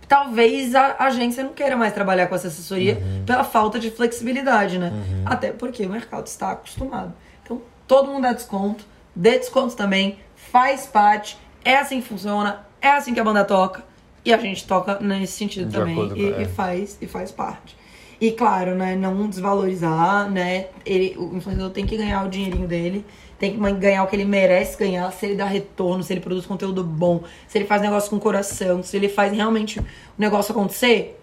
talvez 0.05 0.75
a 0.75 0.97
agência 0.99 1.45
não 1.45 1.53
queira 1.53 1.77
mais 1.77 1.93
trabalhar 1.93 2.27
com 2.27 2.35
essa 2.35 2.49
assessoria 2.49 3.01
pela 3.25 3.45
falta 3.45 3.79
de 3.79 3.89
flexibilidade, 3.89 4.77
né? 4.77 4.91
Até 5.25 5.53
porque 5.53 5.85
o 5.85 5.89
mercado 5.89 6.27
está 6.27 6.51
acostumado. 6.51 7.13
Então, 7.41 7.61
todo 7.87 8.11
mundo 8.11 8.23
dá 8.23 8.33
desconto, 8.33 8.85
dê 9.15 9.39
desconto 9.39 9.77
também, 9.77 10.19
faz 10.35 10.85
parte, 10.85 11.37
é 11.63 11.77
assim 11.77 12.01
que 12.01 12.07
funciona, 12.09 12.65
é 12.81 12.89
assim 12.89 13.13
que 13.13 13.19
a 13.19 13.23
banda 13.23 13.45
toca, 13.45 13.86
e 14.27 14.33
a 14.33 14.37
gente 14.37 14.67
toca 14.67 14.99
nesse 14.99 15.33
sentido 15.33 15.67
De 15.69 15.77
também, 15.77 15.95
com- 15.95 16.15
e, 16.15 16.33
é. 16.33 16.41
e 16.41 16.45
faz, 16.45 16.97
e 17.01 17.07
faz 17.07 17.31
parte. 17.31 17.75
E 18.19 18.31
claro, 18.31 18.75
né, 18.75 18.95
não 18.95 19.27
desvalorizar, 19.29 20.29
né, 20.29 20.67
ele, 20.85 21.15
o 21.17 21.35
influenciador 21.37 21.69
tem 21.71 21.85
que 21.85 21.95
ganhar 21.95 22.25
o 22.25 22.29
dinheirinho 22.29 22.67
dele, 22.67 23.05
tem 23.39 23.53
que 23.53 23.73
ganhar 23.73 24.03
o 24.03 24.07
que 24.07 24.15
ele 24.15 24.25
merece 24.25 24.77
ganhar, 24.77 25.09
se 25.11 25.27
ele 25.27 25.35
dá 25.35 25.45
retorno, 25.45 26.03
se 26.03 26.11
ele 26.11 26.19
produz 26.19 26.45
conteúdo 26.45 26.83
bom, 26.83 27.23
se 27.47 27.57
ele 27.57 27.65
faz 27.65 27.81
negócio 27.81 28.09
com 28.09 28.19
coração, 28.19 28.81
se 28.83 28.97
ele 28.97 29.07
faz 29.07 29.31
realmente 29.31 29.79
o 29.79 29.85
negócio 30.17 30.51
acontecer, 30.51 31.19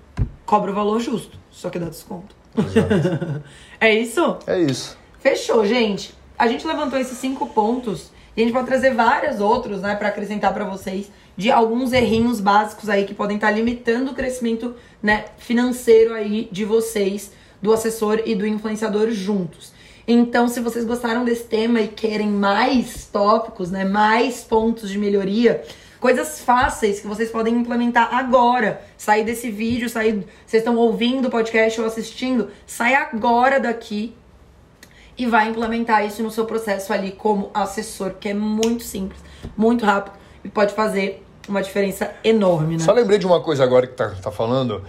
cobra 0.46 0.70
o 0.70 0.74
valor 0.74 1.00
justo, 1.00 1.36
só 1.50 1.68
que 1.68 1.78
dá 1.78 1.86
desconto. 1.90 2.34
é 3.80 3.92
isso? 3.92 4.38
É 4.46 4.58
isso. 4.60 4.96
Fechou, 5.18 5.66
gente. 5.66 6.14
A 6.38 6.46
gente 6.46 6.66
levantou 6.66 6.98
esses 6.98 7.18
cinco 7.18 7.46
pontos 7.48 8.10
e 8.36 8.40
a 8.42 8.44
gente 8.44 8.52
pode 8.54 8.66
trazer 8.66 8.94
vários 8.94 9.40
outros, 9.40 9.80
né, 9.80 9.94
pra 9.94 10.08
acrescentar 10.08 10.54
pra 10.54 10.64
vocês 10.64 11.10
de 11.36 11.50
alguns 11.50 11.92
errinhos 11.92 12.40
básicos 12.40 12.88
aí 12.88 13.04
que 13.04 13.14
podem 13.14 13.36
estar 13.36 13.50
limitando 13.50 14.12
o 14.12 14.14
crescimento, 14.14 14.74
né, 15.02 15.26
financeiro 15.38 16.14
aí 16.14 16.48
de 16.50 16.64
vocês, 16.64 17.32
do 17.60 17.72
assessor 17.72 18.22
e 18.24 18.34
do 18.34 18.46
influenciador 18.46 19.10
juntos. 19.10 19.72
Então, 20.06 20.48
se 20.48 20.60
vocês 20.60 20.84
gostaram 20.84 21.24
desse 21.24 21.44
tema 21.44 21.80
e 21.80 21.88
querem 21.88 22.28
mais 22.28 23.06
tópicos, 23.06 23.70
né, 23.70 23.84
mais 23.84 24.44
pontos 24.44 24.90
de 24.90 24.98
melhoria, 24.98 25.64
coisas 25.98 26.40
fáceis 26.40 27.00
que 27.00 27.06
vocês 27.06 27.30
podem 27.30 27.54
implementar 27.54 28.14
agora. 28.14 28.82
Sair 28.98 29.24
desse 29.24 29.50
vídeo, 29.50 29.88
sair, 29.88 30.26
vocês 30.46 30.60
estão 30.60 30.76
ouvindo 30.76 31.28
o 31.28 31.30
podcast 31.30 31.80
ou 31.80 31.86
assistindo, 31.86 32.50
sai 32.66 32.94
agora 32.94 33.58
daqui 33.58 34.14
e 35.16 35.24
vai 35.24 35.48
implementar 35.48 36.04
isso 36.04 36.22
no 36.22 36.30
seu 36.30 36.44
processo 36.44 36.92
ali 36.92 37.12
como 37.12 37.50
assessor, 37.54 38.16
que 38.20 38.28
é 38.28 38.34
muito 38.34 38.82
simples, 38.82 39.18
muito 39.56 39.86
rápido 39.86 40.18
e 40.44 40.48
pode 40.50 40.74
fazer 40.74 41.23
uma 41.48 41.62
diferença 41.62 42.12
enorme, 42.22 42.76
né? 42.76 42.84
Só 42.84 42.92
lembrei 42.92 43.18
de 43.18 43.26
uma 43.26 43.40
coisa 43.40 43.64
agora 43.64 43.86
que 43.86 43.94
tá, 43.94 44.10
tá 44.22 44.30
falando, 44.30 44.82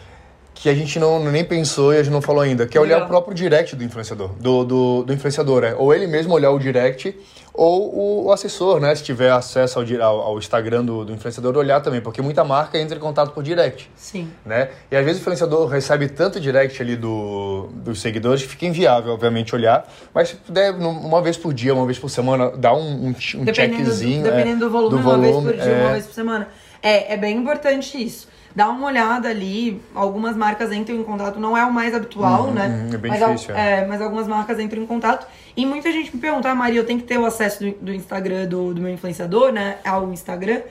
que 0.53 0.69
a 0.69 0.73
gente 0.73 0.97
não 0.97 1.19
nem 1.31 1.43
pensou 1.43 1.93
e 1.93 1.97
a 1.97 2.03
gente 2.03 2.11
não 2.11 2.21
falou 2.21 2.41
ainda, 2.41 2.65
que 2.65 2.77
é 2.77 2.81
olhar 2.81 2.95
Legal. 2.95 3.07
o 3.07 3.09
próprio 3.09 3.35
direct 3.35 3.75
do 3.75 3.83
influenciador, 3.83 4.29
do, 4.39 4.63
do, 4.63 5.03
do 5.03 5.13
influenciador, 5.13 5.63
é. 5.63 5.75
Ou 5.75 5.93
ele 5.93 6.07
mesmo 6.07 6.33
olhar 6.33 6.51
o 6.51 6.59
direct, 6.59 7.15
ou 7.57 8.25
o, 8.25 8.31
assessor, 8.31 8.79
né? 8.79 8.93
Se 8.93 9.03
tiver 9.03 9.31
acesso 9.31 9.79
ao, 9.79 9.85
ao, 10.01 10.21
ao 10.21 10.37
Instagram 10.37 10.83
do, 10.83 11.05
do 11.05 11.13
influenciador, 11.13 11.55
olhar 11.55 11.81
também, 11.81 12.01
porque 12.01 12.21
muita 12.21 12.43
marca 12.43 12.77
entra 12.77 12.97
em 12.97 12.99
contato 12.99 13.31
por 13.31 13.43
direct. 13.43 13.89
Sim. 13.95 14.29
né? 14.45 14.69
E 14.91 14.95
às 14.95 15.03
vezes 15.03 15.19
o 15.19 15.21
influenciador 15.21 15.67
recebe 15.67 16.09
tanto 16.09 16.39
direct 16.39 16.81
ali 16.81 16.95
do, 16.95 17.69
dos 17.73 18.01
seguidores 18.01 18.43
que 18.43 18.49
fica 18.49 18.65
inviável, 18.65 19.13
obviamente, 19.13 19.55
olhar. 19.55 19.87
Mas 20.13 20.29
se 20.29 20.35
puder, 20.35 20.73
uma 20.73 21.21
vez 21.21 21.37
por 21.37 21.53
dia, 21.53 21.73
uma 21.73 21.85
vez 21.85 21.97
por 21.97 22.09
semana, 22.09 22.51
dar 22.51 22.73
um, 22.73 22.79
um, 22.79 23.07
um 23.07 23.11
Dependendo, 23.45 23.45
do, 23.45 23.53
checkzinho. 23.53 24.23
dependendo 24.23 24.65
é, 24.65 24.67
do 24.67 24.69
volume, 24.69 24.89
do 24.89 24.97
uma 24.97 25.17
vez 25.17 25.33
volume, 25.33 25.53
por 25.53 25.61
dia, 25.61 25.71
é. 25.71 25.81
uma 25.81 25.91
vez 25.91 26.05
por 26.05 26.13
semana. 26.13 26.47
É, 26.81 27.13
é 27.13 27.17
bem 27.17 27.37
importante 27.37 28.03
isso. 28.03 28.27
Dá 28.55 28.69
uma 28.69 28.87
olhada 28.87 29.27
ali, 29.27 29.81
algumas 29.93 30.35
marcas 30.35 30.71
entram 30.71 30.95
em 30.95 31.03
contato, 31.03 31.39
não 31.39 31.57
é 31.57 31.65
o 31.65 31.73
mais 31.73 31.93
habitual, 31.93 32.45
Uhum, 32.45 32.53
né? 32.53 32.87
uhum, 32.87 32.95
é 32.95 32.97
bem 32.97 33.11
mas, 33.11 33.19
difícil, 33.19 33.55
é. 33.55 33.81
é, 33.81 33.85
mas 33.85 34.01
algumas 34.01 34.27
marcas 34.27 34.59
entram 34.59 34.81
em 34.81 34.85
contato. 34.85 35.27
E 35.57 35.65
muita 35.65 35.91
gente 35.91 36.15
me 36.15 36.21
pergunta, 36.21 36.49
ah, 36.49 36.55
Maria, 36.55 36.79
eu 36.79 36.85
tenho 36.85 36.99
que 36.99 37.05
ter 37.05 37.17
o 37.17 37.25
acesso 37.25 37.63
do, 37.63 37.71
do 37.71 37.93
Instagram 37.93 38.47
do, 38.47 38.73
do 38.73 38.81
meu 38.81 38.93
influenciador, 38.93 39.51
né? 39.51 39.77
Ao 39.83 40.11
Instagram. 40.11 40.61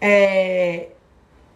É, 0.00 0.88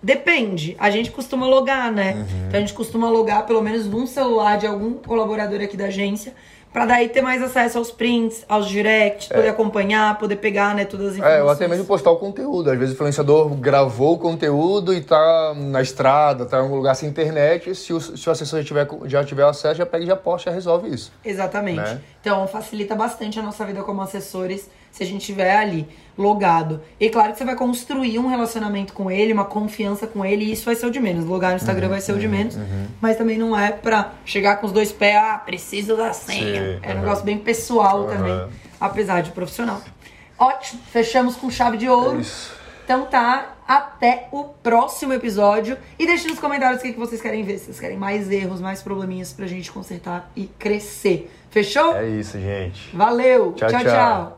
Depende. 0.03 0.77
A 0.79 0.91
gente 0.91 1.11
costuma 1.11 1.47
logar, 1.47 1.91
né? 1.91 2.15
Uhum. 2.15 2.47
Então 2.47 2.57
a 2.57 2.61
gente 2.61 2.73
costuma 2.73 3.11
logar 3.11 3.45
pelo 3.47 3.61
menos 3.61 3.87
num 3.87 4.07
celular 4.07 4.57
de 4.57 4.67
algum 4.67 4.95
colaborador 4.95 5.61
aqui 5.61 5.77
da 5.77 5.87
agência. 5.87 6.35
Pra 6.79 6.87
daí 6.87 7.09
ter 7.09 7.23
mais 7.23 7.43
acesso 7.43 7.77
aos 7.77 7.91
prints, 7.91 8.45
aos 8.49 8.69
directs, 8.69 9.27
poder 9.27 9.49
acompanhar, 9.49 10.17
poder 10.17 10.37
pegar, 10.37 10.77
né, 10.77 10.85
todas 10.85 11.09
as 11.09 11.13
informações. 11.15 11.41
É, 11.41 11.43
ou 11.43 11.51
até 11.51 11.67
mesmo 11.67 11.85
postar 11.85 12.13
o 12.13 12.17
conteúdo. 12.17 12.71
Às 12.71 12.79
vezes 12.79 12.93
o 12.93 12.95
influenciador 12.95 13.49
gravou 13.57 14.15
o 14.15 14.19
conteúdo 14.19 14.95
e 14.95 15.01
tá 15.01 15.55
na 15.57 15.83
estrada, 15.83 16.47
tá 16.47 16.59
em 16.59 16.61
algum 16.61 16.77
lugar 16.77 16.95
sem 16.95 17.09
internet. 17.09 17.75
Se 17.75 17.93
o, 17.93 18.01
se 18.01 18.29
o 18.29 18.31
assessor 18.31 18.61
já 18.61 18.65
tiver, 18.65 18.89
já 19.07 19.25
tiver 19.25 19.43
acesso, 19.43 19.75
já 19.75 19.85
pega 19.85 20.05
e 20.05 20.07
já 20.07 20.15
posta, 20.15 20.51
já 20.51 20.55
resolve 20.55 20.89
isso. 20.89 21.11
Exatamente. 21.25 21.81
Né? 21.81 22.01
Então 22.21 22.47
facilita 22.47 22.95
bastante 22.95 23.41
a 23.41 23.43
nossa 23.43 23.65
vida 23.65 23.83
como 23.83 24.01
assessores 24.01 24.71
se 24.91 25.03
a 25.03 25.07
gente 25.07 25.21
estiver 25.21 25.57
ali 25.57 25.89
logado. 26.17 26.81
E 26.99 27.09
claro 27.09 27.33
que 27.33 27.39
você 27.39 27.45
vai 27.45 27.55
construir 27.55 28.19
um 28.19 28.27
relacionamento 28.27 28.93
com 28.93 29.11
ele, 29.11 29.33
uma 29.33 29.45
confiança 29.45 30.07
com 30.07 30.25
ele, 30.25 30.45
e 30.45 30.53
isso 30.53 30.65
vai 30.65 30.75
ser 30.75 30.87
o 30.87 30.91
de 30.91 30.99
menos. 30.99 31.25
Logar 31.25 31.51
no 31.51 31.57
Instagram 31.57 31.87
Uhum, 31.87 31.93
vai 31.93 32.01
ser 32.01 32.13
o 32.13 32.19
de 32.19 32.27
menos, 32.27 32.59
mas 33.01 33.17
também 33.17 33.39
não 33.39 33.57
é 33.59 33.71
pra 33.71 34.15
chegar 34.25 34.57
com 34.57 34.67
os 34.67 34.73
dois 34.73 34.91
pés, 34.91 35.17
ah, 35.17 35.39
preciso 35.39 35.97
da 35.97 36.13
senha. 36.13 36.79
Sim, 36.79 36.81
é 36.83 36.89
um 36.91 36.95
uhum. 36.95 37.01
negócio 37.03 37.25
bem 37.25 37.39
pessoal 37.39 38.01
Uhum. 38.01 38.09
também, 38.09 38.49
apesar 38.81 39.23
de 39.23 39.31
profissional. 39.31 39.81
Ótimo, 40.37 40.81
fechamos 40.91 41.37
com 41.37 41.51
chave 41.51 41.77
de 41.77 41.89
ouro. 41.89 42.19
É 42.19 42.21
isso. 42.21 42.59
Então 42.85 43.05
tá, 43.05 43.57
até 43.69 44.29
o 44.33 44.45
próximo 44.45 45.13
episódio. 45.13 45.77
E 45.99 46.07
deixe 46.07 46.27
nos 46.27 46.39
comentários 46.39 46.81
o 46.81 46.83
que 46.83 46.95
que 46.95 46.99
vocês 46.99 47.21
querem 47.21 47.43
ver. 47.43 47.59
Se 47.59 47.67
vocês 47.67 47.81
querem 47.81 47.99
mais 47.99 48.31
erros, 48.31 48.63
mais 48.63 48.83
probleminhas 48.83 49.31
pra 49.31 49.47
gente 49.47 49.71
consertar 49.71 50.31
e 50.35 50.47
crescer. 50.59 51.31
Fechou? 51.51 51.95
É 51.95 52.09
isso, 52.09 52.41
gente. 52.41 52.97
Valeu! 52.97 53.53
Tchau, 53.53 53.69
tchau. 53.69 53.81
tchau. 53.81 53.91
tchau. 53.91 54.38